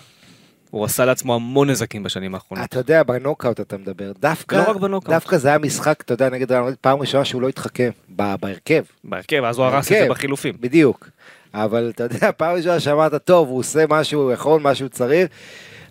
הוא 0.69 0.85
עשה 0.85 1.05
לעצמו 1.05 1.35
המון 1.35 1.69
נזקים 1.69 2.03
בשנים 2.03 2.35
האחרונות. 2.35 2.65
אתה 2.65 2.79
יודע, 2.79 3.03
בנוקאוט 3.03 3.59
אתה 3.59 3.77
מדבר. 3.77 4.11
דווקא, 4.19 4.55
לא 4.55 4.71
רק 4.71 4.75
בנוקאוט. 4.75 5.13
דווקא 5.13 5.37
זה 5.37 5.47
היה 5.47 5.57
משחק, 5.57 6.01
אתה 6.01 6.13
יודע, 6.13 6.29
נגד 6.29 6.53
מדריד, 6.53 6.75
פעם 6.81 6.99
ראשונה 6.99 7.25
שהוא 7.25 7.41
לא 7.41 7.49
התחכם 7.49 7.89
בהרכב. 8.09 8.83
בהרכב, 9.03 9.43
אז 9.43 9.57
הוא 9.57 9.65
הרס 9.65 9.91
את 9.91 9.97
זה. 9.97 10.07
בחילופים. 10.09 10.55
בדיוק. 10.59 11.09
אבל 11.53 11.91
אתה 11.95 12.03
יודע, 12.03 12.31
פעם 12.37 12.55
ראשונה 12.55 12.79
שאמרת, 12.79 13.15
טוב, 13.15 13.49
הוא 13.49 13.59
עושה 13.59 13.85
מה 13.89 14.03
שהוא 14.03 14.31
יכול, 14.31 14.61
מה 14.61 14.75
שהוא 14.75 14.89
צריך, 14.89 15.29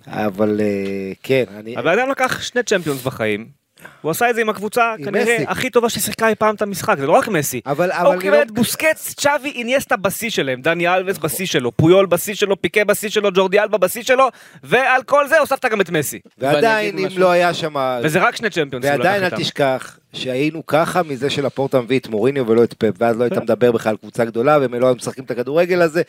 אבל 0.07 0.61
אה, 0.61 1.13
כן, 1.23 1.45
אני... 1.57 1.77
הבן 1.77 1.99
אדם 1.99 2.11
לקח 2.11 2.43
שני 2.43 2.63
צ'מפיונס 2.63 3.03
בחיים. 3.03 3.62
הוא 4.01 4.11
עשה 4.11 4.31
את 4.31 4.35
זה 4.35 4.41
עם 4.41 4.49
הקבוצה 4.49 4.95
עם 4.99 5.05
כנראה 5.05 5.35
מסי. 5.39 5.45
הכי 5.49 5.71
טובה 5.71 5.89
ששיחקה 5.89 6.29
אי 6.29 6.35
פעם 6.35 6.55
את 6.55 6.63
המשחק, 6.63 6.97
זה 6.99 7.07
לא 7.07 7.13
רק 7.13 7.29
מסי. 7.29 7.61
אבל- 7.67 7.93
אבל 7.93 8.07
הוא 8.15 8.21
קיבל 8.21 8.37
לא- 8.37 8.43
את 8.43 8.51
בוסקץ, 8.51 9.15
צ'אבי, 9.17 9.51
אינייסטה 9.51 9.97
בשיא 9.97 10.31
שלהם, 10.31 10.61
דני 10.61 10.89
אלווס 10.89 11.19
בשיא 11.19 11.47
שלו, 11.47 11.77
פויול 11.77 12.07
בשיא 12.07 12.35
שלו, 12.35 12.63
פיקה 12.63 12.85
בשיא 12.85 13.09
שלו, 13.09 13.29
ג'ורדי 13.35 13.61
אלבה 13.61 13.79
בשיא 13.79 14.03
שלו, 14.03 14.29
ועל 14.63 15.03
כל 15.03 15.29
זה 15.29 15.39
הוספת 15.39 15.65
גם 15.65 15.81
את 15.81 15.91
מסי. 15.91 16.19
ועדיין, 16.39 16.99
אם 16.99 17.07
משהו. 17.07 17.21
לא 17.21 17.31
היה 17.31 17.55
שם... 17.55 17.75
וזה 18.03 18.19
רק 18.23 18.37
שני 18.37 18.51
Champions 18.51 18.85
ועדיין 18.85 19.23
אל. 19.25 19.31
תשכח 19.31 19.99
שהיינו 20.13 20.67
ככה 20.67 21.03
מזה 21.03 21.31
שלפורטה 21.31 21.81
מביא 21.81 21.99
את 21.99 22.09
מוריניו 22.09 22.47
ולא 22.47 22.65
את 22.65 22.75
פפ, 22.79 22.93
ואז 22.99 23.19
לא 23.19 23.25
היית 23.25 23.35
כן. 23.35 23.41
מדבר 23.41 23.73
בכלל 23.73 23.91
על 23.91 23.97
קבוצה 23.97 24.25
גדולה, 24.25 24.59
והם 24.61 24.75
לא 24.75 24.87
היו 24.87 24.95
משחקים 24.95 25.25
את 25.25 25.31
הכדורגל 25.31 25.83
הזה. 25.83 26.03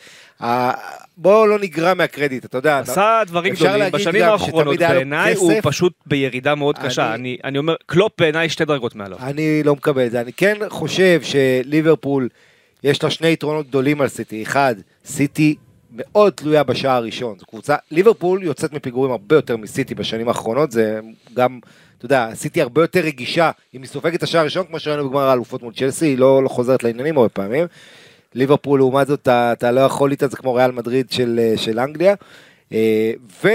בואו 1.16 1.46
לא 1.46 1.58
נגרע 1.58 1.94
מהקרדיט, 1.94 2.44
אתה 2.44 2.58
יודע. 2.58 2.78
עשה 2.78 3.22
דברים 3.26 3.54
גדולים 3.54 3.92
בשנים 3.92 4.22
האחרונות 4.22 4.78
בעיניי 4.78 5.34
הוא. 5.34 5.52
פשוט 5.62 5.92
בירידה 6.06 6.54
מאוד 6.54 6.78
קשה 6.78 7.14
אני 7.14 7.36
אני 7.44 7.58
אומר 7.58 7.74
קלופ 7.86 8.12
בעיניי 8.18 8.48
שתי 8.48 8.64
דרגות 8.64 8.94
מעליו. 8.94 9.18
אני 9.20 9.62
לא 9.62 9.74
מקבל 9.74 10.06
את 10.06 10.10
זה. 10.10 10.20
אני 10.20 10.32
כן 10.32 10.56
חושב 10.68 11.20
שליברפול, 11.22 12.28
יש 12.84 13.02
לה 13.02 13.10
שני 13.10 13.28
יתרונות 13.28 13.68
גדולים 13.68 14.00
על 14.00 14.08
סיטי. 14.08 14.42
אחד, 14.42 14.74
סיטי 15.04 15.54
מאוד 15.96 16.32
תלויה 16.32 16.62
בשער 16.62 16.96
הראשון. 16.96 17.38
זו 17.38 17.46
קבוצה, 17.46 17.76
ליברפול 17.90 18.42
יוצאת 18.42 18.72
מפיגורים 18.72 19.10
הרבה 19.12 19.36
יותר 19.36 19.56
מסיטי 19.56 19.94
בשנים 19.94 20.28
האחרונות, 20.28 20.72
זה 20.72 21.00
גם, 21.34 21.58
אתה 22.04 22.14
יודע, 22.14 22.34
סיטי 22.34 22.62
הרבה 22.62 22.82
יותר 22.82 23.00
רגישה, 23.00 23.50
אם 23.74 23.82
היא 23.82 23.88
סופגת 23.88 24.14
את 24.14 24.22
השער 24.22 24.40
הראשון, 24.40 24.66
כמו 24.66 24.78
שראינו 24.78 25.08
בגמר 25.08 25.20
האלופות 25.20 25.62
מול 25.62 25.72
צ'לסי, 25.74 26.06
היא 26.06 26.18
לא, 26.18 26.42
לא 26.42 26.48
חוזרת 26.48 26.82
לעניינים 26.82 27.16
הרבה 27.16 27.28
פעמים. 27.28 27.66
ליברפול, 28.34 28.80
לעומת 28.80 29.06
זאת, 29.06 29.22
אתה, 29.22 29.52
אתה 29.52 29.72
לא 29.72 29.80
יכול 29.80 30.10
איתה, 30.10 30.28
זה 30.28 30.36
כמו 30.36 30.54
ריאל 30.54 30.70
מדריד 30.70 31.10
של, 31.10 31.40
אה, 31.42 31.56
של 31.56 31.78
אנגליה. 31.78 32.14
אה, 32.72 33.12
ו... 33.44 33.48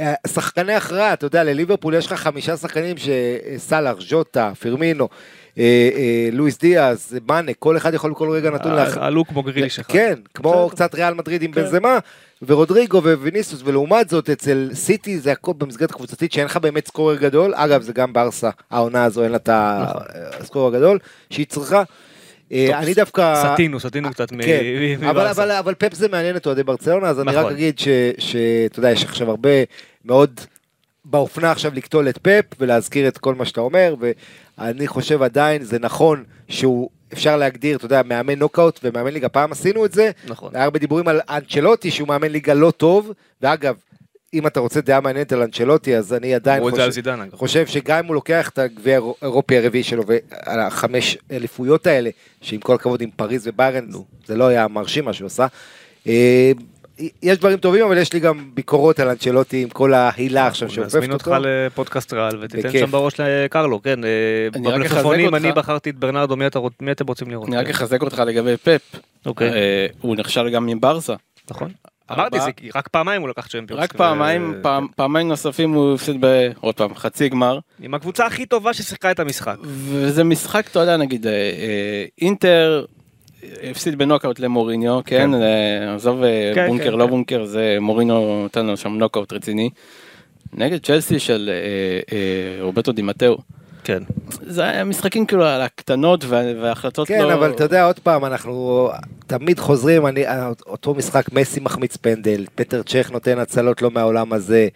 אה, 0.00 0.14
שחקני 0.26 0.74
הכרעה, 0.74 1.12
אתה 1.12 1.26
יודע, 1.26 1.44
לליברפול 1.44 1.94
יש 1.94 2.06
לך 2.06 2.12
חמישה 2.12 2.56
שחקנים 2.56 2.96
שסאלח, 2.96 4.00
ז'וטה, 4.00 4.52
פרמינו, 4.60 5.04
אה, 5.04 5.08
לואיס 6.32 6.58
דיאז, 6.58 7.18
מאנה, 7.28 7.52
כל 7.58 7.76
אחד 7.76 7.94
יכול 7.94 8.10
בכל 8.10 8.30
רגע 8.30 8.50
נתון 8.50 8.74
לאח... 8.74 8.98
עלו 8.98 9.24
כמו 9.24 9.42
גריליש 9.42 9.78
אחד. 9.78 9.92
כן, 9.92 10.14
כמו. 10.34 10.68
קצת 10.70 10.94
ריאל 10.94 11.14
מדריד 11.14 11.42
עם 11.42 11.52
כן. 11.52 11.62
בנזמה, 11.62 11.98
ורודריגו 12.42 13.02
וויניסוס, 13.02 13.62
ולעומת 13.64 14.08
זאת 14.08 14.30
אצל 14.30 14.70
סיטי 14.72 15.18
זה 15.18 15.32
הכל 15.32 15.52
במסגרת 15.58 15.90
הקבוצתית 15.90 16.32
שאין 16.32 16.46
לך 16.46 16.56
באמת 16.56 16.86
סקורר 16.86 17.16
גדול, 17.16 17.54
אגב 17.54 17.82
זה 17.82 17.92
גם 17.92 18.12
ברסה, 18.12 18.50
העונה 18.70 19.04
הזו 19.04 19.22
אין 19.22 19.30
לה 19.30 19.36
את 19.36 19.48
נכון. 19.48 20.02
הסקורר 20.40 20.74
הגדול 20.74 20.98
שהיא 21.30 21.46
צריכה. 21.46 21.82
אה, 22.52 22.78
אני 22.78 22.94
דווקא... 22.94 23.52
סטינו 23.54 23.80
סטינו 23.80 24.10
קצת 24.10 24.30
כן, 24.30 24.60
מברסה. 25.00 25.30
אבל, 25.30 25.50
אבל 25.50 25.74
פפ 25.74 25.94
זה 25.94 26.08
מעניין 26.08 26.36
את 26.36 26.46
אוהדי 26.46 26.62
ברצלונה, 26.62 27.08
אז 27.08 27.20
אני 27.20 27.30
רק 27.30 27.36
נכון. 27.36 27.52
אגיד 27.52 27.78
שאתה 28.18 28.78
יודע, 28.78 28.90
יש 28.90 29.04
עכשיו 29.04 29.30
הרבה 29.30 29.50
מאוד 30.04 30.40
באופנה 31.04 31.50
עכשיו 31.50 31.72
לקטול 31.74 32.08
את 32.08 32.18
פפ 32.18 32.44
ולהזכיר 32.60 33.08
את 33.08 33.18
כל 33.18 33.34
מה 33.34 33.44
שאתה 33.44 33.60
אומר, 33.60 33.94
ואני 34.58 34.86
חושב 34.86 35.22
עדיין 35.22 35.62
זה 35.62 35.78
נכון 35.78 36.24
שהוא, 36.48 36.90
אפשר 37.12 37.36
להגדיר, 37.36 37.76
אתה 37.76 37.84
יודע, 37.84 38.02
מאמן 38.04 38.38
נוקאוט 38.38 38.80
ומאמן 38.84 39.12
ליגה, 39.12 39.28
פעם 39.28 39.52
עשינו 39.52 39.84
את 39.84 39.92
זה, 39.92 40.10
נכון. 40.28 40.50
היה 40.54 40.64
הרבה 40.64 40.78
דיבורים 40.78 41.08
על 41.08 41.20
אנצ'לוטי 41.28 41.90
שהוא 41.90 42.08
מאמן 42.08 42.28
ליגה 42.32 42.54
לא 42.54 42.70
טוב, 42.70 43.12
ואגב, 43.42 43.74
אם 44.34 44.46
אתה 44.46 44.60
רוצה 44.60 44.80
דעה 44.80 45.00
מעניינת 45.00 45.32
על 45.32 45.42
אנצ'לוטי, 45.42 45.96
אז 45.96 46.14
אני 46.14 46.34
עדיין 46.34 46.62
על 46.62 46.70
חושב, 46.70 46.90
זידן. 46.90 47.28
חושב 47.32 47.66
שגם 47.66 47.98
אם 47.98 48.06
הוא 48.06 48.14
לוקח 48.14 48.48
את 48.48 48.58
הגביע 48.58 49.00
האירופי 49.22 49.58
הרביעי 49.58 49.82
שלו 49.82 50.02
ועל 50.06 50.60
החמש 50.60 51.18
אליפויות 51.30 51.86
האלה, 51.86 52.10
שעם 52.40 52.60
כל 52.60 52.74
הכבוד 52.74 53.00
עם 53.00 53.10
פריז 53.16 53.48
וביירן, 53.48 53.86
זה 54.26 54.36
לא 54.36 54.44
היה 54.44 54.68
מרשים 54.68 55.04
מה 55.04 55.12
שהוא 55.12 55.26
עשה. 55.26 55.46
אה, 57.00 57.06
יש 57.22 57.38
דברים 57.38 57.58
טובים, 57.58 57.84
אבל 57.84 57.98
יש 57.98 58.12
לי 58.12 58.20
גם 58.20 58.50
ביקורות 58.54 59.00
על 59.00 59.08
אנצ'לוטי 59.08 59.62
עם 59.62 59.68
כל 59.68 59.94
ההילה 59.94 60.46
עכשיו 60.46 60.70
שעופפת 60.70 60.94
נזמין 60.96 61.12
אותך 61.12 61.28
אותו. 61.28 61.38
לפודקאסט 61.46 62.12
ריאל 62.12 62.38
ותיתן 62.42 62.68
בכיף. 62.68 62.80
שם 62.80 62.90
בראש 62.90 63.14
לקרלו, 63.20 63.82
כן. 63.82 64.04
אה, 64.04 64.08
אני 64.54 64.68
רק 64.68 64.80
אחזק 64.80 64.90
במלפפונים 64.94 65.26
אותך. 65.26 65.44
אני 65.44 65.52
בחרתי 65.52 65.90
את 65.90 65.96
ברנרדו, 65.96 66.36
מי 66.36 66.46
אתה 66.46 66.58
רוצ- 66.58 66.70
מי 66.80 66.92
אתם 66.92 67.06
רוצים 67.06 67.30
לראות? 67.30 67.48
אני 67.48 67.56
רק 67.56 67.68
אחזק 67.70 68.02
אותך 68.02 68.22
לגבי 68.26 68.56
פפ, 68.56 68.96
אוקיי. 69.26 69.50
אה, 69.52 69.86
הוא 70.00 70.16
נכשל 70.16 70.50
גם 70.50 70.68
עם 70.68 70.80
ברסה, 70.80 71.14
נכון. 71.50 71.70
אמרתי, 72.12 72.40
זה 72.40 72.50
רק 72.74 72.88
פעמיים 72.88 73.20
הוא 73.22 73.28
לקח 73.28 73.46
Champions. 73.46 73.82
רק 73.82 73.92
פעמיים, 73.92 74.54
פעם- 74.62 74.86
פעמיים 74.96 75.28
נוספים 75.28 75.72
הוא 75.72 75.94
הפסיד 75.94 76.16
ב... 76.20 76.26
עוד 76.60 76.74
פעם, 76.74 76.94
חצי 76.94 77.28
גמר. 77.28 77.58
עם 77.82 77.94
הקבוצה 77.94 78.26
הכי 78.26 78.46
טובה 78.46 78.74
ששיחקה 78.74 79.10
את 79.10 79.20
המשחק. 79.20 79.56
וזה 79.62 80.24
משחק, 80.24 80.66
אתה 80.70 80.80
יודע, 80.80 80.96
נגיד, 80.96 81.26
אה, 81.26 81.32
אה, 81.32 82.04
אינטר 82.22 82.84
הפסיד 83.70 83.98
בנוקאוט 83.98 84.40
למוריניו, 84.40 85.00
כן, 85.06 85.30
כן. 85.32 85.34
אה, 85.34 85.94
עזוב 85.94 86.22
אה, 86.22 86.52
כן, 86.54 86.66
בונקר, 86.66 86.84
כן, 86.84 86.98
לא 86.98 87.04
כן. 87.04 87.10
בונקר, 87.10 87.44
זה 87.44 87.76
מוריניו 87.80 88.44
נתן 88.44 88.66
לו 88.66 88.76
שם 88.76 88.92
נוקאוט 88.92 89.32
רציני. 89.32 89.70
נגד 90.52 90.84
צ'לסי 90.84 91.18
של 91.18 91.50
אה, 91.52 92.16
אה, 92.16 92.62
רוברטו 92.62 92.92
די 92.92 93.05
מתאו. 93.05 93.36
כן. 93.84 94.02
זה 94.28 94.62
היה 94.62 94.84
משחקים 94.84 95.26
כאילו 95.26 95.44
על 95.44 95.60
הקטנות 95.60 96.24
וה- 96.24 96.52
וההחלטות 96.62 97.08
כן, 97.08 97.22
לא... 97.22 97.34
אבל 97.34 97.50
אתה 97.50 97.64
יודע, 97.64 97.84
עוד 97.84 97.98
פעם, 97.98 98.24
אנחנו 98.24 98.90
תמיד 99.26 99.58
חוזרים, 99.58 100.06
אני, 100.06 100.24
אותו 100.66 100.94
משחק, 100.94 101.32
מסי 101.32 101.60
מחמיץ 101.60 101.96
פנדל, 101.96 102.44
פטר 102.54 102.82
צ'ך 102.82 103.10
נותן 103.10 103.38
הצלות 103.38 103.82
לא 103.82 103.90
מהעולם 103.90 104.32
הזה. 104.32 104.68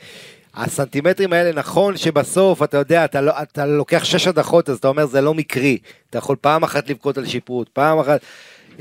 הסנטימטרים 0.55 1.33
האלה, 1.33 1.53
נכון 1.53 1.97
שבסוף, 1.97 2.63
אתה 2.63 2.77
יודע, 2.77 3.05
אתה, 3.05 3.21
לא, 3.21 3.33
אתה 3.43 3.67
לוקח 3.67 4.05
שש 4.05 4.27
הדחות, 4.27 4.69
אז 4.69 4.77
אתה 4.79 4.89
אומר, 4.89 5.07
זה 5.07 5.21
לא 5.21 5.35
מקרי. 5.35 5.79
אתה 6.11 6.19
יכול 6.19 6.37
פעם 6.41 6.63
אחת 6.63 6.91
לבכות 6.91 7.19
על 7.19 7.27
שיפוט, 7.27 7.69
פעם 7.69 7.99
אחת... 7.99 8.21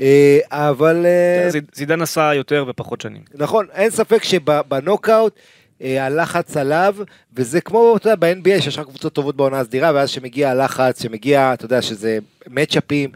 אה, 0.00 0.38
אבל... 0.50 1.06
אה, 1.06 1.50
זיד- 1.50 1.70
זידן 1.74 2.02
עשה 2.02 2.34
יותר 2.34 2.64
ופחות 2.68 3.00
שנים. 3.00 3.22
נכון, 3.34 3.66
אין 3.72 3.90
ספק 3.90 4.24
שבנוקאוט 4.24 5.38
אה, 5.82 6.06
הלחץ 6.06 6.56
עליו, 6.56 6.96
וזה 7.36 7.60
כמו, 7.60 7.96
אתה 7.96 8.10
יודע, 8.10 8.34
ב-NBA 8.34 8.62
שיש 8.62 8.78
לך 8.78 8.84
קבוצות 8.84 9.12
טובות 9.12 9.36
בעונה 9.36 9.60
הסדירה, 9.60 9.90
ואז 9.94 10.10
שמגיע 10.10 10.50
הלחץ, 10.50 11.02
שמגיע, 11.02 11.50
אתה 11.54 11.64
יודע, 11.64 11.82
שזה 11.82 12.18
מצ'אפים, 12.46 13.10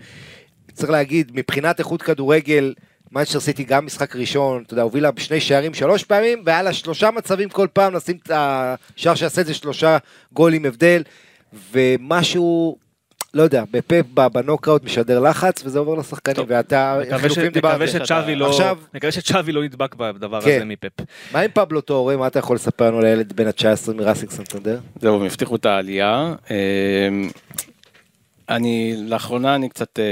צריך 0.72 0.90
להגיד, 0.90 1.30
מבחינת 1.34 1.78
איכות 1.78 2.02
כדורגל, 2.02 2.74
מנצ'סטר 3.12 3.40
סיטי 3.40 3.64
גם 3.64 3.86
משחק 3.86 4.16
ראשון, 4.16 4.62
אתה 4.66 4.72
יודע, 4.72 4.82
הובילה 4.82 5.10
בשני 5.10 5.40
שערים 5.40 5.74
שלוש 5.74 6.04
פעמים, 6.04 6.42
והיה 6.46 6.62
לה 6.62 6.72
שלושה 6.72 7.10
מצבים 7.10 7.48
כל 7.48 7.66
פעם, 7.72 7.94
לשים 7.94 8.16
את 8.22 8.30
השער 8.34 9.14
שיעשה 9.14 9.40
את 9.40 9.46
זה 9.46 9.54
שלושה 9.54 9.98
גולים 10.32 10.64
הבדל, 10.64 11.02
ומשהו, 11.72 12.76
לא 13.34 13.42
יודע, 13.42 13.64
בפאפ 13.70 14.06
בנוקאוט 14.32 14.84
משדר 14.84 15.20
לחץ, 15.20 15.62
וזה 15.64 15.78
עובר 15.78 15.94
לשחקנים, 15.94 16.36
טוב, 16.36 16.46
ואתה, 16.48 16.98
נקווה 17.02 17.18
ש- 17.18 17.22
חילופים 17.22 17.52
דיברת. 17.52 17.72
נקווה 17.72 17.86
שצ'אבי 17.86 18.34
לא 18.34 18.52
שצ'אבי 19.10 19.52
לא 19.52 19.64
נדבק 19.64 19.94
בדבר 19.94 20.40
כן. 20.40 20.56
הזה 20.56 20.64
מפפ. 20.64 21.04
מה 21.32 21.40
עם 21.40 21.50
פבלו 21.54 21.80
טורי, 21.80 22.16
מה 22.16 22.26
אתה 22.26 22.38
יכול 22.38 22.56
לספר 22.56 22.90
לנו 22.90 23.00
לילד 23.00 23.32
בן 23.32 23.46
ה-19 23.46 23.92
מראסיק 23.94 24.30
סנטנדר? 24.30 24.78
זהו, 25.00 25.16
הם 25.20 25.22
הבטיחו 25.26 25.56
את 25.56 25.66
העלייה. 25.66 26.34
אה, 26.50 26.56
אני, 28.48 28.94
לאחרונה 29.06 29.54
אני 29.54 29.68
קצת, 29.68 29.98
אה, 29.98 30.04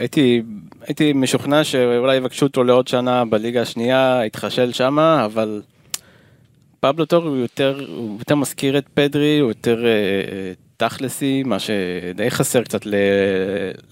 הייתי, 0.00 0.42
הייתי 0.86 1.12
משוכנע 1.12 1.64
שאולי 1.64 2.16
יבקשו 2.16 2.46
אותו 2.46 2.64
לעוד 2.64 2.88
שנה 2.88 3.24
בליגה 3.24 3.62
השנייה, 3.62 4.22
התחשל 4.22 4.72
שמה, 4.72 5.24
אבל 5.24 5.62
פבלו 6.80 7.04
טורי 7.04 7.28
הוא 7.28 7.36
יותר, 7.36 7.84
הוא 7.88 8.18
יותר 8.18 8.34
מזכיר 8.36 8.78
את 8.78 8.84
פדרי, 8.94 9.38
הוא 9.38 9.50
יותר 9.50 9.84
אה, 9.86 9.90
אה, 9.90 10.52
תכלסי, 10.76 11.42
מה 11.42 11.58
שדי 11.58 12.30
חסר 12.30 12.62
קצת 12.62 12.80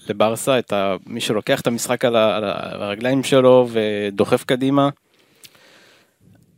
לברסה, 0.09 0.59
את 0.59 0.73
מי 1.07 1.21
שלוקח 1.21 1.61
את 1.61 1.67
המשחק 1.67 2.05
על, 2.05 2.15
הרגליים 2.15 3.23
שלו 3.23 3.67
ודוחף 3.71 4.43
קדימה. 4.43 4.89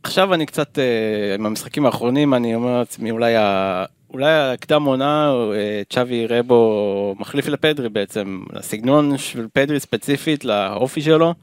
עכשיו 0.02 0.34
אני 0.34 0.46
קצת, 0.46 0.78
אה, 0.78 1.34
עם 1.34 1.46
המשחקים 1.46 1.86
האחרונים, 1.86 2.34
אני 2.34 2.54
אומר 2.54 2.78
לעצמי, 2.78 3.10
אולי, 3.10 3.36
ה, 3.36 3.84
אולי 4.10 4.32
הקדם 4.32 4.84
עונה, 4.84 5.32
אה, 5.54 5.82
צ'אבי 5.90 6.14
יראה 6.14 6.42
בו 6.42 7.14
מחליף 7.18 7.48
לפדרי 7.48 7.88
בעצם, 7.88 8.42
לסגנון 8.52 9.18
של 9.18 9.46
פדרי 9.52 9.80
ספציפית, 9.80 10.44
לאופי 10.44 11.02
שלו. 11.02 11.34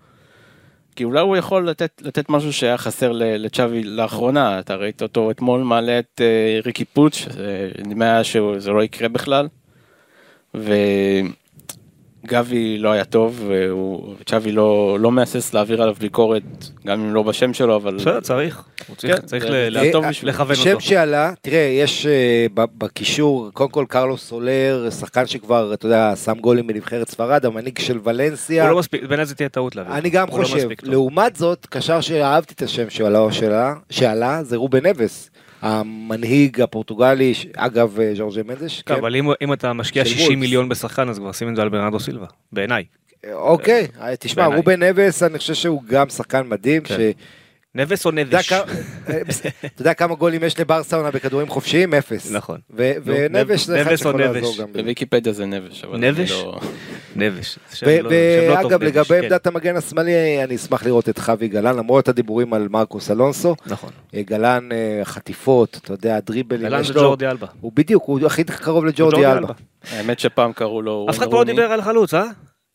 כי 0.96 1.04
אולי 1.04 1.20
הוא 1.22 1.38
יכול 1.38 1.70
לתת, 1.70 2.02
לתת 2.06 2.30
משהו 2.30 2.54
שהיה 2.54 2.78
חסר 2.78 3.12
לצ'אבי 3.16 3.84
לאחרונה, 3.84 4.60
אתה 4.60 4.76
ראית 4.76 5.02
אותו 5.02 5.32
אתמול 5.32 5.62
מעלה 5.62 6.00
את 6.00 6.22
אה, 6.22 6.60
ריקי 6.66 6.86
פוץ', 6.86 7.28
אה, 7.40 7.84
נדמה 7.86 8.06
היה 8.06 8.24
שזה 8.24 8.72
לא 8.72 8.84
יקרה 8.84 9.10
בכלל. 9.10 9.48
וגבי 12.24 12.78
לא 12.78 12.92
היה 12.92 13.06
טוב, 13.06 13.50
וצ'אבי 14.22 14.52
לא, 14.52 14.98
לא 15.00 15.12
מהסס 15.12 15.54
להעביר 15.54 15.82
עליו 15.82 15.96
ביקורת, 16.00 16.44
גם 16.88 17.02
אם 17.02 17.14
לא 17.14 17.24
בשם 17.24 17.54
שלו, 17.54 17.76
אבל... 17.76 17.96
בסדר, 17.96 18.20
צריך. 18.20 18.64
הוא 18.88 18.96
צריך- 18.96 19.16
כן, 19.20 19.26
צריך 19.26 19.46
אה. 19.46 19.70
לכוון 20.24 20.56
שם 20.56 20.70
אותו. 20.70 20.82
שעלה, 20.82 21.34
תראה, 21.42 21.60
יש 21.82 22.06
אה, 22.06 22.46
ב- 22.54 22.66
בקישור, 22.78 23.50
קודם 23.54 23.70
כל 23.70 23.86
קרלוס 23.90 24.24
סולר, 24.28 24.88
שחקן 25.00 25.26
שכבר, 25.28 25.74
אתה 25.74 25.86
יודע, 25.86 26.16
שם 26.16 26.34
גולים 26.42 26.68
בנבחרת 26.68 27.10
ספרד, 27.10 27.46
המנהיג 27.46 27.80
של 27.80 28.00
ולנסיה. 28.04 28.64
הוא 28.64 28.72
לא 28.72 28.80
מספיק, 28.80 29.04
בעיניי 29.04 29.26
זה 29.26 29.36
תהיה 29.36 29.50
טעות 29.50 29.76
להביא. 29.76 29.94
אני 29.94 30.10
גם 30.10 30.28
לא 30.28 30.34
חושב. 30.34 30.68
לעומת 30.84 31.36
זאת, 31.36 31.66
קשר 31.70 32.02
שאהבתי 32.02 32.54
את 32.54 32.62
השם 32.62 32.90
שעלה, 32.90 33.20
שעלה, 33.90 34.44
זה 34.44 34.58
רובן 34.58 34.86
נבס, 34.86 35.30
המנהיג 35.64 36.62
הפורטוגלי, 36.62 37.34
אגב 37.56 38.00
אה, 38.00 38.12
ז'ורג'ה 38.16 38.42
מנדש, 38.44 38.82
כן, 38.82 38.94
כן? 38.94 39.00
אבל 39.00 39.16
אם- 39.16 39.28
אם 39.42 39.54
אתה 39.54 39.74
משקיע 39.74 40.06
של 40.06 40.12
60 40.12 40.26
וולפס. 40.28 40.40
מיליון 40.40 40.70
בשחקן, 40.70 41.10
אז 41.10 41.20
כבר 41.20 41.32
שים 41.32 41.50
את 41.50 41.56
זה 41.56 41.62
על 41.62 41.70
ברנרדו 41.70 42.00
סילבה, 42.00 42.26
בעיניי. 42.52 42.84
אוקיי, 43.34 43.88
אה, 44.02 44.16
תשמע. 44.16 44.46
רובן 44.46 44.84
נבס, 44.84 45.24
אני 45.24 45.38
חושב 45.38 45.54
שהוא 45.54 45.82
גם 45.88 46.10
שחקן 46.10 46.48
מדהים, 46.50 46.82
כן. 46.84 46.96
ש... 46.98 47.00
נבס 47.76 48.06
או 48.06 48.12
נבש? 48.12 48.50
כמה- 48.50 48.62
אתה 49.66 49.82
יודע 49.82 49.94
כמה 49.94 50.16
גולים 50.16 50.44
יש 50.44 50.60
לברסה 50.60 50.98
עונה 50.98 51.12
בכדורים 51.12 51.48
חופשיים? 51.48 51.94
אפס. 51.94 52.32
נכון. 52.32 52.60
ונבש 53.06 53.66
זה 53.66 53.82
אחד 53.82 53.96
שיכול 53.96 54.28
נבש? 54.28 54.36
לעזור 54.36 54.56
גם. 54.62 54.74
בוויקיפדיה 54.74 55.34
זה 55.34 55.46
נבש, 55.46 55.84
אבל 55.84 55.98
נבש? 55.98 56.32
לא... 56.32 56.60
נבש. 57.16 57.60
לא- 57.84 57.92
לא 58.02 58.10
ואגב, 58.56 58.84
לגבי 58.84 59.06
כן. 59.08 59.24
עמדת 59.24 59.48
המגן 59.48 59.76
השמאלי, 59.76 60.44
אני 60.44 60.56
אשמח 60.56 60.86
לראות 60.86 61.10
את 61.10 61.20
חווי 61.20 61.48
גלן, 61.48 61.76
למרות 61.76 62.08
הדיבורים 62.10 62.54
על 62.54 62.68
מרקוס 62.70 63.12
אלונסו. 63.12 63.56
נכון. 63.66 63.90
אה, 64.16 64.22
גלן, 64.22 64.70
אה, 64.72 65.06
חטיפות, 65.06 65.80
אתה 65.84 65.94
יודע, 65.94 66.20
דריבלים, 66.20 66.62
גלן 66.62 66.82
יש 66.82 66.88
זה 66.88 66.94
לו... 66.94 67.02
ג'ורדי 67.02 67.28
אלבה. 67.28 67.48
הוא 67.62 67.72
בדיוק, 67.76 68.04
הוא 68.06 68.26
הכי 68.26 68.44
קרוב 68.44 68.86
לג'ורדי 68.86 69.26
אלבה. 69.26 69.54
האמת 69.92 70.20
שפעם 70.20 70.54
קראו 70.54 70.82
לו 70.82 71.08
אף 71.10 71.18
אחד 71.18 71.30
פה 71.32 71.38
לא. 71.38 71.44
דיבר 71.44 71.72
על 71.72 71.80
החלוץ, 71.80 72.14
אה? 72.14 72.24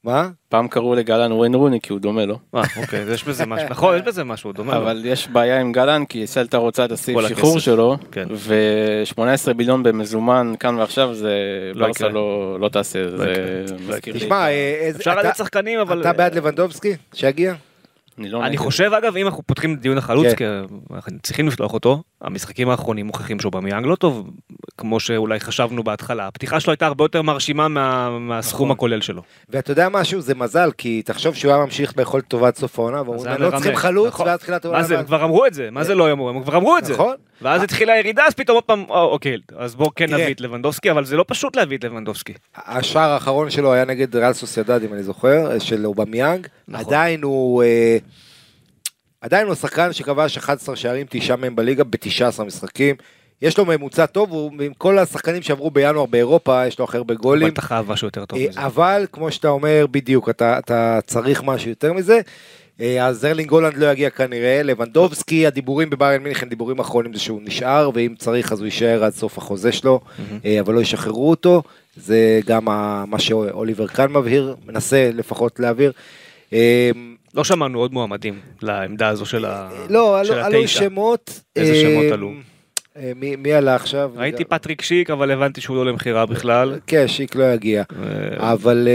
מה? 0.05 0.28
פעם 0.49 0.68
קראו 0.68 0.94
לגלן 0.94 1.32
וויין 1.32 1.55
רוני 1.55 1.80
כי 1.80 1.92
הוא 1.92 2.01
דומה 2.01 2.24
לו. 2.26 2.38
אה, 2.55 2.62
אוקיי, 2.76 3.05
יש 3.12 3.24
בזה 3.24 3.46
משהו. 3.46 3.66
נכון, 3.70 3.96
יש 3.96 4.03
בזה 4.03 4.24
משהו, 4.24 4.53
דומה 4.53 4.74
לו. 4.74 4.80
אבל 4.82 5.03
יש 5.05 5.28
בעיה 5.28 5.61
עם 5.61 5.72
גלן 5.72 6.05
כי 6.05 6.26
סלטה 6.26 6.57
רוצה 6.57 6.84
את 6.84 6.92
הסעיף 6.92 7.18
שחרור. 7.28 7.59
שלו, 7.59 7.96
כן. 8.12 8.26
ו-18 8.30 9.18
ביליון 9.53 9.82
במזומן 9.82 10.53
כאן 10.61 10.74
ועכשיו 10.78 11.14
זה 11.14 11.32
לא 11.74 11.86
ברסה. 11.86 12.09
לא 12.09 12.57
לא 12.61 12.68
תעשה, 12.68 13.09
זה. 13.11 13.16
לא 13.70 13.76
מזכיר 13.88 14.14
לי. 14.14 14.20
תשמע, 14.20 14.46
אה, 14.46 14.76
איזה- 14.80 14.99
אפשר 14.99 15.18
לתת 15.18 15.36
שחקנים, 15.36 15.78
אבל... 15.80 16.01
אתה 16.01 16.12
בעד 16.12 16.34
לבנדובסקי? 16.34 16.92
שיגיע? 17.14 17.55
אני 18.19 18.29
לא 18.29 18.47
אני. 18.47 18.57
חושב 18.57 18.91
אגב 18.93 19.16
אם 19.16 19.27
אנחנו 19.27 19.43
פותחים 19.47 19.75
את 19.75 19.81
דיון 19.81 19.99
החלוץ 19.99 20.27
כן. 20.27 20.35
כי 20.37 20.45
אנחנו 20.95 21.12
צריכים 21.23 21.49
לפתוח 21.49 21.73
אותו 21.75 22.03
המשחקים 22.23 22.69
האחרונים 22.71 23.07
מוכיחים 23.07 23.41
שאובמיאנג 23.41 23.87
לא 23.87 23.97
טוב 23.97 24.31
כמו 24.79 25.01
שאולי 25.01 25.41
חשבנו 25.41 25.85
בהתחלה 25.85 26.27
הפתיחה 26.27 26.61
שלו 26.61 26.71
הייתה 26.71 26.87
הרבה 26.87 27.05
יותר 27.05 27.23
מרשימה 27.23 27.69
מה- 27.69 28.19
מהסכום 28.19 28.66
נכון. 28.69 28.77
הכולל 28.77 29.01
שלו. 29.01 29.23
ואתה 29.49 29.71
יודע 29.71 29.89
משהו? 29.89 30.21
זה 30.21 30.35
מזל, 30.35 30.71
כי 30.79 31.03
תחשוב 31.03 31.35
שהוא 31.35 31.53
היה 31.53 31.64
ממשיך 31.64 31.93
ביכולת 31.97 32.25
טובה 32.29 32.47
עד 32.47 32.57
סוף 32.57 32.79
העונה, 32.79 33.03
ואומרים, 33.03 33.41
לא. 33.43 33.51
צריכים 33.51 33.77
חלוץ, 33.77 34.09
נכון. 34.09 34.27
ואז 34.27 34.39
תחילת 34.41 34.64
העונה. 34.64 34.81
מה 34.81 34.85
זה 34.87 34.99
הם. 34.99 35.05
כבר 35.05 35.25
אמרו 35.25 35.47
את 35.47 35.55
זה 35.55 35.69
מה 35.73 35.85
זה 35.85 35.95
לא 35.95 36.12
אמרו 36.12 36.29
הם 36.31 36.43
כבר 36.43 36.57
אמרו 36.57 36.79
את 36.79 36.85
זה. 36.85 36.93
נכון. 36.93 37.14
ואז 37.43 37.62
התחילה 37.62 37.93
הירידה 37.93 38.22
אז 38.26 38.34
פתאום 38.34 38.55
עוד 38.55 38.64
פעם 38.64 38.84
"אה, 38.91 39.01
אוקיי 39.03 39.36
אז 39.57 39.74
בוא 39.74 39.91
כן. 39.97 40.14
נביא 40.14 40.34
את 40.34 40.41
לבנדובסקי 40.41 40.91
אבל 40.91 41.05
זה 41.05 41.16
לא 41.16 41.24
פשוט 41.28 41.57
להביא 41.57 41.76
את 41.78 41.84
לבנדובסקי. 41.84 42.32
השער 42.57 43.11
האחרון 43.11 43.51
שלו 43.51 43.72
היה 43.72 43.84
נגד 43.84 44.16
ריאל 44.16 44.32
סוסיידד, 44.32 44.82
אם 44.84 44.95
אני 44.95 45.03
זוכר, 45.03 45.59
של 45.59 45.86
אובמיאנג. 45.86 46.47
נכון. 46.68 46.86
עדיין 46.86 47.22
הוא... 47.22 47.62
אה, 47.62 47.97
עדיין 49.20 49.47
הוא 49.47 49.55
שחקן 49.55 49.93
שכבש 49.93 50.36
11 50.36 50.76
שערים, 50.76 51.07
תשעה 51.11 51.36
מהם 51.36 51.57
בליגה 51.57 51.84
ב-19 51.84 52.43
משחקים. 52.45 52.97
יש 53.43 53.59
לו 53.59 53.64
ממוצע 53.64 54.07
טוב, 54.07 54.30
הוא 54.30 54.53
עם 54.62 54.72
כל 54.78 54.99
השחקנים 54.99 55.43
שעברו 55.43 55.70
בינואר 55.70 56.07
באירופה, 56.07 56.66
יש 56.66 56.78
לו 56.78 56.84
הכי 56.84 56.97
הרבה 56.97 57.14
אבל 57.14 57.22
גולים. 57.22 57.49
אתה 57.49 57.62
חייב 57.62 57.93
משהו 57.93 58.07
יותר 58.07 58.24
טוב 58.24 58.39
אה, 58.39 58.49
מזה. 58.49 58.61
אבל 58.66 59.07
כמו 59.12 59.30
שאתה 59.32 59.49
אומר, 59.49 59.86
בדיוק, 59.91 60.28
אתה, 60.28 60.59
אתה 60.59 60.99
צריך 61.07 61.43
משהו 61.43 61.68
יותר 61.70 61.93
מזה. 61.93 62.20
אה, 62.81 63.07
אז 63.07 63.24
ארלינג 63.24 63.51
הולנד 63.51 63.76
לא 63.76 63.87
יגיע 63.87 64.11
כנראה, 64.11 64.62
לבנדובסקי, 64.62 65.47
הדיבורים 65.47 65.91
בביירן 65.91 66.22
מינכן, 66.22 66.49
דיבורים 66.49 66.79
אחרונים 66.79 67.14
זה 67.14 67.20
שהוא 67.20 67.41
נשאר, 67.45 67.91
ואם 67.95 68.14
צריך 68.18 68.53
אז 68.53 68.59
הוא 68.61 68.64
יישאר 68.64 69.05
עד 69.05 69.12
סוף 69.12 69.39
החוזה 69.39 69.72
שלו, 69.72 70.01
אה, 70.45 70.61
אבל 70.61 70.74
לא 70.74 70.81
ישחררו 70.81 71.31
אותו, 71.31 71.62
זה 71.97 72.41
גם 72.47 72.64
מה 73.11 73.18
שאוליבר 73.18 73.87
קאן 73.87 74.12
מבהיר, 74.12 74.57
מנסה 74.66 75.11
לפחות 75.14 75.61
להעביר. 75.61 75.93
אה, 76.53 76.91
לא 77.35 77.45
שמענו 77.45 77.79
עוד 77.79 77.93
מועמדים 77.93 78.39
לעמדה 78.62 79.09
הזו 79.09 79.26
של 79.26 79.47
לא, 79.89 80.20
של 80.24 80.33
עלו, 80.33 80.45
עלו 80.45 80.59
התשע. 80.62 80.81
שמות. 80.81 81.41
איזה 81.57 81.74
שמות 81.74 82.12
עלו? 82.12 82.33
מי, 83.16 83.37
מי 83.37 83.53
עלה 83.53 83.74
עכשיו? 83.74 84.11
ראיתי 84.16 84.45
פטריק 84.45 84.83
שיק 84.83 85.11
אבל 85.11 85.31
הבנתי 85.31 85.61
שהוא 85.61 85.76
לא 85.76 85.87
למכירה 85.87 86.26
בכלל. 86.26 86.79
כן, 86.87 87.09
שיק 87.09 87.35
לא 87.35 87.53
יגיע. 87.53 87.83
אבל 88.37 88.89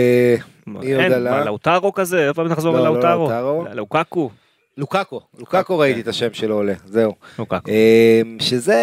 אין, 0.84 1.12
עלה? 1.12 1.32
מה, 1.32 1.46
לאוטרו 1.46 1.94
כזה? 1.94 2.28
איפה 2.28 2.44
נחזור 2.44 2.74
לא, 2.74 2.80
לא 2.80 2.90
ללאוטרו? 2.90 3.30
לאוטרו. 3.30 3.66
לוקקו? 3.74 4.30
לוקקו, 4.78 5.22
לוקקו 5.40 5.78
ראיתי 5.80 6.02
את 6.02 6.08
השם 6.08 6.34
שלו 6.34 6.56
עולה, 6.56 6.74
זהו. 6.86 7.16
לוקקו. 7.40 7.72
אה, 7.72 8.22
שזה 8.40 8.80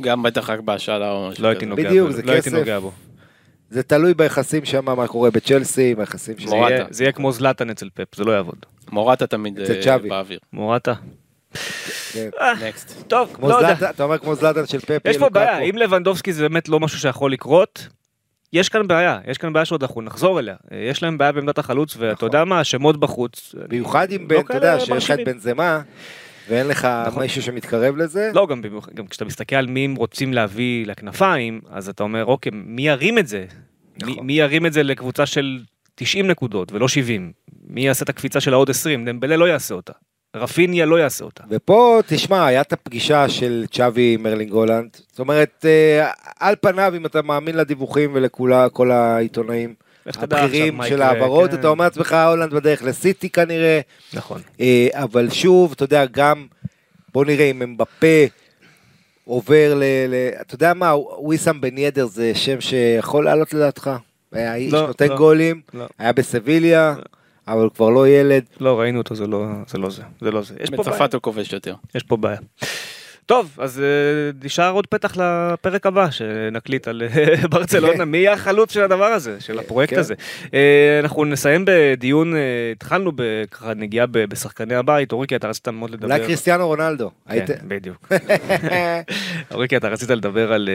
גם 0.00 0.22
בטח 0.22 0.50
רק 0.50 0.60
בהשאלה 0.60 1.12
או 1.12 1.28
משהו 1.28 1.42
לא 1.42 1.48
הייתי. 1.48 1.66
נוגע 1.66 1.88
בדיוק, 1.88 2.06
בו. 2.08 2.12
זה 2.12 2.22
לא 2.22 2.32
הייתי 2.32 2.50
כסף. 2.50 2.58
נוגע 2.58 2.78
בו. 2.78 2.92
זה 3.70 3.82
תלוי 3.82 4.14
ביחסים 4.14 4.64
שם, 4.64 4.84
מה 4.84 5.06
קורה 5.06 5.30
בצ'לסי, 5.30 5.94
ביחסים 5.94 6.38
של... 6.38 6.48
זה 6.48 6.54
מורטה. 6.54 6.84
זה 6.90 7.04
יהיה 7.04 7.12
כמו 7.12 7.32
זלאטן 7.32 7.70
אצל 7.70 7.88
פפ, 7.94 8.14
זה 8.14 8.24
לא 8.24 8.32
יעבוד. 8.32 8.66
מורטה 8.92 9.26
תמיד 9.26 9.60
אה. 9.60 9.98
באוויר. 9.98 10.38
מורטה. 10.52 10.94
כן. 12.12 12.30
נקסט. 12.68 13.08
טוב, 13.08 13.36
לא 13.42 13.54
יודע. 13.54 13.90
אתה 13.90 14.02
אומר 14.02 14.18
כמו 14.18 14.34
זלאטן 14.34 14.66
של 14.66 14.78
פפי, 14.78 15.10
יש 15.10 15.18
פה 15.18 15.28
בעיה, 15.28 15.58
אם 15.58 15.76
לבנדובסקי 15.76 16.32
זה 16.32 16.42
באמת 16.42 16.68
לא 16.68 16.80
משהו 16.80 16.98
שיכול 16.98 17.32
לקרות, 17.32 17.88
יש 18.54 18.68
כאן 18.68 18.88
בעיה, 18.88 19.18
יש 19.26 19.38
כאן 19.38 19.52
בעיה 19.52 19.64
שעוד 19.64 19.82
אנחנו 19.82 20.02
נחזור 20.02 20.38
אליה. 20.38 20.56
יש 20.90 21.02
להם 21.02 21.18
בעיה 21.18 21.32
בעמדת 21.32 21.58
החלוץ, 21.58 21.96
ואתה 21.98 22.26
יודע 22.26 22.44
מה, 22.44 22.60
השמות 22.60 23.00
בחוץ. 23.00 23.54
במיוחד 23.68 24.12
אם 24.12 24.20
לא 24.20 24.26
בן, 24.28 24.40
אתה 24.40 24.54
יודע, 24.54 24.80
שיש 24.80 24.88
לך 24.88 24.94
את 24.94 24.94
מרשימים. 24.94 25.24
בנזמה, 25.24 25.80
ואין 26.48 26.66
לך 26.68 26.88
נכון. 27.06 27.22
מישהו 27.22 27.42
שמתקרב 27.42 27.96
לזה. 27.96 28.30
לא, 28.34 28.46
גם, 28.46 28.62
כשאתה 29.10 29.24
מסתכל 29.24 29.56
על 29.56 29.66
מי 29.66 29.84
הם 29.84 29.94
רוצים 29.94 30.32
להביא 30.32 30.86
לכנפיים, 30.86 31.60
אז 31.70 31.88
אתה 31.88 32.02
אומר, 32.02 32.24
אוקיי, 32.24 32.52
מי 32.54 32.82
ירים 32.88 33.18
את 33.18 33.26
זה? 33.26 33.46
מי, 34.04 34.12
נכון. 34.12 34.26
מי 34.26 34.32
ירים 34.32 34.66
את 34.66 34.72
זה 34.72 34.82
לקבוצה 34.82 35.26
של 35.26 35.58
90 35.94 36.26
נקודות 36.26 36.72
ולא 36.72 36.88
70? 36.88 37.32
מי 37.66 37.86
יעשה 37.86 38.04
את 38.04 38.08
הקפיצה 38.08 38.40
של 38.40 38.52
העוד 38.52 38.70
20? 38.70 39.04
דמבלה 39.04 39.36
לא 39.36 39.48
יעשה 39.48 39.74
אותה. 39.74 39.92
רפיניה 40.34 40.86
לא 40.86 40.96
יעשה 40.96 41.24
אותה. 41.24 41.44
ופה, 41.50 42.00
תשמע, 42.06 42.46
היה 42.46 42.60
את 42.60 42.72
הפגישה 42.72 43.28
של 43.28 43.64
צ'אבי 43.72 44.14
עם 44.14 44.26
ארלינג 44.26 44.52
הולנד. 44.52 44.90
זאת 45.10 45.18
אומרת, 45.18 45.64
אה, 45.68 46.10
על 46.40 46.54
פניו, 46.60 46.92
אם 46.96 47.06
אתה 47.06 47.22
מאמין 47.22 47.56
לדיווחים 47.56 48.10
ולכל 48.14 48.90
העיתונאים 48.90 49.74
הבכירים 50.06 50.80
של 50.88 51.02
ההעברות, 51.02 51.50
כן. 51.50 51.58
אתה 51.58 51.68
אומר 51.68 51.84
לעצמך, 51.84 52.16
הולנד 52.28 52.54
בדרך 52.54 52.82
לסיטי 52.82 53.30
כנראה. 53.30 53.80
נכון. 54.12 54.40
אה, 54.60 54.88
אבל 54.92 55.30
שוב, 55.30 55.72
אתה 55.72 55.84
יודע, 55.84 56.04
גם, 56.04 56.46
בוא 57.12 57.24
נראה 57.24 57.50
אם 57.50 57.62
אמבפה 57.62 58.24
עובר 59.24 59.74
ל... 59.74 59.82
ל 60.08 60.14
אתה 60.40 60.54
יודע 60.54 60.74
מה, 60.74 60.96
וויסאם 60.96 61.60
בן 61.60 61.78
ידר 61.78 62.06
זה 62.06 62.34
שם 62.34 62.60
שיכול 62.60 63.24
לעלות 63.24 63.54
לדעתך? 63.54 63.90
היה 64.32 64.54
איש 64.54 64.72
לא, 64.72 64.86
נותן 64.86 65.08
לא, 65.08 65.16
גולים, 65.16 65.60
לא. 65.74 65.84
היה 65.98 66.12
בסביליה, 66.12 66.94
אבל 67.48 67.62
הוא 67.62 67.70
כבר 67.70 67.88
לא 67.90 68.08
ילד. 68.08 68.42
לא, 68.60 68.80
ראינו 68.80 68.98
אותו, 68.98 69.14
זה 69.14 69.26
לא 69.26 69.46
זה. 69.68 69.78
לא 69.78 69.90
זה. 69.90 70.02
זה 70.20 70.30
לא 70.30 70.42
זה. 70.42 70.54
יש 70.60 70.70
פה 70.70 70.76
בעיה. 70.76 70.88
בצרפת 70.96 71.14
הוא 71.14 71.22
כובש 71.22 71.52
יותר. 71.52 71.74
יש 71.94 72.02
פה 72.02 72.16
בעיה. 72.16 72.38
טוב, 73.26 73.56
אז 73.58 73.80
אה, 73.80 73.84
נשאר 74.44 74.70
עוד 74.72 74.86
פתח 74.86 75.16
לפרק 75.16 75.86
הבא 75.86 76.10
שנקליט 76.10 76.88
על 76.88 77.02
אה, 77.02 77.34
ברצלונה, 77.50 78.04
מי 78.04 78.18
יהיה 78.18 78.32
החלוץ 78.32 78.72
של 78.72 78.82
הדבר 78.82 79.04
הזה, 79.04 79.40
של 79.40 79.58
הפרויקט 79.58 79.92
כן. 79.94 80.00
הזה. 80.00 80.14
אה, 80.54 81.00
אנחנו 81.02 81.24
נסיים 81.24 81.64
בדיון, 81.66 82.32
התחלנו 82.72 83.12
בככה 83.14 83.74
נגיעה 83.74 84.06
בשחקני 84.06 84.74
הבית, 84.74 85.12
אוריקי 85.12 85.36
אתה 85.36 85.48
רצית 85.48 85.68
מאוד 85.68 85.90
לדבר. 85.90 86.06
אולי 86.06 86.20
קריסטיאנו 86.26 86.66
רונלדו. 86.66 87.10
כן, 87.28 87.32
היית- 87.32 87.50
בדיוק. 87.68 88.08
אוריקי 89.54 89.76
אתה 89.76 89.88
רצית 89.88 90.10
לדבר 90.10 90.52
על, 90.52 90.68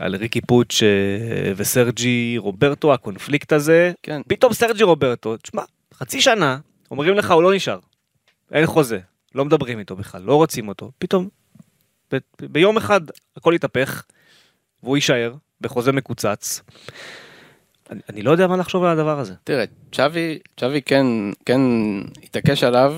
על 0.00 0.14
ריקי 0.16 0.40
אה, 0.60 1.52
וסרג'י 1.56 2.34
רוברטו, 2.38 2.94
הקונפליקט 2.94 3.52
הזה. 3.52 3.92
כן. 4.02 4.20
פתאום 4.28 4.52
סרג'י 4.52 4.82
רוברטו, 4.82 5.36
תשמע, 5.36 5.62
חצי 5.98 6.20
שנה, 6.20 6.58
אומרים 6.90 7.14
לך 7.14 7.30
הוא 7.30 7.42
לא 7.42 7.54
נשאר. 7.54 7.78
אין 8.52 8.66
חוזה, 8.66 8.98
לא 9.34 9.44
מדברים 9.44 9.78
איתו 9.78 9.96
בכלל, 9.96 10.22
לא 10.22 10.34
רוצים 10.34 10.68
אותו. 10.68 10.90
פתאום, 10.98 11.28
ב- 12.12 12.18
ביום 12.40 12.76
אחד 12.76 13.00
הכל 13.36 13.52
יתהפך, 13.56 14.04
והוא 14.82 14.96
יישאר 14.96 15.34
בחוזה 15.60 15.92
מקוצץ. 15.92 16.60
אני, 17.90 18.00
אני 18.08 18.22
לא 18.22 18.30
יודע 18.30 18.46
מה 18.46 18.56
לחשוב 18.56 18.84
על 18.84 18.90
הדבר 18.90 19.20
הזה. 19.20 19.34
תראה, 19.44 19.64
צ'אבי, 19.92 20.38
צ'אבי 20.56 20.82
כן, 20.82 21.06
כן 21.46 21.60
התעקש 22.22 22.64
עליו, 22.64 22.94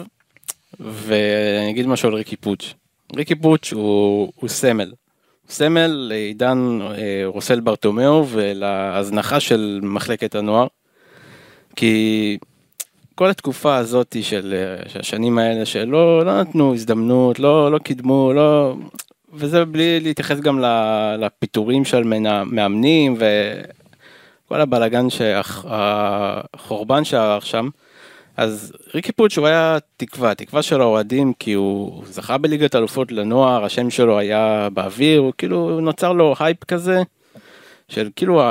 ואני 0.81 1.71
אגיד 1.71 1.87
משהו 1.87 2.09
על 2.09 2.15
ריקי 2.15 2.37
פוץ'. 2.37 2.75
ריקי 3.17 3.35
פוץ' 3.35 3.73
הוא, 3.73 4.33
הוא 4.35 4.49
סמל. 4.49 4.89
הוא 5.43 5.51
סמל 5.53 5.87
לעידן 5.87 6.79
אה, 6.83 7.23
רוסל 7.25 7.61
ברטומיאו 7.61 8.27
ולהזנחה 8.29 9.41
של 9.41 9.81
מחלקת 9.83 10.35
הנוער. 10.35 10.67
כי 11.77 12.39
כל 13.17 13.31
התקופה 13.31 13.77
הזאת 13.77 14.17
אה, 14.17 14.23
של 14.23 14.55
השנים 15.01 15.39
האלה 15.39 15.67
שלא 15.67 16.25
לא 16.25 16.41
נתנו 16.41 16.75
הזדמנות, 16.75 17.39
לא, 17.39 17.73
לא 17.73 17.79
קידמו, 17.79 18.33
לא... 18.35 18.75
וזה 19.33 19.65
בלי 19.65 20.01
להתייחס 20.01 20.41
גם 20.41 20.61
לפיטורים 21.19 21.85
של 21.85 22.03
מאמנים 22.47 23.17
וכל 23.17 24.61
הבלגן, 24.61 25.07
החורבן 25.65 27.05
שהיה 27.05 27.39
שם. 27.41 27.69
אז 28.37 28.73
ריקי 28.95 29.13
פוץ' 29.13 29.39
הוא 29.39 29.47
היה 29.47 29.79
תקווה, 29.97 30.35
תקווה 30.35 30.63
של 30.63 30.81
האוהדים 30.81 31.33
כי 31.39 31.53
הוא 31.53 32.03
זכה 32.07 32.39
בליגת 32.39 32.75
אלופות 32.77 33.13
לנוער, 33.13 33.65
השם 33.65 33.91
שלו 33.91 34.19
היה 34.19 34.69
באוויר, 34.73 35.21
הוא 35.21 35.33
כאילו 35.39 35.81
נוצר 35.81 36.13
לו 36.13 36.35
הייפ 36.39 36.65
כזה 36.65 37.03
של 37.89 38.09
כאילו 38.17 38.43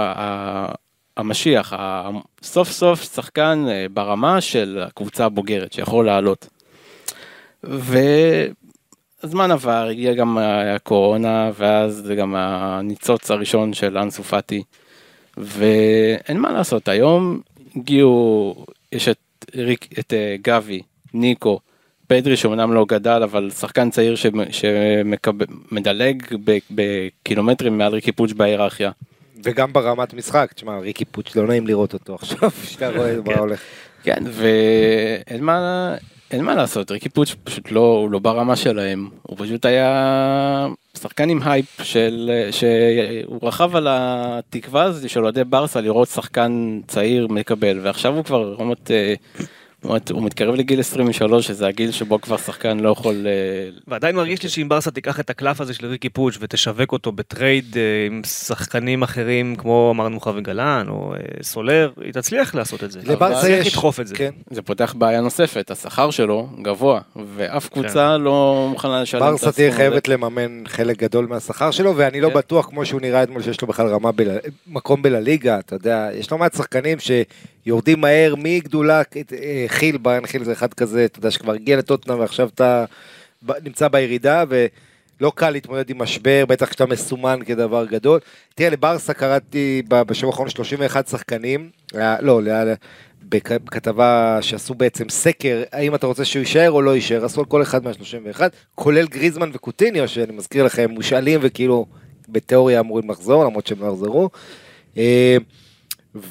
המשיח, 1.18 1.74
סוף 2.43 2.72
סוף 2.72 3.13
שחקן 3.13 3.66
אה, 3.70 3.86
ברמה 3.93 4.41
של 4.41 4.84
הקבוצה 4.88 5.26
הבוגרת 5.26 5.74
שיכול 5.74 6.05
לעלות. 6.05 6.47
והזמן 7.63 9.51
עבר, 9.51 9.88
הגיע 9.89 10.13
גם 10.13 10.38
הקורונה 10.76 11.51
ואז 11.57 12.01
זה 12.05 12.16
גם 12.16 12.36
הניצוץ 12.36 13.32
הראשון 13.32 13.74
של 13.74 13.97
אנסו 13.97 14.24
פאטי. 14.24 14.63
ואין 15.38 16.39
מה 16.39 16.51
לעשות, 16.51 16.88
היום 16.88 17.41
הגיעו, 17.76 18.55
יש 18.91 19.07
את, 19.07 19.18
ריק, 19.55 19.99
את 19.99 20.13
אה, 20.13 20.36
גבי, 20.41 20.82
ניקו, 21.13 21.59
פדרי 22.07 22.38
שאומנם 22.38 22.74
לא 22.74 22.86
גדל 22.86 23.24
אבל 23.24 23.49
שחקן 23.49 23.89
צעיר 23.89 24.16
שמדלג 24.51 26.24
בקילומטרים 26.72 27.78
מעל 27.78 27.93
ריקי 27.93 28.11
פוץ' 28.11 28.32
בהיררכיה. 28.32 28.91
וגם 29.43 29.73
ברמת 29.73 30.13
משחק, 30.13 30.53
תשמע, 30.55 30.77
ריקי 30.79 31.05
פוץ' 31.05 31.36
לא 31.36 31.47
נעים 31.47 31.67
לראות 31.67 31.93
אותו 31.93 32.15
עכשיו, 32.15 32.51
שאתה 32.69 32.89
רואה 32.89 33.15
מה 33.25 33.33
הולך. 33.33 33.61
כן, 34.03 34.23
ואין 34.25 35.43
מה, 35.43 35.95
אין 36.31 36.43
מה 36.43 36.55
לעשות, 36.55 36.91
ריקי 36.91 37.09
פוץ' 37.09 37.36
פשוט 37.43 37.71
לא, 37.71 37.97
הוא 38.01 38.11
לא 38.11 38.19
ברמה 38.19 38.55
שלהם, 38.55 39.09
הוא 39.21 39.38
פשוט 39.39 39.65
היה 39.65 40.67
שחקן 40.97 41.29
עם 41.29 41.39
הייפ 41.43 41.81
של, 41.83 42.31
שהוא 42.51 43.39
רכב 43.41 43.75
על 43.75 43.88
התקווה 43.89 44.83
הזאת 44.83 45.09
של 45.09 45.23
אוהדי 45.23 45.43
ברסה 45.43 45.81
לראות 45.81 46.07
שחקן 46.07 46.79
צעיר 46.88 47.27
מקבל, 47.27 47.79
ועכשיו 47.83 48.15
הוא 48.15 48.23
כבר 48.23 48.55
רמות, 48.59 48.91
אה, 48.91 49.13
הוא 50.11 50.23
מתקרב 50.23 50.55
לגיל 50.55 50.79
23, 50.79 51.47
שזה 51.47 51.67
הגיל 51.67 51.91
שבו 51.91 52.21
כבר 52.21 52.38
שחקן 52.38 52.79
לא 52.79 52.89
יכול... 52.89 53.27
אה, 53.27 53.69
ועדיין 53.88 54.15
מרגיש 54.15 54.43
לי 54.43 54.49
שאם 54.49 54.69
ברסה 54.69 54.91
תיקח 54.91 55.19
את 55.19 55.29
הקלף 55.29 55.61
הזה 55.61 55.73
של 55.73 55.86
ריקי 55.86 56.09
פוץ' 56.09 56.38
ותשווק 56.39 56.91
אותו 56.91 57.11
ב 57.11 57.22
trade 57.22 57.78
אה, 57.77 57.81
עם 58.07 58.21
שחקנים 58.23 59.03
אחרים 59.03 59.55
כמו 59.55 59.91
אמרנו 59.95 60.19
חאבי 60.19 60.41
גלאן 60.41 60.86
או 60.89 61.13
אה, 61.13 61.43
סולר, 61.43 61.91
היא 62.01 62.13
תצליח 62.13 62.55
לעשות 62.55 62.83
את 62.83 62.91
זה. 62.91 62.99
לברסה 63.03 63.49
יש, 63.49 63.67
לדחוף 63.67 63.99
את 63.99 64.07
זה. 64.07 64.15
כן. 64.15 64.31
זה 64.49 64.61
פותח 64.61 64.95
בעיה 64.97 65.21
נוספת, 65.21 65.71
השכר 65.71 66.11
שלו 66.11 66.49
גבוה, 66.61 67.01
ואף 67.36 67.69
קבוצה 67.69 68.17
לא 68.17 68.67
מוכנה 68.71 69.01
לשלם 69.01 69.21
את 69.21 69.27
ברסה 69.27 69.36
הסכום 69.36 69.51
תהיה 69.51 69.67
הזה. 69.67 69.77
חייבת 69.77 70.07
לממן 70.07 70.63
חלק 70.67 70.99
גדול 70.99 71.25
מהשכר 71.25 71.71
שלו, 71.71 71.97
ואני 71.97 72.21
לא 72.21 72.29
כן. 72.29 72.33
בטוח 72.33 72.65
כמו 72.65 72.86
שהוא 72.86 73.01
נראה 73.01 73.23
אתמול 73.23 73.41
שיש 73.41 73.61
לו 73.61 73.67
בכלל 73.67 73.88
רמה, 73.88 74.11
בל... 74.11 74.38
מקום 74.67 75.01
בלליגה, 75.01 75.59
אתה 75.59 75.75
יודע, 75.75 76.09
יש 76.13 76.31
לא 76.31 76.38
מעט 76.38 76.55
שחקנים 76.55 76.99
שיורדים 77.66 78.01
מהר 78.01 78.36
מגדולה, 78.38 79.01
אה, 79.41 79.66
חיל, 79.68 79.97
ביין 79.97 80.26
חיל 80.26 80.43
זה 80.43 80.51
אחד 80.51 80.74
כזה, 80.74 81.05
אתה 81.05 81.20
יודע, 81.20 81.32
שכבר 81.32 81.53
הגיע 81.53 81.78
לטוטנאם 81.78 82.20
ועכשיו 82.20 82.49
אתה 82.55 82.86
נמצא 83.63 83.88
בירידה, 83.88 84.43
ולא 84.49 85.32
קל 85.36 85.49
להתמודד 85.49 85.89
עם 85.89 86.01
משבר, 86.01 86.43
בטח 86.47 86.70
כשאתה 86.70 86.86
מסומן 86.86 87.39
כדבר 87.45 87.86
גדול. 87.86 88.20
תראה, 88.55 88.70
לברסה 88.70 89.13
קראתי 89.13 89.82
בשבוע 89.89 90.32
האחרון 90.32 90.49
31 90.49 91.07
שחקנים, 91.07 91.70
היה- 91.93 92.18
לא, 92.22 92.41
בכתבה 93.30 94.38
שעשו 94.41 94.74
בעצם 94.74 95.09
סקר, 95.09 95.63
האם 95.72 95.95
אתה 95.95 96.07
רוצה 96.07 96.26
שהוא 96.26 96.39
יישאר 96.39 96.72
או 96.72 96.82
לא 96.82 96.95
יישאר, 96.95 97.26
עשו 97.26 97.41
על 97.41 97.45
כל 97.45 97.61
אחד 97.61 97.84
מה-31, 97.84 98.41
כולל 98.76 99.07
גריזמן 99.07 99.49
וקוטיניו, 99.53 100.07
שאני 100.07 100.34
מזכיר 100.34 100.63
לכם, 100.63 100.91
מושאלים 100.91 101.39
וכאילו 101.43 101.86
בתיאוריה 102.30 102.80
אמורים 102.80 103.09
לחזור, 103.11 103.43
למרות 103.45 103.68
שהם 103.68 103.82
לא 103.82 103.88
יחזרו. 103.88 104.30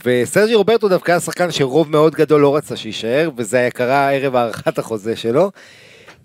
וסרג'י 0.05 0.55
רוברטו 0.55 0.89
דווקא 0.89 1.13
היה 1.13 1.21
שחקן 1.21 1.51
שרוב 1.51 1.91
מאוד 1.91 2.15
גדול 2.15 2.41
לא 2.41 2.57
רצה 2.57 2.77
שיישאר, 2.77 3.31
וזה 3.37 3.57
היה 3.57 3.71
קרה 3.71 4.13
ערב 4.13 4.37
הארכת 4.37 4.79
החוזה 4.79 5.17
שלו. 5.17 5.51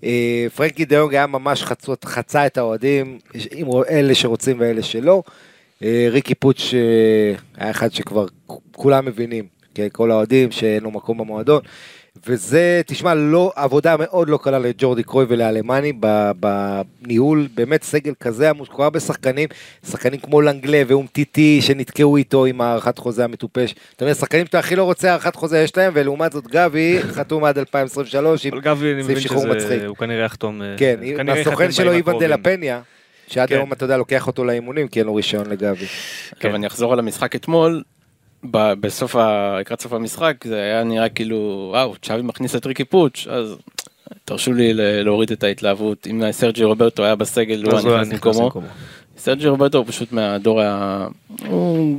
אה, 0.03 0.47
פרנקי 0.55 0.85
דיונג 0.85 1.15
היה 1.15 1.27
ממש 1.27 1.63
חצות, 1.63 2.05
חצה 2.05 2.45
את 2.45 2.57
האוהדים, 2.57 3.19
אלה 3.89 4.15
שרוצים 4.15 4.59
ואלה 4.59 4.83
שלא. 4.83 5.23
אה, 5.83 6.07
ריקי 6.11 6.35
פוץ' 6.35 6.73
אה, 6.73 7.35
היה 7.57 7.71
אחד 7.71 7.93
שכבר 7.93 8.25
כולם 8.71 9.05
מבינים, 9.05 9.47
כן, 9.75 9.87
כל 9.91 10.11
האוהדים 10.11 10.51
שאין 10.51 10.83
לו 10.83 10.91
מקום 10.91 11.17
במועדון. 11.17 11.61
וזה, 12.27 12.81
תשמע, 12.85 13.13
לא, 13.13 13.51
עבודה 13.55 13.95
מאוד 13.99 14.29
לא 14.29 14.39
קלה 14.41 14.59
לג'ורדי 14.59 15.03
קרוי 15.03 15.25
ולאלמני 15.29 15.93
בניהול, 16.39 17.47
באמת 17.55 17.83
סגל 17.83 18.13
כזה 18.19 18.49
עמוס, 18.49 18.69
כל 18.69 18.83
הרבה 18.83 18.99
שחקנים, 18.99 19.49
שחקנים 19.89 20.19
כמו 20.19 20.41
לנגלה 20.41 20.81
ואום 20.87 21.07
טיטי 21.11 21.61
שנתקעו 21.61 22.17
איתו 22.17 22.45
עם 22.45 22.61
הארכת 22.61 22.97
חוזה 22.97 23.23
המטופש. 23.23 23.75
אתה 23.95 24.05
אומר, 24.05 24.13
שחקנים 24.13 24.45
שאתה 24.45 24.59
הכי 24.59 24.75
לא 24.75 24.83
רוצה 24.83 25.11
הארכת 25.11 25.35
חוזה 25.35 25.59
יש 25.59 25.77
להם, 25.77 25.91
ולעומת 25.95 26.31
זאת 26.31 26.47
גבי 26.47 26.99
חתום 27.15 27.43
עד 27.43 27.57
2023 27.57 28.45
עם 28.45 28.53
אבל 28.53 28.61
גבי, 28.61 28.93
אני 28.93 29.03
סעיף 29.03 29.17
מבין 29.17 29.19
שחרור 29.19 29.47
מצחיק. 29.47 29.81
הוא 29.87 29.97
כנראה 29.97 30.25
יחתום. 30.25 30.61
אה, 30.61 30.75
כן, 30.77 30.99
ייחתם 31.03 31.71
שלו 31.71 31.91
איוואן 31.91 32.19
דה 32.19 32.27
לה 32.27 32.41
פנייה, 32.41 32.81
שעד 33.27 33.49
כן. 33.49 33.55
היום 33.55 33.73
אתה 33.73 33.83
יודע 33.85 33.97
לוקח 33.97 34.27
אותו 34.27 34.43
לאימונים 34.43 34.87
כי 34.87 34.99
אין 34.99 35.07
לו 35.07 35.15
רישיון 35.15 35.49
לגבי. 35.49 35.85
טוב, 36.39 36.53
אני 36.53 36.67
אחזור 36.67 36.93
על 36.93 36.99
המשחק 36.99 37.35
אתמול. 37.35 37.83
ב- 38.43 38.73
בסוף, 38.73 39.15
ה- 39.15 39.57
לקראת 39.59 39.81
סוף 39.81 39.93
המשחק 39.93 40.35
זה 40.47 40.55
היה 40.61 40.83
נראה 40.83 41.09
כאילו 41.09 41.67
וואו 41.71 41.93
צ'אבי 42.01 42.21
מכניס 42.21 42.55
את 42.55 42.65
ריקי 42.65 42.83
פוץ' 42.83 43.27
אז 43.29 43.55
תרשו 44.25 44.53
לי 44.53 44.73
להוריד 45.03 45.31
את 45.31 45.43
ההתלהבות 45.43 46.07
אם 46.07 46.31
סרג'י 46.31 46.63
רוברטו 46.63 47.03
היה 47.03 47.15
בסגל 47.15 47.63
הוא 47.63 47.71
היה 47.89 48.01
נכנס 48.01 48.13
במקומו. 48.13 48.49
סרג'י 49.17 49.47
רוברטו 49.47 49.77
הוא 49.77 49.85
פשוט 49.87 50.11
מהדור 50.11 50.61
ה... 50.61 51.07
הוא, 51.47 51.97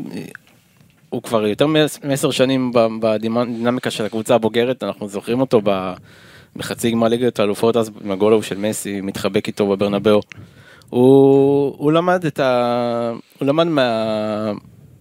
הוא 1.09 1.23
כבר 1.23 1.47
יותר 1.47 1.67
מעש- 1.67 2.05
מעשר 2.05 2.31
שנים 2.31 2.73
בדינמיקה 3.01 3.91
של 3.91 4.05
הקבוצה 4.05 4.35
הבוגרת 4.35 4.83
אנחנו 4.83 5.09
זוכרים 5.09 5.41
אותו 5.41 5.61
ב... 5.65 5.93
בחצי 6.57 6.91
גמר 6.91 7.09
ליגת 7.09 7.41
האלופות 7.41 7.77
אז 7.77 7.91
עם 8.05 8.11
הגול 8.11 8.33
ההוא 8.33 8.43
של 8.43 8.59
מסי 8.59 9.01
מתחבק 9.01 9.47
איתו 9.47 9.67
בברנבאו. 9.67 10.21
הוא, 10.91 11.75
הוא 11.79 11.93
למד 11.93 12.25
את 12.27 12.41
ה... 12.41 13.13
הוא 13.39 13.49
למד 13.49 13.67
מה... 13.67 14.53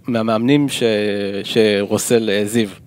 מהמאמנים 0.07 0.69
ש... 0.69 0.83
שרוסל 1.43 2.29
העזיב. 2.29 2.79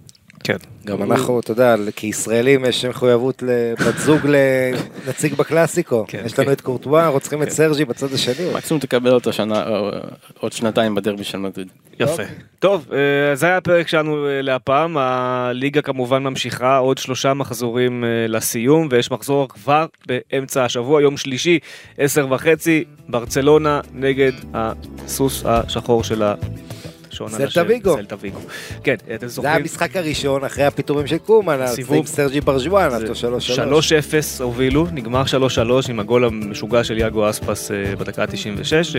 כן. 0.45 0.57
גם 0.87 1.03
אנחנו, 1.03 1.41
אתה 1.41 1.53
יודע, 1.53 1.75
כישראלים 1.97 2.65
יש 2.65 2.85
מחויבות 2.85 3.43
לבת 3.43 3.99
זוג 3.99 4.21
לנציג 4.25 5.35
בקלאסיקו. 5.35 6.05
כן, 6.09 6.23
יש 6.27 6.39
לנו 6.39 6.47
כן. 6.47 6.53
את 6.53 6.61
קורטואה, 6.61 7.05
אנחנו 7.05 7.21
צריכים 7.21 7.43
את 7.43 7.51
סרג'י 7.51 7.85
בצד 7.85 8.13
השני. 8.15 8.55
מקסימום 8.55 8.81
תקבל 8.81 9.15
אותו 9.15 9.33
שנה, 9.33 9.69
או- 9.69 9.91
עוד 10.41 10.53
שנתיים 10.53 10.95
בדרבי 10.95 11.25
של 11.25 11.39
מדריד. 11.39 11.69
יפה. 12.01 12.23
טוב, 12.59 12.87
אה, 12.93 13.35
זה 13.35 13.47
היה 13.47 13.57
הפרק 13.57 13.89
שלנו 13.89 14.27
אה, 14.27 14.43
להפעם, 14.43 14.97
הליגה 14.97 15.83
כמובן 15.83 16.23
ממשיכה, 16.23 16.77
עוד 16.77 16.99
שלושה 16.99 17.35
מחזורים 17.35 18.05
אה, 18.05 18.09
לסיום, 18.29 18.89
ויש 18.91 19.11
מחזור 19.11 19.49
כבר 19.49 19.87
באמצע 20.07 20.65
השבוע, 20.65 21.03
יום 21.03 21.17
שלישי, 21.17 21.59
עשר 21.99 22.27
וחצי, 22.31 22.85
ברצלונה 23.09 23.81
נגד 23.95 24.33
הסוס 24.55 25.43
השחור 25.47 26.05
של 26.05 26.23
השעון 27.13 27.31
סלטה 27.31 27.43
הנשל, 27.45 27.65
ויגו. 27.69 27.95
סלטה 27.97 28.17
ויגו. 28.21 28.39
כן, 28.85 28.95
אתם 29.15 29.27
זה 29.29 29.35
זוכרים? 29.35 29.55
המשחק 29.55 29.97
הראשון 29.97 30.45
אחרי 30.45 30.65
הפיטורים 30.65 31.07
של 31.07 31.19
קומן, 31.19 31.67
סיבוב. 31.67 31.97
עם 31.97 32.07
סרג'י 32.07 32.41
ברז'ואן, 32.41 32.91
זה 32.91 32.97
אותו 32.97 33.15
שלוש 33.15 33.47
שלוש. 33.51 33.93
3-0 33.93 33.97
הובילו, 34.43 34.87
נגמר 34.93 35.23
3-3 35.25 35.29
עם 35.91 36.01
הגול 36.01 36.25
המשוגע 36.25 36.85
של 36.85 36.99
יאגו 36.99 37.31
אספס 37.31 37.71
אה, 37.71 37.97
בדקה 37.97 38.23
ה-96, 38.23 38.97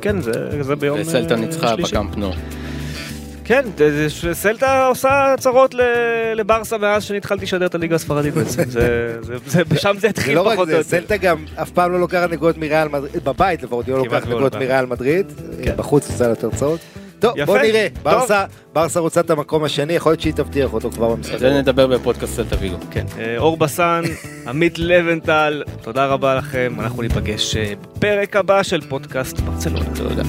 כן, 0.00 0.20
זה 0.20 0.32
זה 0.62 0.76
ביום 0.76 0.96
אה, 0.96 1.02
וסלטה 1.02 1.36
ניצחה 1.36 1.68
שלישי. 1.68 1.92
בקאמפ 1.92 2.16
נו. 2.16 2.30
כן, 3.44 3.64
זה- 3.78 4.08
זה- 4.08 4.34
סלטה 4.34 4.86
עושה 4.86 5.34
צרות 5.38 5.74
ל- 5.74 5.80
לברסה 6.34 6.78
מאז 6.78 7.04
שהתחלתי 7.04 7.44
לשדר 7.44 7.66
את 7.66 7.74
הליגה 7.74 7.94
הספרדית 7.96 8.34
בעצם, 8.34 8.62
זה- 8.70 9.16
זה- 9.22 9.36
זה- 9.46 9.62
שם 9.76 9.92
זה 9.94 10.00
זה 10.00 10.08
התחיל 10.08 10.34
לא 10.34 10.40
רק 10.40 10.52
פחות 10.54 10.68
או 10.68 10.72
זה, 10.72 10.78
יותר. 10.78 10.88
סלטה 10.88 11.16
גם 11.16 11.44
אף 11.54 11.70
פעם 11.70 11.92
לא 11.92 12.00
לוקחת 12.00 12.30
נקודות 12.30 12.58
מריאל 12.58 12.88
מדריד, 12.88 13.24
בבית 13.24 13.62
לפחות, 13.62 13.86
היא 13.86 13.94
לא 13.94 13.98
לוקחת 13.98 14.12
לא 14.22 14.28
נקודות 14.28 14.42
לוקחת. 14.42 14.62
מריאל 14.62 14.86
מדריד, 14.86 15.26
כן. 15.62 15.72
בחוץ 15.76 16.10
עושה 16.10 16.28
לה 16.28 16.34
תוצאות. 16.34 16.80
טוב, 17.20 17.32
יפה, 17.36 17.46
בוא 17.46 17.58
נראה, 17.58 17.88
טוב. 17.94 18.02
ברסה, 18.02 18.44
ברסה 18.72 19.00
רוצה 19.00 19.20
את 19.20 19.30
המקום 19.30 19.64
השני, 19.64 19.92
יכול 19.92 20.12
להיות 20.12 20.20
שהיא 20.20 20.32
תבטיח 20.32 20.72
אותו 20.72 20.90
כבר 20.90 21.08
במשחק. 21.08 21.38
זה 21.38 21.50
נדבר 21.50 21.86
בפודקאסט 21.86 22.34
סלטה 22.34 22.56
ויגו. 22.60 22.76
כן, 22.90 23.04
אה, 23.18 23.38
אור 23.38 23.56
בסן, 23.56 24.02
עמית 24.48 24.78
לבנטל, 24.78 25.62
תודה 25.82 26.06
רבה 26.06 26.34
לכם, 26.34 26.76
אנחנו 26.80 27.02
ניפגש 27.02 27.56
אה, 27.56 27.72
בפרק 27.96 28.36
הבא 28.36 28.62
של 28.62 28.80
פודקאסט 28.80 29.40
ברצלונה. 29.40 29.84
תודה. 29.94 30.22